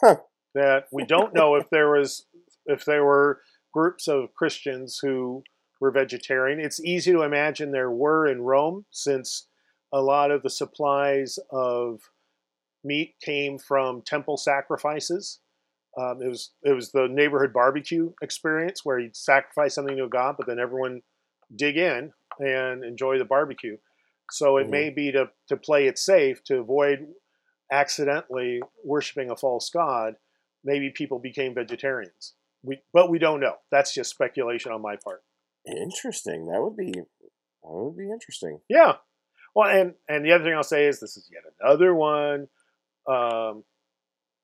Huh. 0.00 0.16
That 0.54 0.84
we 0.92 1.04
don't 1.04 1.34
know 1.34 1.56
if 1.56 1.68
there 1.70 1.90
was 1.90 2.26
if 2.64 2.84
there 2.84 3.04
were 3.04 3.40
groups 3.74 4.08
of 4.08 4.32
Christians 4.34 4.98
who 5.02 5.42
were 5.80 5.90
vegetarian. 5.90 6.60
It's 6.60 6.80
easy 6.80 7.12
to 7.12 7.22
imagine 7.22 7.70
there 7.70 7.90
were 7.90 8.26
in 8.26 8.42
Rome, 8.42 8.86
since 8.90 9.48
a 9.92 10.00
lot 10.00 10.30
of 10.30 10.42
the 10.42 10.50
supplies 10.50 11.38
of 11.50 12.00
meat 12.84 13.14
came 13.22 13.58
from 13.58 14.02
temple 14.02 14.36
sacrifices. 14.36 15.40
Um, 15.98 16.20
it 16.22 16.28
was 16.28 16.52
it 16.62 16.72
was 16.72 16.92
the 16.92 17.08
neighborhood 17.08 17.52
barbecue 17.52 18.12
experience 18.22 18.84
where 18.84 18.98
you'd 18.98 19.16
sacrifice 19.16 19.74
something 19.74 19.96
to 19.96 20.04
a 20.04 20.08
god, 20.08 20.36
but 20.36 20.46
then 20.46 20.58
everyone 20.58 21.02
dig 21.54 21.76
in 21.76 22.12
and 22.38 22.84
enjoy 22.84 23.18
the 23.18 23.24
barbecue. 23.24 23.78
So 24.30 24.58
it 24.58 24.66
Mhm. 24.66 24.70
may 24.70 24.90
be 24.90 25.12
to 25.12 25.30
to 25.48 25.56
play 25.56 25.86
it 25.86 25.98
safe 25.98 26.42
to 26.44 26.58
avoid 26.58 27.14
accidentally 27.70 28.62
worshiping 28.84 29.30
a 29.30 29.36
false 29.36 29.70
god. 29.70 30.16
Maybe 30.64 30.90
people 30.90 31.18
became 31.18 31.54
vegetarians. 31.54 32.34
We, 32.62 32.82
but 32.92 33.10
we 33.10 33.18
don't 33.18 33.40
know. 33.40 33.56
That's 33.70 33.94
just 33.94 34.10
speculation 34.10 34.72
on 34.72 34.82
my 34.82 34.96
part. 34.96 35.22
Interesting. 35.66 36.46
That 36.46 36.62
would 36.62 36.76
be 36.76 36.92
that 36.92 37.04
would 37.62 37.96
be 37.96 38.10
interesting. 38.10 38.60
Yeah. 38.68 38.94
Well, 39.54 39.68
and 39.68 39.94
and 40.08 40.24
the 40.24 40.32
other 40.32 40.44
thing 40.44 40.54
I'll 40.54 40.62
say 40.62 40.86
is 40.86 41.00
this 41.00 41.16
is 41.16 41.28
yet 41.32 41.42
another 41.60 41.94
one 41.94 42.48
um, 43.08 43.64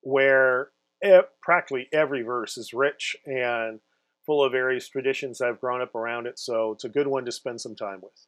where 0.00 0.70
e- 1.04 1.20
practically 1.40 1.88
every 1.92 2.22
verse 2.22 2.56
is 2.56 2.72
rich 2.72 3.16
and 3.26 3.80
full 4.26 4.44
of 4.44 4.52
various 4.52 4.88
traditions 4.88 5.38
that 5.38 5.46
have 5.46 5.60
grown 5.60 5.82
up 5.82 5.94
around 5.94 6.26
it. 6.26 6.38
So 6.38 6.72
it's 6.72 6.84
a 6.84 6.88
good 6.88 7.06
one 7.06 7.24
to 7.24 7.32
spend 7.32 7.60
some 7.60 7.76
time 7.76 8.00
with. 8.02 8.26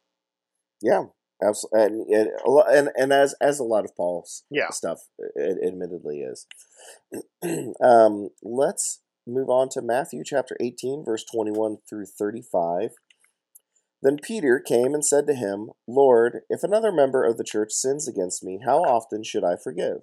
Yeah. 0.81 1.05
Absolutely. 1.43 2.13
And, 2.15 2.29
and 2.45 2.63
and 2.69 2.89
and 2.95 3.11
as 3.13 3.35
as 3.41 3.59
a 3.59 3.63
lot 3.63 3.83
of 3.83 3.93
Paul's 3.97 4.43
Yeah. 4.49 4.69
stuff 4.69 4.99
it 5.17 5.57
admittedly 5.67 6.19
is. 6.21 6.47
um, 7.83 8.29
let's 8.41 9.01
move 9.27 9.49
on 9.49 9.69
to 9.69 9.81
Matthew 9.81 10.23
chapter 10.23 10.55
18, 10.59 11.03
verse 11.05 11.23
21 11.23 11.77
through 11.89 12.05
35. 12.05 12.91
Then 14.01 14.17
Peter 14.21 14.59
came 14.59 14.93
and 14.93 15.03
said 15.03 15.25
to 15.27 15.33
him, 15.33 15.71
Lord, 15.87 16.41
if 16.49 16.63
another 16.63 16.91
member 16.91 17.23
of 17.23 17.37
the 17.37 17.43
church 17.43 17.71
sins 17.71 18.07
against 18.07 18.43
me, 18.43 18.59
how 18.63 18.79
often 18.83 19.23
should 19.23 19.43
I 19.43 19.55
forgive? 19.55 20.01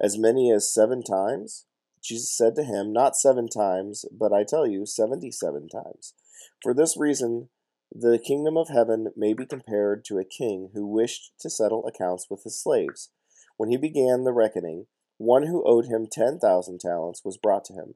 As 0.00 0.18
many 0.18 0.50
as 0.50 0.72
seven 0.72 1.02
times? 1.02 1.66
Jesus 2.02 2.34
said 2.36 2.56
to 2.56 2.64
him, 2.64 2.92
Not 2.92 3.14
seven 3.14 3.48
times, 3.48 4.04
but 4.10 4.32
I 4.32 4.44
tell 4.48 4.66
you, 4.66 4.86
seventy 4.86 5.30
seven 5.30 5.68
times. 5.68 6.14
For 6.62 6.72
this 6.74 6.96
reason, 6.98 7.50
the 7.94 8.18
kingdom 8.18 8.56
of 8.56 8.68
heaven 8.68 9.08
may 9.16 9.34
be 9.34 9.44
compared 9.44 10.04
to 10.06 10.18
a 10.18 10.24
king 10.24 10.70
who 10.72 10.86
wished 10.86 11.32
to 11.40 11.50
settle 11.50 11.86
accounts 11.86 12.28
with 12.30 12.42
his 12.42 12.60
slaves. 12.60 13.10
When 13.56 13.70
he 13.70 13.76
began 13.76 14.24
the 14.24 14.32
reckoning, 14.32 14.86
one 15.18 15.46
who 15.46 15.62
owed 15.66 15.86
him 15.86 16.08
ten 16.10 16.38
thousand 16.38 16.80
talents 16.80 17.20
was 17.24 17.36
brought 17.36 17.64
to 17.66 17.74
him. 17.74 17.94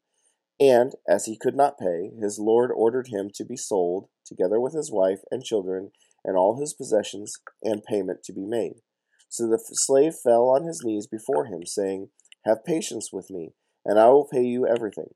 And, 0.59 0.92
as 1.07 1.26
he 1.26 1.36
could 1.36 1.54
not 1.54 1.78
pay, 1.78 2.11
his 2.20 2.38
lord 2.38 2.70
ordered 2.74 3.09
him 3.09 3.30
to 3.34 3.44
be 3.44 3.57
sold, 3.57 4.09
together 4.24 4.59
with 4.59 4.74
his 4.74 4.90
wife 4.90 5.20
and 5.30 5.44
children, 5.44 5.90
and 6.24 6.36
all 6.36 6.59
his 6.59 6.72
possessions, 6.72 7.34
and 7.62 7.84
payment 7.84 8.22
to 8.24 8.32
be 8.32 8.46
made. 8.46 8.80
So 9.28 9.46
the 9.46 9.59
slave 9.59 10.14
fell 10.14 10.48
on 10.48 10.64
his 10.64 10.82
knees 10.84 11.07
before 11.07 11.46
him, 11.46 11.66
saying, 11.66 12.09
Have 12.44 12.64
patience 12.64 13.11
with 13.12 13.30
me, 13.30 13.52
and 13.84 13.98
I 13.98 14.09
will 14.09 14.26
pay 14.26 14.44
you 14.44 14.66
everything. 14.66 15.14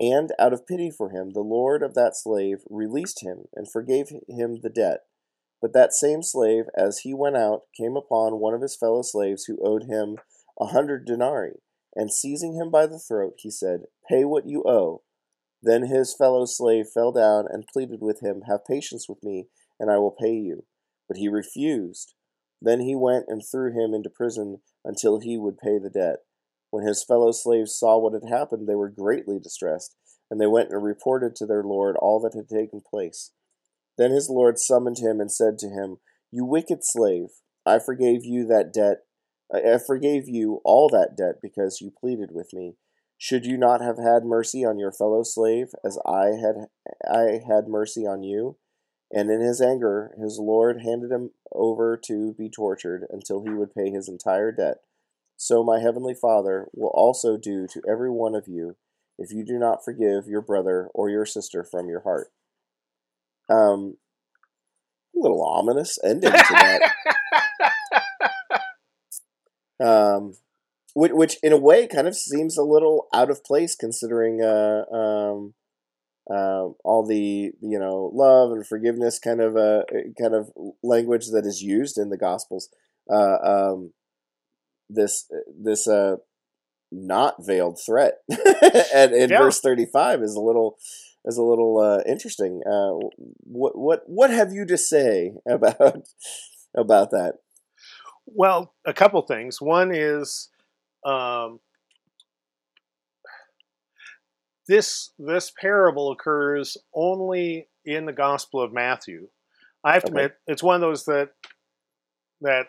And, 0.00 0.32
out 0.40 0.52
of 0.52 0.66
pity 0.66 0.90
for 0.90 1.10
him, 1.10 1.30
the 1.30 1.40
lord 1.40 1.82
of 1.82 1.94
that 1.94 2.16
slave 2.16 2.58
released 2.68 3.22
him 3.22 3.44
and 3.54 3.70
forgave 3.70 4.08
him 4.28 4.60
the 4.60 4.70
debt. 4.70 5.00
But 5.62 5.72
that 5.72 5.94
same 5.94 6.22
slave, 6.22 6.64
as 6.76 7.00
he 7.00 7.14
went 7.14 7.36
out, 7.36 7.62
came 7.76 7.96
upon 7.96 8.40
one 8.40 8.54
of 8.54 8.60
his 8.60 8.76
fellow 8.76 9.02
slaves 9.02 9.44
who 9.44 9.64
owed 9.64 9.84
him 9.84 10.16
a 10.60 10.66
hundred 10.66 11.06
denarii, 11.06 11.60
and 11.94 12.12
seizing 12.12 12.54
him 12.54 12.70
by 12.70 12.86
the 12.86 12.98
throat, 12.98 13.34
he 13.38 13.50
said, 13.50 13.82
Pay 14.08 14.24
what 14.24 14.46
you 14.46 14.62
owe. 14.66 15.02
Then 15.62 15.86
his 15.86 16.14
fellow 16.14 16.44
slave 16.44 16.86
fell 16.92 17.12
down 17.12 17.46
and 17.48 17.66
pleaded 17.66 18.00
with 18.00 18.20
him, 18.22 18.42
Have 18.48 18.66
patience 18.66 19.08
with 19.08 19.22
me, 19.22 19.48
and 19.80 19.90
I 19.90 19.98
will 19.98 20.10
pay 20.18 20.34
you. 20.34 20.64
But 21.08 21.16
he 21.16 21.28
refused. 21.28 22.14
Then 22.60 22.80
he 22.80 22.94
went 22.94 23.26
and 23.28 23.42
threw 23.42 23.72
him 23.72 23.94
into 23.94 24.10
prison 24.10 24.58
until 24.84 25.20
he 25.20 25.38
would 25.38 25.58
pay 25.58 25.78
the 25.78 25.90
debt. 25.90 26.18
When 26.70 26.86
his 26.86 27.04
fellow 27.04 27.30
slaves 27.32 27.78
saw 27.78 27.98
what 27.98 28.14
had 28.14 28.28
happened, 28.28 28.68
they 28.68 28.74
were 28.74 28.88
greatly 28.88 29.38
distressed, 29.38 29.96
and 30.30 30.40
they 30.40 30.46
went 30.46 30.70
and 30.70 30.82
reported 30.82 31.36
to 31.36 31.46
their 31.46 31.62
lord 31.62 31.96
all 31.96 32.20
that 32.20 32.34
had 32.34 32.48
taken 32.48 32.80
place. 32.80 33.32
Then 33.96 34.10
his 34.10 34.28
lord 34.28 34.58
summoned 34.58 34.98
him 34.98 35.20
and 35.20 35.30
said 35.30 35.58
to 35.58 35.68
him, 35.68 35.98
You 36.30 36.44
wicked 36.44 36.78
slave, 36.82 37.28
I 37.64 37.78
forgave 37.78 38.24
you 38.24 38.46
that 38.46 38.72
debt. 38.72 39.02
I 39.54 39.78
forgave 39.78 40.28
you 40.28 40.60
all 40.64 40.88
that 40.88 41.16
debt 41.16 41.36
because 41.42 41.80
you 41.80 41.90
pleaded 41.90 42.30
with 42.32 42.52
me. 42.52 42.74
Should 43.18 43.46
you 43.46 43.56
not 43.56 43.80
have 43.80 43.98
had 43.98 44.24
mercy 44.24 44.64
on 44.64 44.78
your 44.78 44.92
fellow 44.92 45.22
slave 45.22 45.68
as 45.84 45.98
I 46.06 46.32
had 46.32 46.66
I 47.08 47.40
had 47.46 47.68
mercy 47.68 48.06
on 48.06 48.22
you? 48.22 48.56
And 49.12 49.30
in 49.30 49.40
his 49.40 49.60
anger, 49.60 50.12
his 50.20 50.38
lord 50.40 50.82
handed 50.82 51.12
him 51.12 51.30
over 51.52 51.96
to 52.06 52.34
be 52.36 52.50
tortured 52.50 53.06
until 53.10 53.42
he 53.44 53.50
would 53.50 53.74
pay 53.74 53.90
his 53.90 54.08
entire 54.08 54.50
debt. 54.50 54.78
So 55.36 55.62
my 55.62 55.78
heavenly 55.80 56.14
Father 56.14 56.68
will 56.74 56.92
also 56.94 57.36
do 57.36 57.66
to 57.68 57.82
every 57.88 58.10
one 58.10 58.34
of 58.34 58.48
you 58.48 58.76
if 59.18 59.30
you 59.32 59.44
do 59.44 59.58
not 59.58 59.84
forgive 59.84 60.26
your 60.26 60.42
brother 60.42 60.88
or 60.94 61.08
your 61.08 61.26
sister 61.26 61.62
from 61.62 61.88
your 61.88 62.00
heart. 62.00 62.28
Um, 63.48 63.98
A 65.14 65.20
little 65.20 65.44
ominous 65.44 65.98
ending 66.02 66.32
to 66.32 66.38
that. 66.50 66.92
um, 69.80 70.34
which, 70.94 71.12
which, 71.12 71.36
in 71.42 71.52
a 71.52 71.56
way, 71.58 71.86
kind 71.86 72.06
of 72.06 72.16
seems 72.16 72.56
a 72.56 72.62
little 72.62 73.08
out 73.12 73.30
of 73.30 73.44
place 73.44 73.74
considering 73.74 74.42
uh, 74.42 74.84
um, 74.94 75.54
uh, 76.30 76.68
all 76.84 77.04
the 77.06 77.52
you 77.60 77.78
know 77.78 78.10
love 78.14 78.52
and 78.52 78.66
forgiveness 78.66 79.18
kind 79.18 79.40
of 79.40 79.56
uh, 79.56 79.82
kind 80.20 80.34
of 80.34 80.50
language 80.82 81.26
that 81.32 81.44
is 81.46 81.62
used 81.62 81.98
in 81.98 82.10
the 82.10 82.16
Gospels. 82.18 82.68
Uh, 83.12 83.36
um, 83.44 83.92
this 84.88 85.30
this 85.60 85.86
uh, 85.86 86.16
not 86.92 87.36
veiled 87.44 87.78
threat, 87.84 88.18
and 88.94 89.12
in 89.14 89.30
Yeah. 89.30 89.38
verse 89.38 89.60
thirty 89.60 89.86
five 89.86 90.22
is 90.22 90.34
a 90.34 90.40
little 90.40 90.78
is 91.24 91.36
a 91.38 91.42
little 91.42 91.78
uh, 91.78 92.02
interesting. 92.10 92.62
Uh, 92.66 93.08
what 93.40 93.76
what 93.78 94.02
what 94.06 94.30
have 94.30 94.52
you 94.52 94.66
to 94.66 94.78
say 94.78 95.34
about 95.48 96.08
about 96.76 97.10
that? 97.10 97.34
Well, 98.26 98.74
a 98.86 98.92
couple 98.92 99.20
things. 99.22 99.60
One 99.60 99.94
is 99.94 100.48
um, 101.04 101.60
this 104.66 105.10
this 105.18 105.52
parable 105.60 106.12
occurs 106.12 106.76
only 106.94 107.68
in 107.84 108.06
the 108.06 108.12
Gospel 108.12 108.62
of 108.62 108.72
Matthew. 108.72 109.28
I 109.84 109.92
have 109.92 110.04
to 110.04 110.12
Okay. 110.12 110.24
admit, 110.24 110.36
it's 110.46 110.62
one 110.62 110.76
of 110.76 110.80
those 110.80 111.04
that 111.04 111.30
that 112.40 112.66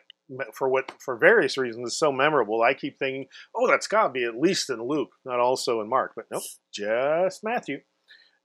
for 0.54 0.68
what 0.68 0.92
for 1.00 1.16
various 1.18 1.58
reasons 1.58 1.90
is 1.94 2.00
so 2.00 2.12
memorable. 2.12 2.62
I 2.62 2.74
keep 2.74 2.98
thinking, 3.00 3.28
oh, 3.56 3.68
that's 3.68 3.88
got 3.88 4.04
to 4.08 4.10
be 4.10 4.26
at 4.26 4.40
least 4.40 4.70
in 4.70 4.82
Luke, 4.86 5.12
not 5.24 5.40
also 5.40 5.82
in 5.82 5.90
Mark, 5.90 6.14
but 6.16 6.26
nope, 6.32 6.44
just 6.74 7.44
Matthew. 7.44 7.80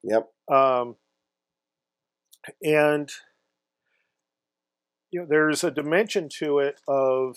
Yep. 0.04 0.28
Um, 0.50 0.96
and 2.62 3.10
you 5.10 5.20
know, 5.20 5.26
there's 5.28 5.64
a 5.64 5.70
dimension 5.70 6.28
to 6.38 6.58
it 6.58 6.80
of. 6.88 7.36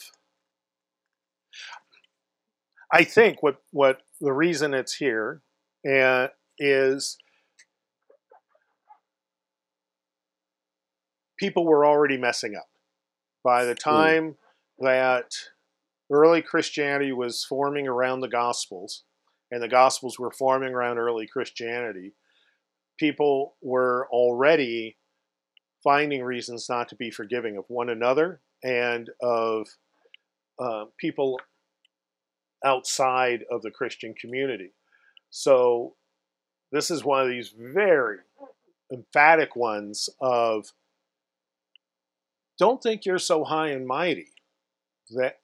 I 2.92 3.04
think 3.04 3.42
what 3.42 3.58
what 3.72 4.02
the 4.22 4.34
reason 4.34 4.74
it's 4.74 4.94
here 4.96 5.42
and 5.84 6.30
is 6.60 7.18
people 11.40 11.66
were 11.66 11.86
already 11.86 12.18
messing 12.18 12.56
up 12.56 12.70
by 13.44 13.66
the 13.66 13.76
time 13.76 14.36
that 14.80 15.32
early 16.12 16.42
Christianity 16.42 17.12
was 17.12 17.44
forming 17.44 17.88
around 17.88 18.22
the 18.22 18.30
Gospels, 18.30 19.04
and 19.52 19.62
the 19.62 19.68
Gospels 19.68 20.20
were 20.20 20.32
forming 20.32 20.74
around 20.74 20.98
early 20.98 21.28
Christianity. 21.28 22.14
People 23.00 23.56
were 23.62 24.08
already 24.12 24.98
finding 25.84 26.24
reasons 26.24 26.68
not 26.70 26.88
to 26.90 26.96
be 26.96 27.12
forgiving 27.12 27.58
of 27.58 27.66
one 27.68 27.90
another 27.90 28.40
and 28.64 29.10
of 29.22 29.68
uh, 30.60 30.86
people 30.98 31.40
outside 32.66 33.44
of 33.52 33.62
the 33.62 33.72
Christian 33.72 34.14
community. 34.14 34.72
So, 35.30 35.96
this 36.72 36.90
is 36.90 37.04
one 37.04 37.22
of 37.22 37.30
these 37.30 37.54
very 37.56 38.18
emphatic 38.92 39.56
ones 39.56 40.10
of 40.20 40.72
don't 42.58 42.82
think 42.82 43.06
you're 43.06 43.20
so 43.20 43.44
high 43.44 43.70
and 43.70 43.86
mighty 43.86 44.30
that 45.12 45.40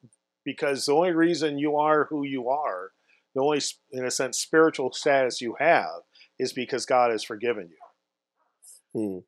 because 0.45 0.85
the 0.85 0.93
only 0.93 1.11
reason 1.11 1.57
you 1.57 1.75
are 1.77 2.05
who 2.05 2.23
you 2.23 2.49
are, 2.49 2.91
the 3.35 3.41
only, 3.41 3.61
in 3.91 4.05
a 4.05 4.11
sense, 4.11 4.39
spiritual 4.39 4.91
status 4.93 5.41
you 5.41 5.55
have 5.59 6.01
is 6.39 6.53
because 6.53 6.85
God 6.85 7.11
has 7.11 7.23
forgiven 7.23 7.69
you. 7.69 9.01
Hmm. 9.01 9.19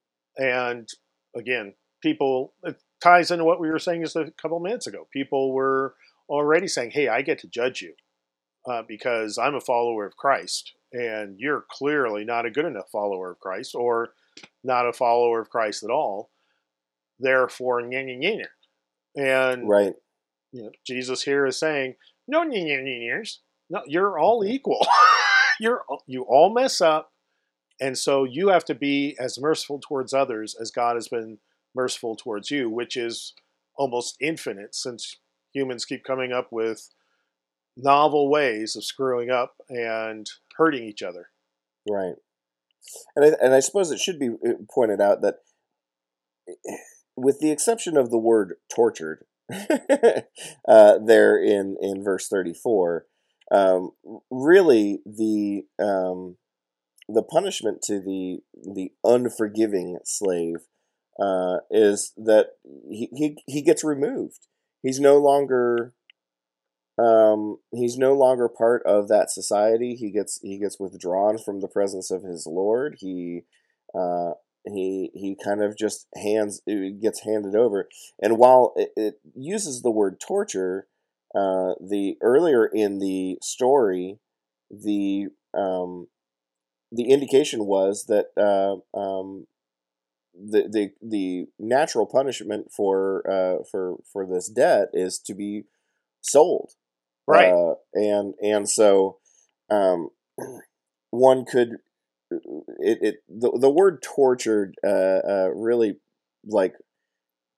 And 0.42 0.90
again, 1.36 1.76
people, 2.02 2.54
it 2.64 2.82
ties 3.02 3.30
into 3.30 3.44
what 3.44 3.60
we 3.60 3.70
were 3.70 3.78
saying 3.80 4.02
just 4.02 4.16
a 4.16 4.32
couple 4.42 4.60
minutes 4.60 4.88
ago. 4.88 5.08
People 5.14 5.54
were 5.54 5.94
already 6.28 6.68
saying, 6.68 6.92
hey, 6.92 7.08
I 7.08 7.22
get 7.22 7.38
to 7.40 7.48
judge 7.48 7.82
you 7.82 7.94
uh, 8.68 8.82
because 8.88 9.38
I'm 9.38 9.54
a 9.54 9.62
follower 9.62 10.06
of 10.06 10.18
Christ, 10.18 10.74
and 10.92 11.36
you're 11.38 11.66
clearly 11.70 12.26
not 12.26 12.48
a 12.48 12.52
good 12.52 12.66
enough 12.66 12.90
follower 12.92 13.32
of 13.32 13.40
Christ 13.40 13.76
or 13.76 14.14
not 14.64 14.88
a 14.88 14.94
follower 14.94 15.42
of 15.42 15.50
Christ 15.52 15.84
at 15.84 15.92
all. 15.92 16.32
Therefore, 17.20 17.84
nya, 17.84 18.04
nya, 18.04 18.20
nya. 18.20 18.46
and 19.16 19.70
Right. 19.70 19.94
you 20.52 20.64
know, 20.64 20.72
Jesus 20.88 21.22
here 21.22 21.46
is 21.46 21.60
saying, 21.60 21.96
no, 22.28 22.44
nya, 22.44 22.64
nya, 22.66 22.82
nyas. 22.84 23.38
no, 23.70 23.84
you're 23.86 24.18
all 24.18 24.44
equal. 24.44 24.84
you're 25.60 25.84
you 26.08 26.24
all 26.24 26.52
mess 26.52 26.82
up, 26.82 27.11
and 27.82 27.98
so 27.98 28.24
you 28.24 28.50
have 28.50 28.64
to 28.66 28.76
be 28.76 29.18
as 29.20 29.42
merciful 29.42 29.80
towards 29.80 30.14
others 30.14 30.56
as 30.62 30.70
God 30.70 30.96
has 30.96 31.08
been 31.08 31.40
merciful 31.74 32.16
towards 32.16 32.52
you, 32.52 32.70
which 32.70 32.96
is 32.96 33.34
almost 33.76 34.18
infinite 34.22 34.76
since 34.76 35.18
humans 35.52 35.84
keep 35.84 36.04
coming 36.04 36.32
up 36.32 36.50
with 36.52 36.90
novel 37.76 38.30
ways 38.30 38.76
of 38.76 38.86
screwing 38.86 39.32
up 39.32 39.56
and 39.68 40.30
hurting 40.58 40.84
each 40.84 41.02
other. 41.02 41.30
Right. 41.90 42.14
And 43.16 43.26
I, 43.26 43.38
and 43.44 43.54
I 43.54 43.60
suppose 43.62 43.90
it 43.90 44.00
should 44.00 44.20
be 44.20 44.30
uh, 44.30 44.54
pointed 44.70 45.02
out 45.02 45.22
that, 45.24 45.38
with 47.16 47.40
the 47.40 47.52
exception 47.52 47.98
of 47.98 48.12
the 48.12 48.18
word 48.18 48.56
tortured, 48.74 49.26
uh, 50.68 51.00
there 51.04 51.42
in, 51.42 51.78
in 51.82 52.04
verse 52.04 52.28
34, 52.28 53.06
um, 53.52 53.92
really 54.30 55.00
the 55.06 55.64
um, 55.80 56.38
the 57.14 57.24
punishment 57.24 57.82
to 57.84 58.00
the 58.00 58.40
the 58.54 58.92
unforgiving 59.04 60.00
slave 60.04 60.68
uh, 61.20 61.58
is 61.70 62.14
that 62.18 62.52
he, 62.64 63.10
he 63.14 63.38
he 63.48 63.62
gets 63.62 63.84
removed. 63.84 64.48
He's 64.82 65.00
no 65.00 65.18
longer 65.18 65.94
um, 66.98 67.58
he's 67.72 67.98
no 67.98 68.14
longer 68.14 68.48
part 68.48 68.84
of 68.86 69.08
that 69.08 69.32
society. 69.32 69.96
He 69.96 70.12
gets 70.12 70.40
he 70.42 70.60
gets 70.60 70.80
withdrawn 70.80 71.38
from 71.38 71.62
the 71.62 71.68
presence 71.68 72.12
of 72.12 72.24
his 72.24 72.46
lord. 72.46 72.98
He 73.00 73.44
uh, 73.96 74.32
he 74.66 75.10
he 75.14 75.36
kind 75.44 75.64
of 75.64 75.78
just 75.78 76.08
hands 76.16 76.62
gets 77.02 77.22
handed 77.22 77.56
over. 77.56 77.88
And 78.22 78.38
while 78.38 78.74
it, 78.76 78.92
it 78.96 79.16
uses 79.36 79.82
the 79.82 79.92
word 79.92 80.20
torture, 80.20 80.88
uh, 81.34 81.74
the 81.80 82.18
earlier 82.22 82.66
in 82.66 83.00
the 83.00 83.38
story, 83.42 84.20
the 84.70 85.28
um, 85.54 86.08
the 86.92 87.10
indication 87.10 87.66
was 87.66 88.06
that 88.08 88.28
uh, 88.38 88.98
um, 88.98 89.48
the 90.34 90.68
the 90.70 90.92
the 91.02 91.48
natural 91.60 92.06
punishment 92.06 92.72
for 92.76 93.24
uh, 93.30 93.64
for 93.70 93.98
for 94.12 94.26
this 94.26 94.50
debt 94.50 94.90
is 94.94 95.20
to 95.20 95.34
be 95.34 95.64
sold 96.22 96.72
Right. 97.28 97.52
uh, 97.52 97.76
and 97.94 98.34
and 98.42 98.70
so 98.70 99.18
um, 99.70 100.10
one 101.12 101.46
could 101.46 101.78
it, 102.30 102.98
it 103.02 103.16
the, 103.28 103.58
the 103.60 103.70
word 103.70 104.02
tortured 104.02 104.76
uh, 104.86 105.20
uh, 105.28 105.50
really 105.54 105.98
like 106.46 106.76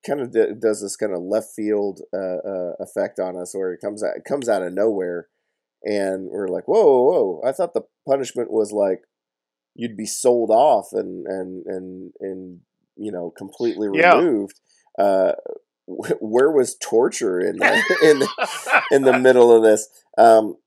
kind 0.05 0.19
of 0.19 0.31
d- 0.31 0.53
does 0.59 0.81
this 0.81 0.95
kind 0.95 1.13
of 1.13 1.21
left 1.21 1.47
field 1.55 2.01
uh, 2.13 2.17
uh, 2.47 2.73
effect 2.79 3.19
on 3.19 3.37
us 3.37 3.53
where 3.55 3.71
it 3.71 3.79
comes 3.81 4.03
out 4.03 4.17
it 4.17 4.25
comes 4.25 4.49
out 4.49 4.61
of 4.63 4.73
nowhere 4.73 5.27
and 5.83 6.29
we're 6.29 6.47
like 6.47 6.67
whoa 6.67 6.83
whoa, 6.83 7.03
whoa 7.41 7.41
I 7.47 7.51
thought 7.51 7.73
the 7.73 7.83
punishment 8.07 8.51
was 8.51 8.71
like 8.71 9.03
you'd 9.75 9.97
be 9.97 10.05
sold 10.05 10.49
off 10.51 10.89
and 10.93 11.25
and 11.27 11.65
and 11.65 12.13
and 12.19 12.59
you 12.95 13.11
know 13.11 13.31
completely 13.35 13.87
Yeah. 13.93 14.13
removed 14.15 14.59
uh, 14.99 15.33
where 15.85 16.51
was 16.51 16.75
torture 16.75 17.39
in 17.39 17.57
the, 17.57 17.99
in 18.09 18.19
the, 18.19 18.83
in 18.91 19.03
the 19.03 19.19
middle 19.19 19.55
of 19.55 19.63
this. 19.63 19.87
Um, 20.17 20.57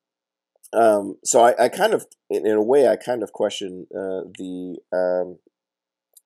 um, 0.72 1.16
so 1.24 1.42
I, 1.44 1.64
I 1.64 1.68
kind 1.68 1.94
of, 1.94 2.06
in, 2.28 2.46
in 2.46 2.52
a 2.52 2.62
way, 2.62 2.88
I 2.88 2.96
kind 2.96 3.22
of 3.22 3.32
question 3.32 3.86
uh, 3.94 4.28
the 4.36 4.76
um, 4.92 5.38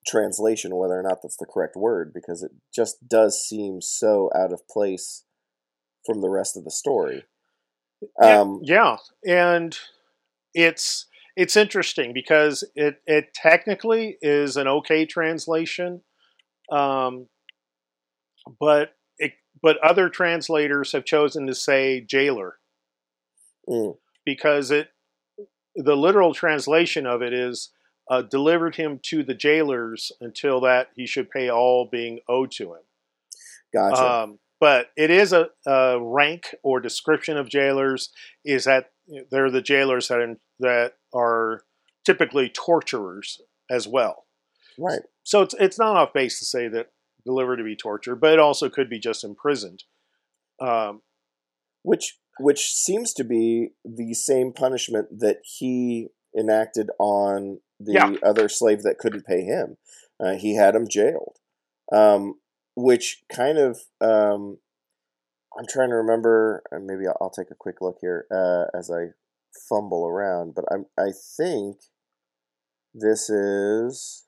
translation, 0.07 0.77
whether 0.77 0.99
or 0.99 1.03
not 1.03 1.19
that's 1.23 1.37
the 1.37 1.47
correct 1.47 1.77
word, 1.77 2.13
because 2.13 2.43
it 2.43 2.51
just 2.75 3.07
does 3.07 3.41
seem 3.41 3.81
so 3.81 4.31
out 4.35 4.53
of 4.53 4.67
place 4.69 5.25
from 6.05 6.21
the 6.21 6.31
rest 6.31 6.57
of 6.57 6.65
the 6.65 6.71
story. 6.71 7.25
Yeah, 8.19 8.41
Um, 8.41 8.61
yeah, 8.63 8.97
and 9.27 9.79
it's 10.55 11.07
it's 11.41 11.57
interesting 11.57 12.13
because 12.13 12.63
it 12.75 13.01
it 13.07 13.33
technically 13.33 14.19
is 14.21 14.59
an 14.59 14.69
okay 14.69 15.07
translation, 15.07 16.03
um, 16.71 17.29
but 18.61 18.91
it 19.19 19.33
but 19.63 19.79
other 19.79 20.11
translators 20.11 20.93
have 20.93 21.07
chosen 21.07 21.47
to 21.47 21.55
say 21.55 22.03
jailer 22.03 22.59
mm, 23.67 23.97
because 24.27 24.71
it 24.71 24.89
the 25.75 25.97
literal 25.97 26.35
translation 26.35 27.07
of 27.07 27.23
it 27.23 27.33
is 27.33 27.71
uh, 28.11 28.21
delivered 28.21 28.77
him 28.77 29.01
to 29.05 29.23
the 29.23 29.35
jailers 29.35 30.13
until 30.21 30.61
that 30.61 30.89
he 30.95 31.07
should 31.07 31.31
pay 31.31 31.49
all 31.49 31.89
being 31.91 32.21
owed 32.29 32.51
to 32.51 32.75
him. 32.75 32.83
gotcha. 33.73 34.05
Um, 34.05 34.39
but 34.61 34.89
it 34.95 35.11
is 35.11 35.33
a, 35.33 35.49
a 35.67 35.99
rank 35.99 36.55
or 36.63 36.81
description 36.81 37.39
of 37.39 37.49
jailers 37.49 38.11
is 38.45 38.65
that 38.65 38.91
they're 39.31 39.51
the 39.51 39.63
jailers 39.63 40.09
that 40.09 40.37
that 40.59 40.93
are 41.15 41.63
typically 42.05 42.49
torturers 42.49 43.41
as 43.71 43.87
well. 43.89 44.27
right. 44.79 45.01
So 45.23 45.43
it's 45.43 45.55
it's 45.61 45.79
not 45.79 45.97
off 45.97 46.13
base 46.13 46.39
to 46.41 46.45
say 46.45 46.69
that 46.69 46.89
delivered 47.25 47.57
to 47.59 47.65
be 47.65 47.77
tortured, 47.77 48.17
but 48.17 48.33
it 48.33 48.39
also 48.39 48.69
could 48.69 48.89
be 48.89 48.99
just 48.99 49.23
imprisoned. 49.25 49.85
Um, 50.61 51.03
which 51.83 52.19
which 52.39 52.73
seems 52.73 53.13
to 53.15 53.25
be 53.25 53.71
the 53.85 54.15
same 54.15 54.53
punishment 54.53 55.21
that 55.21 55.39
he 55.45 56.09
enacted 56.39 56.89
on 56.99 57.61
the 57.79 57.93
Yeah. 57.95 58.15
other 58.23 58.49
slave 58.49 58.83
that 58.83 58.99
couldn't 58.99 59.27
pay 59.27 59.43
him. 59.43 59.77
Uh, 60.19 60.37
he 60.37 60.55
had 60.57 60.75
him 60.75 60.87
jailed, 60.89 61.37
um, 61.93 62.35
which 62.77 63.23
kind 63.33 63.59
of 63.59 63.79
um, 64.01 64.59
I'm 65.59 65.67
trying 65.69 65.91
to 65.91 65.97
remember. 65.97 66.63
And 66.71 66.87
maybe 66.87 67.07
I'll, 67.07 67.17
I'll 67.21 67.31
take 67.31 67.51
a 67.51 67.55
quick 67.57 67.81
look 67.81 67.99
here 68.01 68.27
uh, 68.31 68.65
as 68.77 68.91
I 68.91 69.09
fumble 69.69 70.07
around. 70.07 70.55
But 70.55 70.65
I'm 70.73 70.87
I 70.99 71.11
think 71.37 71.77
this 72.95 73.29
is. 73.31 74.27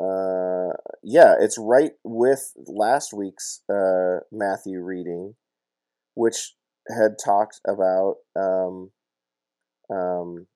Uh, 0.00 0.72
yeah, 1.04 1.34
it's 1.40 1.56
right 1.56 1.92
with 2.02 2.52
last 2.66 3.12
week's 3.14 3.62
uh, 3.72 4.18
Matthew 4.32 4.80
reading, 4.80 5.36
which 6.14 6.54
had 6.88 7.12
talked 7.24 7.60
about 7.66 8.16
um, 8.36 8.90
um, 9.88 10.46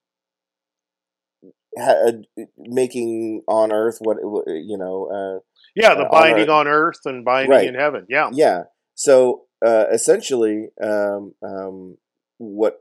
ha- 1.78 2.10
making 2.58 3.42
on 3.46 3.72
earth 3.72 3.98
what 4.00 4.16
you 4.48 4.76
know. 4.76 5.06
Uh, 5.06 5.40
yeah, 5.76 5.94
the 5.94 6.00
Uh, 6.02 6.04
on 6.06 6.10
binding 6.10 6.42
earth. 6.44 6.48
on 6.50 6.66
earth 6.66 7.00
and 7.04 7.24
binding 7.24 7.50
Right. 7.50 7.68
in 7.68 7.74
heaven. 7.76 8.06
Yeah. 8.08 8.30
yeah. 8.32 8.62
So 8.96 9.44
uh, 9.64 9.84
essentially, 9.92 10.70
um, 10.82 11.34
um, 11.44 11.96
what 12.38 12.80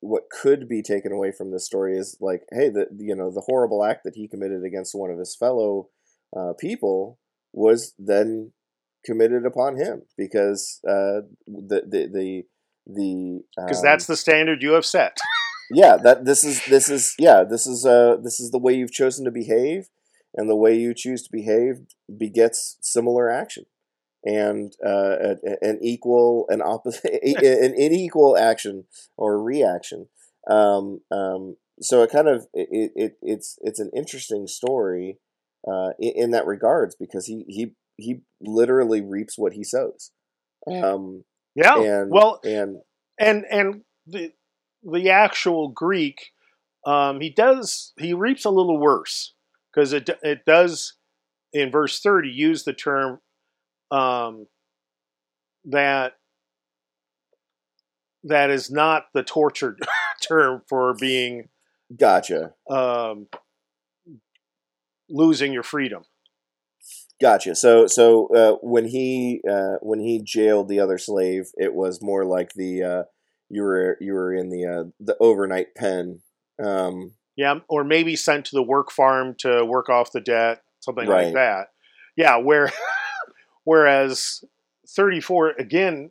what 0.00 0.24
could 0.30 0.68
be 0.68 0.82
taken 0.82 1.12
away 1.12 1.32
from 1.32 1.50
this 1.50 1.64
story 1.64 1.96
is 1.96 2.16
like, 2.20 2.42
hey, 2.52 2.68
the 2.68 2.86
you 2.98 3.14
know 3.14 3.30
the 3.30 3.44
horrible 3.46 3.84
act 3.84 4.04
that 4.04 4.14
he 4.16 4.28
committed 4.28 4.64
against 4.64 4.94
one 4.94 5.10
of 5.10 5.18
his 5.18 5.36
fellow 5.36 5.88
uh, 6.36 6.52
people 6.58 7.18
was 7.52 7.94
then 7.98 8.52
committed 9.04 9.46
upon 9.46 9.76
him 9.76 10.02
because 10.16 10.80
uh, 10.88 11.22
the 11.46 11.82
the 11.86 12.08
the 12.12 12.42
the 12.86 13.40
Because 13.56 13.78
um, 13.78 13.84
that's 13.84 14.06
the 14.06 14.16
standard 14.16 14.62
you 14.62 14.72
have 14.72 14.84
set. 14.84 15.18
yeah 15.70 15.96
that 15.96 16.24
this 16.24 16.44
is 16.44 16.64
this 16.66 16.88
is 16.88 17.14
yeah 17.18 17.42
this 17.42 17.66
is 17.66 17.86
uh 17.86 18.16
this 18.22 18.38
is 18.38 18.50
the 18.50 18.58
way 18.58 18.74
you've 18.74 18.92
chosen 18.92 19.24
to 19.24 19.30
behave 19.30 19.88
and 20.34 20.48
the 20.48 20.56
way 20.56 20.76
you 20.76 20.92
choose 20.94 21.22
to 21.22 21.30
behave 21.32 21.80
begets 22.18 22.76
similar 22.80 23.30
action 23.30 23.64
and 24.24 24.72
uh 24.84 25.34
an 25.60 25.78
equal 25.82 26.46
an 26.48 26.62
opposite 26.62 27.04
an 27.22 27.74
unequal 27.76 28.36
action 28.36 28.84
or 29.16 29.40
reaction 29.42 30.06
um 30.50 31.00
um 31.10 31.56
so 31.80 32.02
it 32.02 32.10
kind 32.10 32.28
of 32.28 32.46
it, 32.54 32.92
it 32.94 33.18
it's 33.22 33.58
it's 33.62 33.80
an 33.80 33.90
interesting 33.94 34.46
story 34.46 35.18
uh 35.70 35.90
in, 35.98 36.12
in 36.16 36.30
that 36.30 36.46
regards 36.46 36.94
because 36.94 37.26
he 37.26 37.44
he 37.48 37.72
he 37.96 38.20
literally 38.40 39.00
reaps 39.00 39.38
what 39.38 39.52
he 39.52 39.62
sows 39.64 40.10
um 40.82 41.24
Yeah. 41.54 41.78
and 41.78 42.10
well, 42.10 42.40
and 42.44 42.78
and 43.18 43.44
and 43.50 43.82
the 44.06 44.32
the 44.82 45.10
actual 45.10 45.68
Greek, 45.68 46.30
um, 46.86 47.20
he 47.20 47.30
does 47.30 47.92
he 47.98 48.12
reaps 48.12 48.44
a 48.44 48.50
little 48.50 48.78
worse 48.78 49.34
because 49.72 49.92
it 49.92 50.08
it 50.22 50.44
does 50.44 50.94
in 51.52 51.70
verse 51.70 52.00
thirty 52.00 52.28
use 52.30 52.64
the 52.64 52.72
term 52.72 53.20
um, 53.90 54.46
that 55.66 56.14
that 58.24 58.50
is 58.50 58.70
not 58.70 59.04
the 59.12 59.22
tortured 59.22 59.78
term 60.26 60.62
for 60.68 60.94
being 60.94 61.48
gotcha 61.98 62.52
um, 62.70 63.26
losing 65.08 65.52
your 65.52 65.62
freedom. 65.62 66.04
Gotcha. 67.20 67.54
So, 67.54 67.86
so 67.86 68.26
uh, 68.34 68.56
when 68.60 68.86
he 68.86 69.40
uh, 69.48 69.76
when 69.80 70.00
he 70.00 70.20
jailed 70.22 70.68
the 70.68 70.80
other 70.80 70.98
slave, 70.98 71.44
it 71.56 71.72
was 71.72 72.02
more 72.02 72.24
like 72.24 72.52
the 72.54 72.82
uh, 72.82 73.02
you 73.48 73.62
were 73.62 73.96
you 74.00 74.12
were 74.12 74.34
in 74.34 74.50
the 74.50 74.66
uh, 74.66 74.90
the 75.00 75.16
overnight 75.20 75.74
pen. 75.76 76.20
Um, 76.62 77.12
Yeah, 77.36 77.60
or 77.68 77.84
maybe 77.84 78.16
sent 78.16 78.46
to 78.46 78.56
the 78.56 78.62
work 78.62 78.90
farm 78.90 79.34
to 79.38 79.64
work 79.64 79.88
off 79.88 80.12
the 80.12 80.20
debt, 80.20 80.62
something 80.80 81.06
Right. 81.06 81.26
like 81.26 81.34
that. 81.34 81.66
Yeah, 82.16 82.36
where 82.38 82.66
whereas 83.64 84.44
34 84.88 85.54
again 85.58 86.10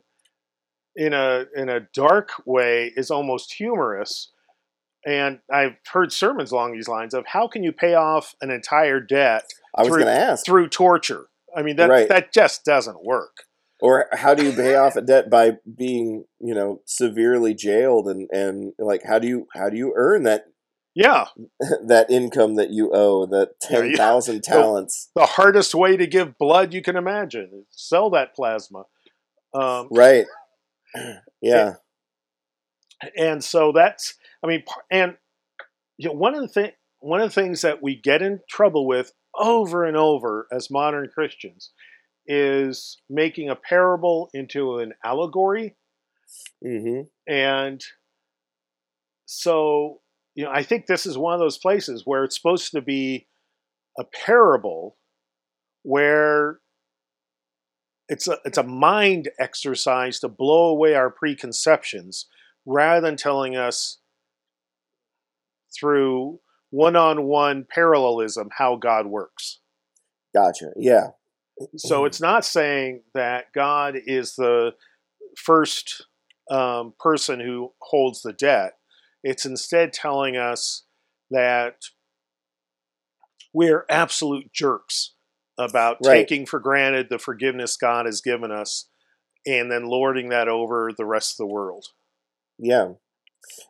in 0.96 1.12
a 1.12 1.46
in 1.56 1.68
a 1.68 1.80
dark 1.94 2.30
way 2.46 2.92
is 2.96 3.10
almost 3.10 3.54
humorous. 3.54 4.30
And 5.06 5.40
I've 5.52 5.76
heard 5.92 6.12
sermons 6.12 6.50
along 6.50 6.72
these 6.72 6.88
lines 6.88 7.12
of 7.12 7.26
how 7.26 7.46
can 7.48 7.62
you 7.62 7.72
pay 7.72 7.94
off 7.94 8.34
an 8.40 8.50
entire 8.50 9.00
debt 9.00 9.44
I 9.76 9.82
was 9.82 9.90
Through- 9.92 10.04
ask, 10.04 10.46
through 10.46 10.68
torture? 10.68 11.26
I 11.56 11.62
mean 11.62 11.76
that 11.76 11.90
Right. 11.90 12.08
that 12.08 12.32
just 12.32 12.64
doesn't 12.64 13.04
work. 13.04 13.44
or 13.80 14.06
how 14.12 14.34
do 14.34 14.44
you 14.46 14.52
pay 14.52 14.76
off 14.76 14.94
a 14.96 15.02
debt 15.02 15.28
by 15.28 15.58
being 15.76 16.24
you 16.40 16.54
know 16.54 16.80
severely 16.86 17.54
jailed 17.54 18.08
and 18.08 18.28
and 18.32 18.72
like 18.78 19.02
how 19.04 19.18
do 19.18 19.26
you 19.28 19.46
how 19.54 19.68
do 19.68 19.76
you 19.76 19.92
earn 19.96 20.22
that 20.22 20.44
Yeah, 20.94 21.26
that 21.86 22.10
income 22.10 22.54
that 22.56 22.70
you 22.70 22.90
owe 22.92 23.26
that 23.26 23.54
Yeah, 23.70 23.80
ten 23.80 23.90
yeah. 23.90 24.40
talents 24.40 25.10
the 25.14 25.26
hardest 25.26 25.74
way 25.74 25.96
to 25.96 26.06
give 26.06 26.38
blood 26.38 26.72
you 26.72 26.82
can 26.82 26.96
imagine. 26.96 27.66
Sell 27.70 28.10
that 28.10 28.34
plasma. 28.34 28.84
Um, 29.52 29.88
right? 29.90 30.26
Yeah, 31.42 31.74
and 33.16 33.42
so 33.42 33.72
that's 33.72 34.14
i 34.42 34.46
mean, 34.46 34.62
and 34.90 35.16
you 35.98 36.08
know, 36.08 36.14
one 36.14 36.34
of 36.34 36.40
the 36.42 36.48
thing 36.48 36.70
one 37.00 37.20
of 37.20 37.28
the 37.28 37.34
things 37.40 37.60
that 37.62 37.82
we 37.82 37.94
get 37.96 38.22
in 38.22 38.40
trouble 38.48 38.86
with 38.86 39.12
over 39.36 39.84
and 39.84 39.96
over 39.96 40.46
as 40.52 40.70
modern 40.70 41.08
christians 41.12 41.72
is 42.26 43.00
making 43.10 43.50
a 43.50 43.56
parable 43.56 44.30
into 44.32 44.78
an 44.78 44.92
allegory 45.04 45.76
hmm 46.62 47.02
and 47.26 47.82
so 49.26 50.00
you 50.34 50.44
know 50.44 50.50
i 50.50 50.62
think 50.62 50.86
this 50.86 51.06
is 51.06 51.18
one 51.18 51.34
of 51.34 51.40
those 51.40 51.58
places 51.58 52.02
where 52.04 52.24
it's 52.24 52.36
supposed 52.36 52.72
to 52.72 52.80
be 52.80 53.26
a 53.98 54.04
parable 54.04 54.96
where 55.82 56.58
it's 58.08 58.28
a 58.28 58.38
it's 58.44 58.58
a 58.58 58.62
mind 58.62 59.30
exercise 59.38 60.20
to 60.20 60.28
blow 60.28 60.68
away 60.68 60.94
our 60.94 61.10
preconceptions 61.10 62.26
rather 62.66 63.00
than 63.00 63.16
telling 63.16 63.56
us 63.56 63.98
through 65.78 66.40
one-on-one 66.70 67.66
parallelism 67.72 68.48
how 68.58 68.76
God 68.76 69.06
works. 69.06 69.60
gotcha. 70.34 70.70
Yeah, 70.76 71.08
So 71.76 72.04
it's 72.04 72.20
not 72.20 72.44
saying 72.44 73.02
that 73.14 73.52
God 73.54 73.96
is 74.06 74.34
the 74.34 74.74
first 75.36 76.06
um, 76.50 76.94
person 76.98 77.40
who 77.40 77.72
holds 77.80 78.22
the 78.22 78.32
debt. 78.32 78.74
It's 79.24 79.46
instead 79.46 79.92
telling 79.92 80.36
us 80.36 80.84
that 81.30 81.76
we're 83.52 83.86
absolute 83.88 84.52
jerks 84.52 85.14
about 85.58 86.02
Right. 86.04 86.28
taking 86.28 86.46
for 86.46 86.60
granted 86.60 87.08
the 87.08 87.18
forgiveness 87.18 87.76
God 87.76 88.06
has 88.06 88.20
given 88.20 88.52
us 88.52 88.88
and 89.46 89.70
then 89.70 89.86
lording 89.86 90.28
that 90.28 90.48
over 90.48 90.90
the 90.96 91.06
rest 91.06 91.34
of 91.34 91.38
the 91.38 91.52
world. 91.52 91.86
Yeah, 92.58 92.92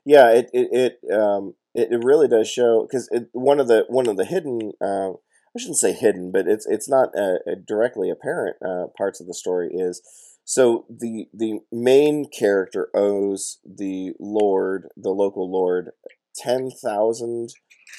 yeah. 0.04 0.30
It 0.30 0.50
it 0.52 0.98
it 1.02 1.12
um 1.12 1.54
it, 1.74 1.92
it 1.92 2.04
really 2.04 2.28
does 2.28 2.48
show 2.48 2.86
because 2.86 3.08
it 3.12 3.28
one 3.32 3.60
of 3.60 3.68
the 3.68 3.84
one 3.88 4.08
of 4.08 4.16
the 4.16 4.24
hidden 4.24 4.72
uh, 4.80 5.10
I 5.10 5.58
shouldn't 5.58 5.78
say 5.78 5.92
hidden, 5.92 6.32
but 6.32 6.46
it's 6.48 6.66
it's 6.66 6.88
not 6.88 7.10
uh, 7.16 7.38
directly 7.66 8.10
apparent 8.10 8.56
uh, 8.64 8.86
parts 8.96 9.20
of 9.20 9.26
the 9.26 9.34
story 9.34 9.70
is 9.72 10.02
so 10.44 10.86
the 10.90 11.26
the 11.32 11.60
main 11.72 12.26
character 12.30 12.88
owes 12.94 13.58
the 13.64 14.12
lord 14.20 14.88
the 14.96 15.10
local 15.10 15.50
lord 15.50 15.90
ten 16.36 16.70
thousand 16.70 17.50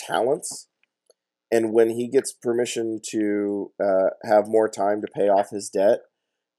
talents. 0.06 0.68
And 1.52 1.72
when 1.74 1.92
he 1.92 2.10
gets 2.10 2.34
permission 2.34 3.00
to 3.12 3.72
uh, 3.82 4.10
have 4.24 4.48
more 4.48 4.68
time 4.68 5.00
to 5.02 5.08
pay 5.16 5.30
off 5.30 5.52
his 5.52 5.70
debt, 5.70 6.00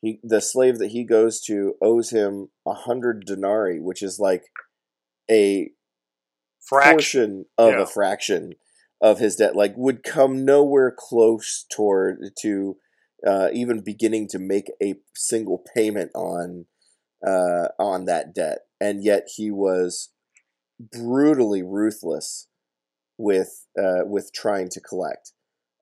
he 0.01 0.21
the 0.23 0.41
slave 0.41 0.79
that 0.79 0.93
he 0.93 1.05
goes 1.05 1.41
to 1.43 1.75
owes 1.83 2.11
him 2.11 2.49
a 2.67 2.73
hundred 2.73 3.25
denarii, 3.27 3.81
which 3.81 4.01
is 4.03 4.19
like 4.21 4.45
a 5.31 5.71
Fraction. 6.67 6.93
portion 6.95 7.45
of 7.59 7.73
Yeah. 7.75 7.83
a 7.83 7.87
fraction 7.87 8.53
of 9.01 9.19
his 9.19 9.37
debt. 9.37 9.55
Like 9.57 9.75
would 9.77 10.03
come 10.03 10.45
nowhere 10.45 10.95
close 10.97 11.67
toward 11.71 12.19
to 12.43 12.77
uh, 13.27 13.49
even 13.53 13.81
beginning 13.81 14.29
to 14.29 14.39
make 14.39 14.71
a 14.83 14.95
single 15.15 15.63
payment 15.75 16.11
on 16.15 16.67
uh, 17.27 17.69
on 17.79 18.05
that 18.05 18.35
debt, 18.35 18.59
and 18.81 19.03
yet 19.03 19.27
he 19.37 19.51
was 19.51 20.11
brutally 20.79 21.63
ruthless 21.63 22.49
with 23.19 23.67
uh, 23.79 24.05
with 24.05 24.31
trying 24.33 24.69
to 24.71 24.81
collect. 24.81 25.33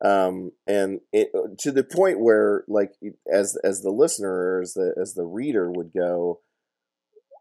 Um, 0.04 0.52
and 0.66 1.00
it 1.12 1.28
to 1.60 1.72
the 1.72 1.84
point 1.84 2.20
where 2.20 2.64
like 2.68 2.92
as 3.32 3.56
as 3.64 3.82
the 3.82 3.90
listener 3.90 4.30
or 4.32 4.60
as 4.62 4.74
the 4.74 4.94
as 5.00 5.14
the 5.14 5.24
reader 5.24 5.70
would 5.70 5.92
go 5.96 6.40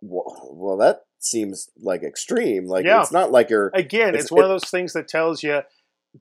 well, 0.02 0.50
well 0.54 0.78
that 0.78 1.02
seems 1.20 1.70
like 1.82 2.04
extreme. 2.04 2.66
Like 2.68 2.86
Yeah. 2.86 3.02
it's 3.02 3.12
not 3.12 3.32
like 3.32 3.50
you're 3.50 3.72
Again, 3.74 4.10
It's- 4.10 4.24
it's, 4.26 4.32
one 4.32 4.42
it- 4.42 4.46
of 4.46 4.50
those 4.50 4.70
things 4.70 4.94
that 4.94 5.08
tells 5.08 5.44
you 5.44 5.62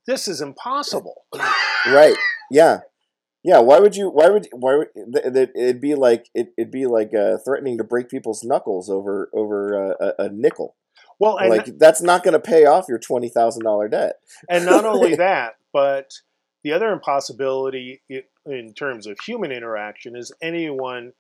this 0.06 0.26
is 0.28 0.40
impossible. 0.40 1.24
right. 1.86 2.16
Yeah 2.50 2.80
Yeah, 3.44 3.58
why 3.58 3.80
would 3.80 3.96
you? 3.96 4.08
Why 4.08 4.28
would? 4.30 4.48
Why 4.52 4.76
would? 4.76 4.88
th- 4.94 5.34
th- 5.34 5.50
It'd 5.54 5.80
be 5.80 5.94
like 5.94 6.28
it, 6.34 6.52
it'd 6.56 6.70
be 6.70 6.86
like 6.86 7.12
uh, 7.14 7.38
threatening 7.44 7.78
to 7.78 7.84
break 7.84 8.08
people's 8.08 8.44
knuckles 8.44 8.88
over 8.88 9.28
over 9.34 9.92
uh, 9.92 10.12
a, 10.18 10.24
a 10.24 10.28
nickel. 10.28 10.76
Well, 11.18 11.36
and 11.38 11.50
like 11.50 11.78
that's 11.78 12.02
not 12.02 12.22
going 12.22 12.34
to 12.34 12.40
pay 12.40 12.64
off 12.66 12.86
your 12.88 12.98
twenty 12.98 13.28
thousand 13.28 13.64
dollar 13.64 13.88
debt. 13.88 14.16
and 14.48 14.64
not 14.64 14.84
only 14.84 15.14
that, 15.16 15.54
but 15.72 16.12
the 16.62 16.72
other 16.72 16.92
impossibility 16.92 18.00
in 18.46 18.72
terms 18.74 19.06
of 19.06 19.18
human 19.26 19.50
interaction 19.50 20.14
is 20.16 20.32
anyone 20.40 21.12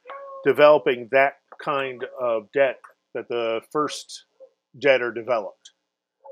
developing 0.44 1.08
that 1.10 1.34
kind 1.62 2.04
of 2.20 2.50
debt 2.52 2.78
that 3.14 3.28
the 3.28 3.60
first 3.72 4.24
debtor 4.78 5.12
developed. 5.12 5.70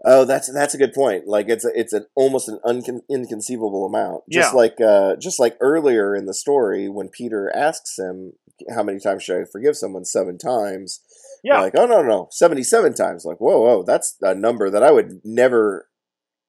Oh, 0.04 0.24
that's 0.24 0.52
that's 0.52 0.74
a 0.74 0.78
good 0.78 0.94
point. 0.94 1.26
Like 1.26 1.48
it's 1.48 1.64
a, 1.64 1.70
it's 1.74 1.92
an 1.92 2.06
almost 2.14 2.48
an 2.48 2.58
uncon- 2.64 3.02
inconceivable 3.10 3.84
amount. 3.86 4.24
Just 4.30 4.52
Yeah. 4.52 4.56
like 4.56 4.80
uh, 4.80 5.16
just 5.16 5.38
like 5.38 5.56
earlier 5.60 6.14
in 6.14 6.26
the 6.26 6.34
story 6.34 6.88
when 6.88 7.08
Peter 7.08 7.50
asks 7.54 7.98
him 7.98 8.32
how 8.74 8.82
many 8.82 8.98
times 8.98 9.22
should 9.22 9.40
I 9.40 9.44
forgive 9.50 9.76
someone 9.76 10.04
seven 10.04 10.38
times. 10.38 11.00
Yeah, 11.42 11.60
Like 11.60 11.74
oh 11.76 11.86
no 11.86 12.02
no 12.02 12.28
seventy 12.30 12.62
seven 12.62 12.94
times. 12.94 13.24
Like 13.24 13.38
whoa 13.38 13.60
whoa 13.60 13.82
that's 13.82 14.16
a 14.22 14.34
number 14.34 14.70
that 14.70 14.82
I 14.82 14.90
would 14.90 15.20
never 15.24 15.88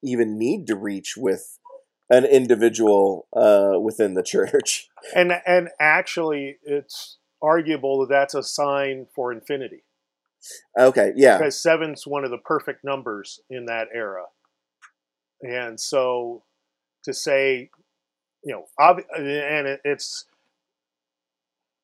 even 0.04 0.38
need 0.38 0.66
to 0.68 0.76
reach 0.76 1.14
with 1.18 1.58
an 2.10 2.26
individual 2.26 3.28
uh, 3.36 3.80
within 3.80 4.14
the 4.16 4.24
church. 4.24 4.88
and 5.16 5.32
and 5.45 5.70
actually, 5.80 6.58
it's 6.64 7.18
arguable 7.41 7.99
that 8.02 8.10
that's 8.10 8.34
a 8.36 8.43
sign 8.43 9.08
for 9.16 9.32
infinity 9.32 9.84
Okay 10.77 11.13
yeah 11.15 11.37
because 11.37 11.61
seven's 11.61 12.07
one 12.07 12.23
of 12.23 12.31
the 12.31 12.37
perfect 12.37 12.83
numbers 12.83 13.39
in 13.49 13.65
that 13.65 13.87
era, 13.93 14.25
and 15.41 15.79
so 15.79 16.43
to 17.03 17.13
say, 17.13 17.69
you 18.43 18.53
know, 18.53 18.65
and 18.77 19.67
it, 19.67 19.81
it's 19.83 20.25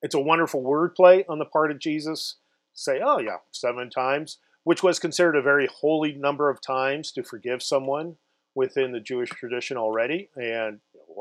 it's 0.02 0.14
a 0.14 0.20
wonderful 0.20 0.62
wordplay 0.62 1.24
on 1.28 1.38
the 1.38 1.44
part 1.44 1.70
of 1.70 1.78
Jesus. 1.78 2.36
Say, 2.74 3.00
oh 3.04 3.18
yeah, 3.18 3.38
seven 3.50 3.90
times, 3.90 4.38
which 4.64 4.82
was 4.82 4.98
considered 4.98 5.36
a 5.36 5.42
very 5.42 5.66
holy 5.66 6.12
number 6.12 6.48
of 6.50 6.60
times 6.60 7.10
to 7.12 7.22
forgive 7.22 7.62
someone 7.62 8.16
within 8.54 8.92
the 8.92 9.00
Jewish 9.00 9.30
tradition 9.30 9.76
already. 9.76 10.30
And 10.36 10.80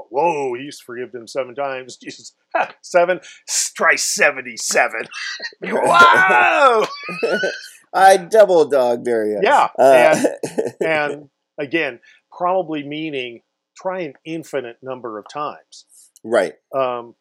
whoa, 0.10 0.54
he's 0.56 0.80
forgiven 0.80 1.12
them 1.14 1.28
seven 1.28 1.56
times. 1.56 1.98
Jesus, 2.02 2.34
seven, 2.82 3.20
try 3.76 3.96
seventy-seven. 3.96 5.02
Whoa! 5.64 6.86
I 7.94 8.18
double 8.18 8.66
dog 8.70 9.04
dare 9.06 9.26
you. 9.28 9.40
Yeah, 9.42 9.70
Uh, 9.80 10.24
and 10.86 11.30
again, 11.60 12.00
probably 12.32 12.84
meaning 12.84 13.42
try 13.76 14.02
an 14.02 14.14
infinite 14.26 14.78
number 14.82 15.18
of 15.18 15.26
times. 15.32 15.86
right. 16.24 16.54
Um, 16.76 17.16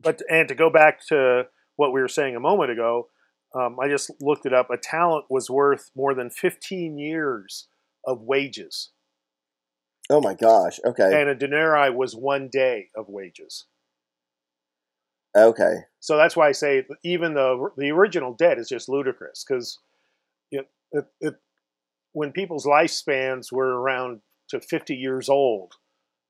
but 0.00 0.20
and 0.30 0.48
to 0.48 0.54
go 0.54 0.68
back 0.70 1.04
to 1.08 1.44
what 1.76 1.92
we 1.92 2.00
were 2.00 2.08
saying 2.08 2.36
a 2.36 2.40
moment 2.40 2.70
ago, 2.70 3.08
um, 3.54 3.78
I 3.80 3.88
just 3.88 4.10
looked 4.20 4.46
it 4.46 4.52
up. 4.52 4.68
A 4.70 4.76
talent 4.76 5.26
was 5.30 5.48
worth 5.48 5.90
more 5.96 6.14
than 6.14 6.28
15 6.28 6.98
years 6.98 7.68
of 8.06 8.20
wages, 8.20 8.90
Oh 10.10 10.20
my 10.20 10.34
gosh. 10.34 10.78
Okay. 10.84 11.20
and 11.20 11.30
a 11.30 11.34
denarii 11.34 11.90
was 11.90 12.14
one 12.14 12.48
day 12.52 12.88
of 12.94 13.08
wages. 13.08 13.66
Okay. 15.36 15.78
So 16.00 16.16
that's 16.16 16.36
why 16.36 16.48
I 16.48 16.52
say 16.52 16.84
even 17.02 17.34
the 17.34 17.70
the 17.76 17.90
original 17.90 18.34
debt 18.34 18.58
is 18.58 18.68
just 18.68 18.88
ludicrous 18.88 19.44
because 19.46 19.78
it, 20.50 20.68
it, 20.92 21.04
it 21.20 21.34
when 22.12 22.32
people's 22.32 22.66
lifespans 22.66 23.50
were 23.50 23.80
around 23.80 24.20
to 24.50 24.60
50 24.60 24.94
years 24.94 25.28
old, 25.28 25.72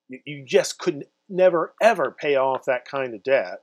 you, 0.08 0.20
you 0.24 0.44
just 0.46 0.78
couldn't 0.78 1.06
never 1.28 1.74
ever 1.82 2.14
pay 2.18 2.36
off 2.36 2.64
that 2.66 2.86
kind 2.88 3.14
of 3.14 3.22
debt. 3.22 3.58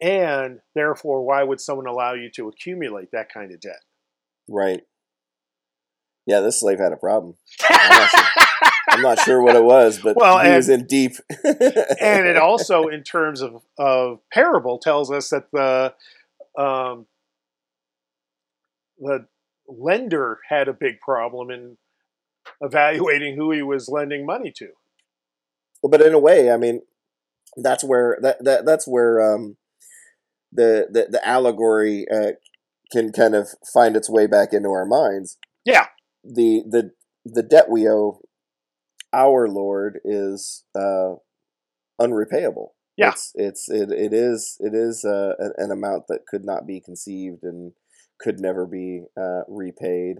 And 0.00 0.60
therefore, 0.74 1.24
why 1.24 1.42
would 1.42 1.60
someone 1.60 1.86
allow 1.86 2.14
you 2.14 2.30
to 2.34 2.48
accumulate 2.48 3.10
that 3.12 3.32
kind 3.32 3.52
of 3.52 3.60
debt? 3.60 3.80
Right. 4.48 4.82
Yeah, 6.26 6.40
this 6.40 6.60
slave 6.60 6.78
had 6.78 6.92
a 6.92 6.96
problem. 6.96 7.36
I'm 8.98 9.02
not 9.02 9.18
sure, 9.20 9.38
I'm 9.40 9.46
not 9.46 9.54
sure 9.54 9.54
what 9.54 9.56
it 9.56 9.64
was, 9.64 9.98
but 9.98 10.16
Well, 10.16 10.38
he 10.38 10.46
and- 10.48 10.56
was 10.56 10.68
in 10.68 10.86
deep. 10.86 11.12
and 11.44 12.26
it 12.26 12.36
also, 12.36 12.88
in 12.88 13.02
terms 13.02 13.40
of, 13.40 13.62
of 13.78 14.20
parable, 14.32 14.78
tells 14.78 15.10
us 15.10 15.30
that 15.30 15.44
the 15.52 15.94
um, 16.60 17.06
the 18.98 19.26
lender 19.68 20.40
had 20.48 20.68
a 20.68 20.72
big 20.72 21.00
problem 21.00 21.50
in 21.50 21.76
evaluating 22.60 23.36
who 23.36 23.52
he 23.52 23.62
was 23.62 23.88
lending 23.88 24.26
money 24.26 24.52
to. 24.56 24.68
but 25.82 26.00
in 26.00 26.14
a 26.14 26.18
way, 26.18 26.50
I 26.50 26.56
mean, 26.56 26.82
that's 27.56 27.84
where 27.84 28.18
that, 28.22 28.42
that 28.44 28.64
that's 28.66 28.86
where 28.88 29.34
um, 29.34 29.56
the, 30.52 30.88
the 30.90 31.06
the 31.10 31.28
allegory 31.28 32.06
uh, 32.12 32.32
can 32.90 33.12
kind 33.12 33.34
of 33.34 33.48
find 33.72 33.96
its 33.96 34.10
way 34.10 34.26
back 34.26 34.52
into 34.52 34.70
our 34.70 34.86
minds. 34.86 35.38
Yeah. 35.64 35.86
The 36.24 36.62
the 36.68 36.90
the 37.24 37.42
debt 37.42 37.68
we 37.68 37.88
owe 37.88 38.20
our 39.12 39.48
Lord 39.48 40.00
is 40.04 40.64
uh, 40.78 41.14
unrepayable. 42.00 42.68
Yeah. 42.96 43.10
It's 43.10 43.32
it's 43.34 43.68
it, 43.68 43.90
it 43.92 44.12
is 44.12 44.56
it 44.60 44.74
is 44.74 45.04
uh, 45.04 45.34
an, 45.56 45.70
amount 45.70 46.04
that 46.08 46.26
could 46.26 46.44
not 46.44 46.66
be 46.66 46.80
conceived 46.80 47.44
and 47.44 47.72
could 48.18 48.40
never 48.40 48.66
be 48.66 49.04
uh, 49.16 49.42
repaid. 49.46 50.18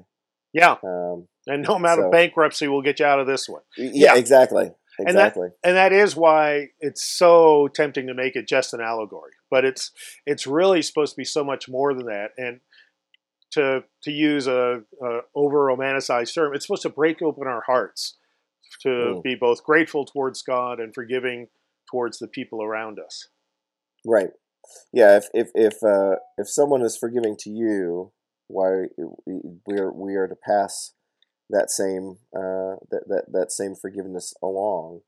Yeah, 0.55 0.77
Um, 0.83 1.29
and 1.47 1.63
no 1.69 1.75
amount 1.75 1.99
So- 2.01 2.07
of 2.07 2.13
bankruptcy 2.13 2.69
will 2.69 2.83
get 2.83 3.01
you 3.01 3.07
out 3.07 3.21
of 3.21 3.27
this 3.27 3.49
one. 3.49 3.63
yeah, 3.77 3.91
Yeah. 3.93 4.17
exactly, 4.17 4.71
that- 4.99 5.09
exactly. 5.09 5.49
and 5.63 5.77
that 5.77 5.93
is 5.93 6.17
why 6.17 6.69
it's 6.81 7.05
so 7.05 7.69
tempting 7.75 8.07
to 8.07 8.15
make 8.15 8.35
it 8.37 8.49
just 8.49 8.73
an 8.75 8.81
allegory 8.81 9.33
but 9.51 9.65
it's 9.65 9.93
it's 10.27 10.47
really 10.47 10.83
supposed 10.83 11.13
to 11.15 11.17
be 11.17 11.25
so 11.25 11.45
much 11.45 11.69
more 11.69 11.95
than 11.95 12.07
that 12.07 12.31
and 12.37 12.61
to 13.53 13.85
to 14.03 14.11
use 14.11 14.47
a, 14.49 14.83
a 15.03 15.19
over 15.37 15.59
romanticized 15.67 16.35
term 16.35 16.53
it's 16.55 16.67
supposed 16.67 16.83
to 16.83 16.89
break 16.89 17.23
open 17.23 17.47
our 17.47 17.63
hearts 17.67 18.17
to 18.83 18.89
Mm. 18.89 19.23
be 19.23 19.35
both 19.35 19.63
grateful 19.65 20.05
towards 20.05 20.43
god 20.43 20.81
and 20.81 20.95
forgiving 20.95 21.49
towards 21.91 22.19
the 22.19 22.29
people 22.29 22.63
around 22.63 22.99
us 22.99 23.29
Right. 24.07 24.31
Yeah. 24.93 25.17
If 25.17 25.29
if 25.35 25.51
if 25.55 25.83
uh, 25.83 26.17
if 26.37 26.49
someone 26.49 26.83
is 26.83 26.97
forgiving 26.97 27.37
to 27.41 27.51
you, 27.51 28.13
why 28.49 28.87
we 29.67 29.79
are 29.79 29.93
we 29.93 30.15
are 30.17 30.29
to 30.29 30.37
pass 30.37 30.93
that 31.51 31.71
same 31.71 32.19
uh, 32.37 32.77
that 32.91 33.05
that 33.09 33.25
that 33.33 33.53
same 33.53 33.75
forgiveness 33.75 34.35
along. 34.43 35.01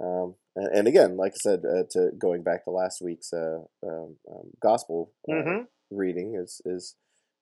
Um, 0.00 0.36
and, 0.56 0.68
and 0.76 0.88
again, 0.88 1.16
like 1.16 1.32
I 1.32 1.38
said, 1.40 1.60
uh, 1.64 1.84
to 1.90 2.10
going 2.18 2.42
back 2.42 2.64
to 2.64 2.70
last 2.70 3.00
week's 3.02 3.32
uh, 3.32 3.60
um, 3.84 4.16
um, 4.30 4.50
gospel 4.62 5.12
uh, 5.30 5.34
Mhm. 5.34 5.66
reading 5.90 6.34
is 6.34 6.60
is 6.64 6.96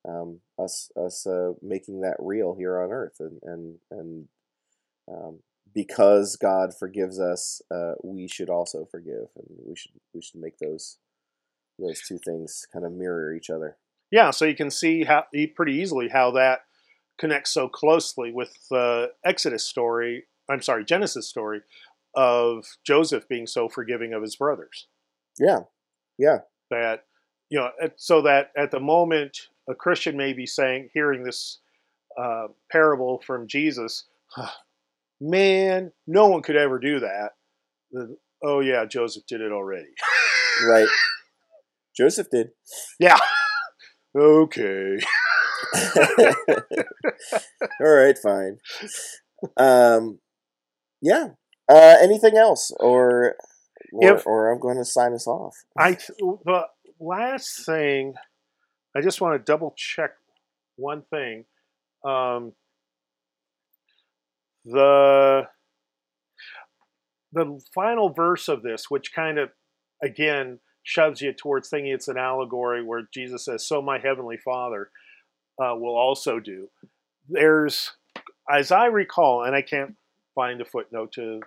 um, 0.08 0.40
us 0.58 0.90
us 0.96 1.26
uh, 1.26 1.52
making 1.62 2.00
that 2.02 2.16
real 2.18 2.54
here 2.54 2.80
on 2.80 2.92
earth, 2.92 3.16
and 3.20 3.40
and 3.42 3.78
and 3.90 4.28
um, 5.08 5.40
because 5.76 6.36
God 6.36 6.74
forgives 6.76 7.20
us, 7.20 7.60
uh, 7.70 7.92
we 8.02 8.26
should 8.26 8.48
also 8.48 8.86
forgive, 8.90 9.28
and 9.36 9.46
we 9.64 9.76
should 9.76 9.92
we 10.14 10.22
should 10.22 10.40
make 10.40 10.58
those 10.58 10.96
those 11.78 12.00
two 12.08 12.18
things 12.18 12.66
kind 12.72 12.86
of 12.86 12.92
mirror 12.92 13.34
each 13.34 13.50
other. 13.50 13.76
yeah 14.10 14.30
so 14.30 14.46
you 14.46 14.56
can 14.56 14.70
see 14.70 15.04
how 15.04 15.24
pretty 15.54 15.74
easily 15.74 16.08
how 16.08 16.30
that 16.30 16.60
connects 17.18 17.50
so 17.52 17.68
closely 17.68 18.32
with 18.32 18.56
the 18.70 19.10
exodus 19.26 19.64
story 19.66 20.24
i'm 20.50 20.62
sorry 20.62 20.84
genesis 20.86 21.28
story 21.28 21.60
of 22.14 22.64
joseph 22.86 23.28
being 23.28 23.46
so 23.46 23.68
forgiving 23.68 24.14
of 24.14 24.22
his 24.22 24.36
brothers 24.36 24.86
Yeah, 25.38 25.60
yeah, 26.16 26.38
that 26.70 27.04
you 27.50 27.58
know 27.58 27.70
so 27.96 28.22
that 28.22 28.52
at 28.56 28.70
the 28.70 28.80
moment 28.80 29.48
a 29.68 29.74
christian 29.74 30.16
may 30.16 30.32
be 30.32 30.46
saying 30.46 30.88
hearing 30.94 31.24
this 31.24 31.58
uh, 32.18 32.46
parable 32.72 33.20
from 33.26 33.46
jesus 33.46 34.04
man 35.20 35.90
no 36.06 36.26
one 36.28 36.42
could 36.42 36.56
ever 36.56 36.78
do 36.78 37.00
that 37.00 37.30
The- 37.92 38.16
oh 38.44 38.60
yeah 38.60 38.84
joseph 38.86 39.24
did 39.28 39.40
it 39.40 39.52
already 39.52 39.88
right. 40.68 40.88
Joseph 41.96 42.26
did. 42.30 42.48
yeah 43.00 43.16
okay 44.14 44.96
All 47.80 47.88
right, 47.94 48.16
fine. 48.22 48.58
Um, 49.56 50.18
yeah. 51.00 51.28
Uh, 51.68 51.96
anything 52.00 52.36
else, 52.36 52.70
or 52.78 53.36
or, 53.92 54.16
If- 54.16 54.26
or 54.26 54.52
I'm 54.52 54.60
going 54.60 54.76
to 54.76 54.84
sign 54.84 55.12
us 55.14 55.26
off. 55.26 55.54
i 55.78 55.92
the 56.18 56.62
last 57.00 57.64
thing 57.66 58.14
i 58.96 59.00
just 59.02 59.20
want 59.20 59.34
to 59.38 59.52
double 59.52 59.74
check 59.76 60.10
one 60.76 61.02
thing 61.10 61.44
um, 62.04 62.52
the 64.66 65.42
the 67.32 67.60
final 67.74 68.10
verse 68.10 68.48
of 68.48 68.62
this, 68.62 68.90
which 68.90 69.12
kind 69.14 69.38
of 69.38 69.50
again 70.02 70.60
shoves 70.82 71.20
you 71.20 71.32
towards 71.32 71.68
thinking 71.68 71.92
it's 71.92 72.08
an 72.08 72.18
allegory, 72.18 72.82
where 72.84 73.08
Jesus 73.12 73.44
says, 73.44 73.66
"So 73.66 73.80
my 73.82 73.98
heavenly 73.98 74.36
Father 74.36 74.90
uh, 75.60 75.74
will 75.76 75.96
also 75.96 76.38
do." 76.40 76.68
There's, 77.28 77.92
as 78.50 78.70
I 78.70 78.86
recall, 78.86 79.42
and 79.44 79.54
I 79.56 79.62
can't 79.62 79.96
find 80.34 80.60
a 80.60 80.64
footnote 80.64 81.12
to 81.12 81.40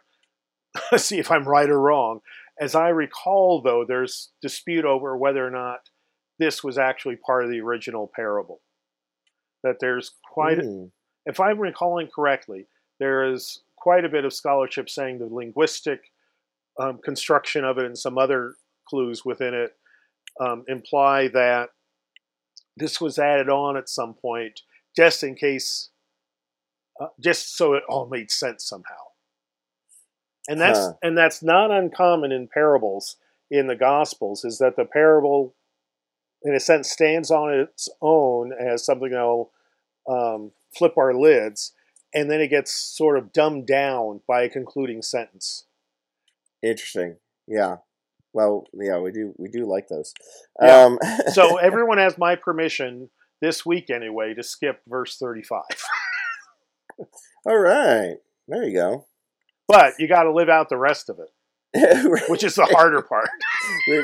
see 0.97 1.20
if 1.20 1.32
I'm 1.32 1.47
right 1.47 1.70
or 1.70 1.80
wrong. 1.80 2.20
As 2.59 2.76
I 2.76 2.89
recall, 2.89 3.61
though, 3.61 3.86
there's 3.88 4.32
dispute 4.41 4.84
over 4.84 5.15
whether 5.15 5.45
or 5.45 5.51
not 5.51 5.80
this 6.39 6.63
was 6.63 6.78
actually 6.78 7.15
part 7.15 7.45
of 7.45 7.49
the 7.49 7.61
original 7.61 8.11
parable. 8.13 8.61
That 9.63 9.78
there's 9.80 10.11
quite, 10.34 10.57
Mm. 10.59 10.91
if 11.26 11.39
I'm 11.39 11.59
recalling 11.59 12.07
correctly, 12.13 12.67
there 13.00 13.32
is 13.32 13.62
quite 13.76 14.06
a 14.06 14.10
bit 14.10 14.26
of 14.26 14.34
scholarship 14.34 14.89
saying 14.89 15.20
the 15.20 15.26
linguistic 15.26 16.12
um, 16.80 17.00
construction 17.04 17.64
of 17.64 17.78
it 17.78 17.86
and 17.86 17.97
some 17.97 18.18
other 18.18 18.56
clues 18.88 19.24
within 19.26 19.54
it 19.54 19.76
um, 20.39 20.64
imply 20.68 21.28
that 21.30 21.70
this 22.78 23.02
was 23.02 23.20
added 23.20 23.50
on 23.50 23.78
at 23.78 23.89
some 23.89 24.14
point 24.14 24.62
just 24.95 25.24
in 25.24 25.36
case, 25.36 25.89
uh, 27.00 27.08
just 27.20 27.56
so 27.56 27.74
it 27.74 27.84
all 27.88 28.08
made 28.08 28.32
sense 28.32 28.66
somehow. 28.66 28.95
And 30.47 30.60
that's 30.60 30.80
Huh. 30.80 30.93
and 31.04 31.18
that's 31.18 31.43
not 31.43 31.72
uncommon 31.72 32.32
in 32.32 32.47
parables 32.47 33.18
in 33.52 33.68
the 33.68 33.76
Gospels. 33.76 34.43
Is 34.43 34.58
that 34.58 34.76
the 34.76 34.86
parable, 34.86 35.54
in 36.43 36.56
a 36.56 36.60
sense, 36.60 36.89
stands 36.89 37.30
on 37.30 37.54
its 37.54 37.88
own 38.02 38.52
as 38.54 38.84
something 38.86 39.12
that'll 39.12 39.52
um, 40.08 40.52
flip 40.76 40.97
our 40.97 41.14
lids, 41.14 41.74
and 42.14 42.30
then 42.30 42.41
it 42.41 42.49
gets 42.49 42.74
sort 42.74 43.18
of 43.18 43.32
dumbed 43.32 43.68
down 43.68 44.22
by 44.28 44.43
a 44.43 44.49
concluding 44.49 45.01
sentence. 45.01 45.66
Interesting. 46.64 47.18
Yeah. 47.47 47.78
Well, 48.34 48.66
yeah, 48.74 48.99
we 48.99 49.12
do 49.12 49.34
we 49.38 49.49
do 49.49 49.66
like 49.66 49.88
those. 49.88 50.14
Yeah. 50.62 50.84
Um, 50.86 50.99
So 51.34 51.57
everyone 51.57 51.97
has 51.97 52.18
my 52.18 52.36
permission 52.36 53.10
this 53.41 53.66
week 53.66 53.89
anyway 53.89 54.34
to 54.34 54.43
skip 54.43 54.82
verse 54.88 55.18
thirty-five. 55.18 55.64
all 57.45 57.57
right, 57.57 58.18
there 58.47 58.64
you 58.64 58.74
go. 58.74 59.05
But 59.68 59.93
you 59.99 60.07
got 60.07 60.24
to 60.24 60.34
live 60.34 60.49
out 60.49 60.70
the 60.70 60.78
rest 60.78 61.10
of 61.10 61.20
it, 61.20 62.26
which 62.30 62.43
is 62.43 62.55
the 62.55 62.66
harder 62.66 63.01
part. 63.01 63.30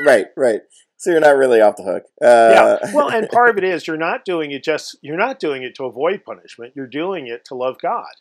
right, 0.04 0.26
right. 0.36 0.60
So 0.98 1.10
you're 1.10 1.20
not 1.20 1.36
really 1.36 1.60
off 1.60 1.76
the 1.76 1.82
hook. 1.82 2.04
Uh, 2.22 2.78
yeah. 2.82 2.90
Well, 2.94 3.10
and 3.10 3.28
part 3.28 3.50
of 3.50 3.58
it 3.58 3.64
is 3.64 3.86
you're 3.86 3.96
not 3.96 4.24
doing 4.24 4.50
it 4.50 4.64
just 4.64 4.96
you're 5.02 5.16
not 5.18 5.38
doing 5.38 5.62
it 5.62 5.74
to 5.76 5.84
avoid 5.84 6.24
punishment. 6.24 6.72
You're 6.74 6.86
doing 6.86 7.26
it 7.26 7.44
to 7.46 7.54
love 7.54 7.76
God. 7.80 8.12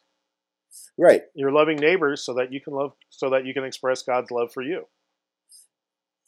right. 0.97 1.21
You're 1.33 1.51
loving 1.51 1.77
neighbors 1.77 2.25
so 2.25 2.33
that 2.33 2.51
you 2.51 2.59
can 2.59 2.73
love 2.73 2.93
so 3.09 3.29
that 3.29 3.45
you 3.45 3.53
can 3.53 3.63
express 3.63 4.01
God's 4.03 4.31
love 4.31 4.51
for 4.53 4.61
you. 4.61 4.87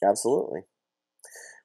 Absolutely. 0.02 0.60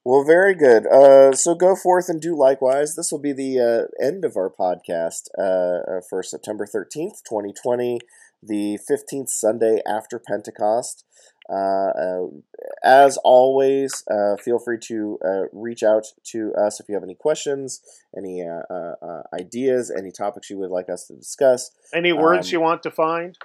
Well, 0.06 0.26
very 0.26 0.54
good. 0.54 0.86
Uh, 0.86 1.32
so 1.32 1.56
go 1.56 1.76
forth 1.78 2.10
and 2.10 2.20
do 2.20 2.38
likewise. 2.38 2.96
This 2.96 3.10
will 3.10 3.22
be 3.22 3.32
the 3.32 3.60
uh, 3.60 4.06
end 4.06 4.26
of 4.26 4.36
our 4.36 4.50
podcast 4.50 5.30
uh, 5.40 5.98
uh, 5.98 6.02
for 6.10 6.22
September 6.22 6.66
13th, 6.66 7.24
2020, 7.26 8.00
the 8.42 8.78
15th 8.90 9.30
Sunday 9.30 9.82
after 9.88 10.20
Pentecost. 10.20 11.06
Uh, 11.50 11.56
uh, 11.56 12.28
as 12.84 13.18
always, 13.18 14.04
uh, 14.10 14.38
feel 14.38 14.60
free 14.60 14.78
to 14.84 15.20
uh, 15.26 15.44
reach 15.52 15.84
out 15.84 16.06
to 16.24 16.54
us 16.54 16.80
if 16.80 16.88
you 16.88 16.96
have 16.96 17.04
any 17.04 17.16
questions, 17.16 17.82
any 18.18 18.42
uh, 18.42 18.62
uh, 18.74 18.96
uh, 19.02 19.22
ideas, 19.34 19.92
any 19.92 20.12
topics 20.12 20.50
you 20.50 20.58
would 20.58 20.70
like 20.72 20.90
us 20.90 21.08
to 21.08 21.16
discuss. 21.16 21.72
Any 21.94 22.14
words 22.14 22.48
Um, 22.48 22.54
you 22.54 22.62
want 22.62 22.84
to 22.84 22.92
find? 22.92 23.38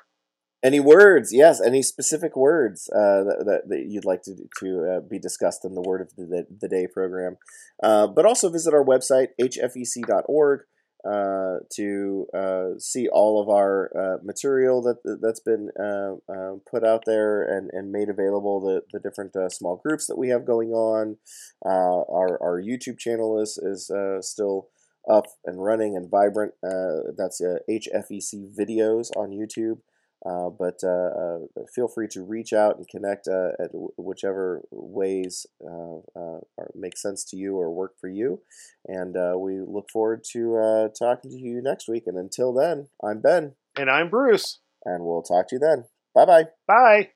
Any 0.63 0.81
words? 0.81 1.33
Yes, 1.33 1.61
any 1.61 1.83
specific 1.83 2.37
words 2.37 2.89
uh, 2.93 3.23
that, 3.23 3.45
that, 3.47 3.69
that 3.69 3.85
you'd 3.87 4.05
like 4.05 4.23
to 4.23 4.35
to 4.59 4.97
uh, 4.97 5.01
be 5.01 5.19
discussed 5.19 5.65
in 5.65 5.75
the 5.75 5.83
Word 5.83 6.01
of 6.01 6.17
the, 6.17 6.47
the 6.61 6.69
Day 6.69 6.89
program. 6.93 7.37
Uh, 7.81 8.09
but 8.09 8.27
also 8.27 8.51
visit 8.51 8.75
our 8.75 8.85
website, 8.85 9.29
hfec.org, 9.41 10.61
uh, 11.05 11.59
to 11.71 12.27
uh, 12.35 12.79
see 12.79 13.09
all 13.09 13.41
of 13.41 13.49
our 13.49 13.91
uh, 13.97 14.25
material 14.25 14.83
that, 14.83 14.97
that's 15.23 15.41
been 15.41 15.71
uh, 15.79 16.15
uh, 16.33 16.57
put 16.71 16.85
out 16.85 17.05
there 17.07 17.43
and, 17.43 17.71
and 17.73 17.93
made 17.93 18.09
available, 18.09 18.61
the, 18.61 18.83
the 18.93 19.01
different 19.01 19.35
uh, 19.37 19.49
small 19.49 19.77
groups 19.77 20.07
that 20.07 20.19
we 20.19 20.29
have 20.29 20.45
going 20.45 20.71
on. 20.71 21.17
Uh, 21.65 22.03
our, 22.11 22.43
our 22.43 22.63
YouTube 22.63 22.99
channel 22.99 23.41
is, 23.41 23.59
is 23.59 23.91
uh, 23.91 24.21
still 24.21 24.69
up 25.09 25.27
and 25.45 25.63
running 25.63 25.97
and 25.97 26.11
vibrant. 26.11 26.53
Uh, 26.65 27.13
that's 27.17 27.41
uh, 27.41 27.59
HFEC 27.69 28.55
videos 28.57 29.11
on 29.17 29.31
YouTube. 29.31 29.79
Uh, 30.27 30.51
but 30.51 30.79
uh, 30.83 30.89
uh, 30.89 31.39
feel 31.75 31.89
free 31.89 32.09
to 32.11 32.23
reach 32.23 32.53
out 32.53 32.77
and 32.77 32.89
connect 32.89 33.29
uh, 33.29 33.51
at 33.63 33.73
w- 33.73 33.93
whichever 33.97 34.63
ways 34.71 35.47
uh, 35.65 35.99
uh, 36.19 36.39
make 36.75 36.97
sense 36.97 37.25
to 37.25 37.37
you 37.37 37.57
or 37.57 37.71
work 37.71 37.93
for 38.01 38.09
you. 38.09 38.41
And 38.87 39.17
uh, 39.17 39.35
we 39.39 39.61
look 39.61 39.91
forward 39.93 40.25
to 40.33 40.57
uh, 40.57 40.89
talking 40.99 41.31
to 41.31 41.39
you 41.39 41.61
next 41.63 41.89
week. 41.89 42.05
And 42.07 42.19
until 42.19 42.53
then, 42.53 42.89
I'm 43.05 43.21
Ben, 43.21 43.55
And 43.77 43.89
I'm 43.91 44.11
Bruce. 44.11 44.59
and 44.85 45.05
we'll 45.05 45.23
talk 45.23 45.49
to 45.49 45.57
you 45.57 45.61
then. 45.61 45.85
Bye 46.15 46.25
bye. 46.27 46.45
Bye. 46.67 47.11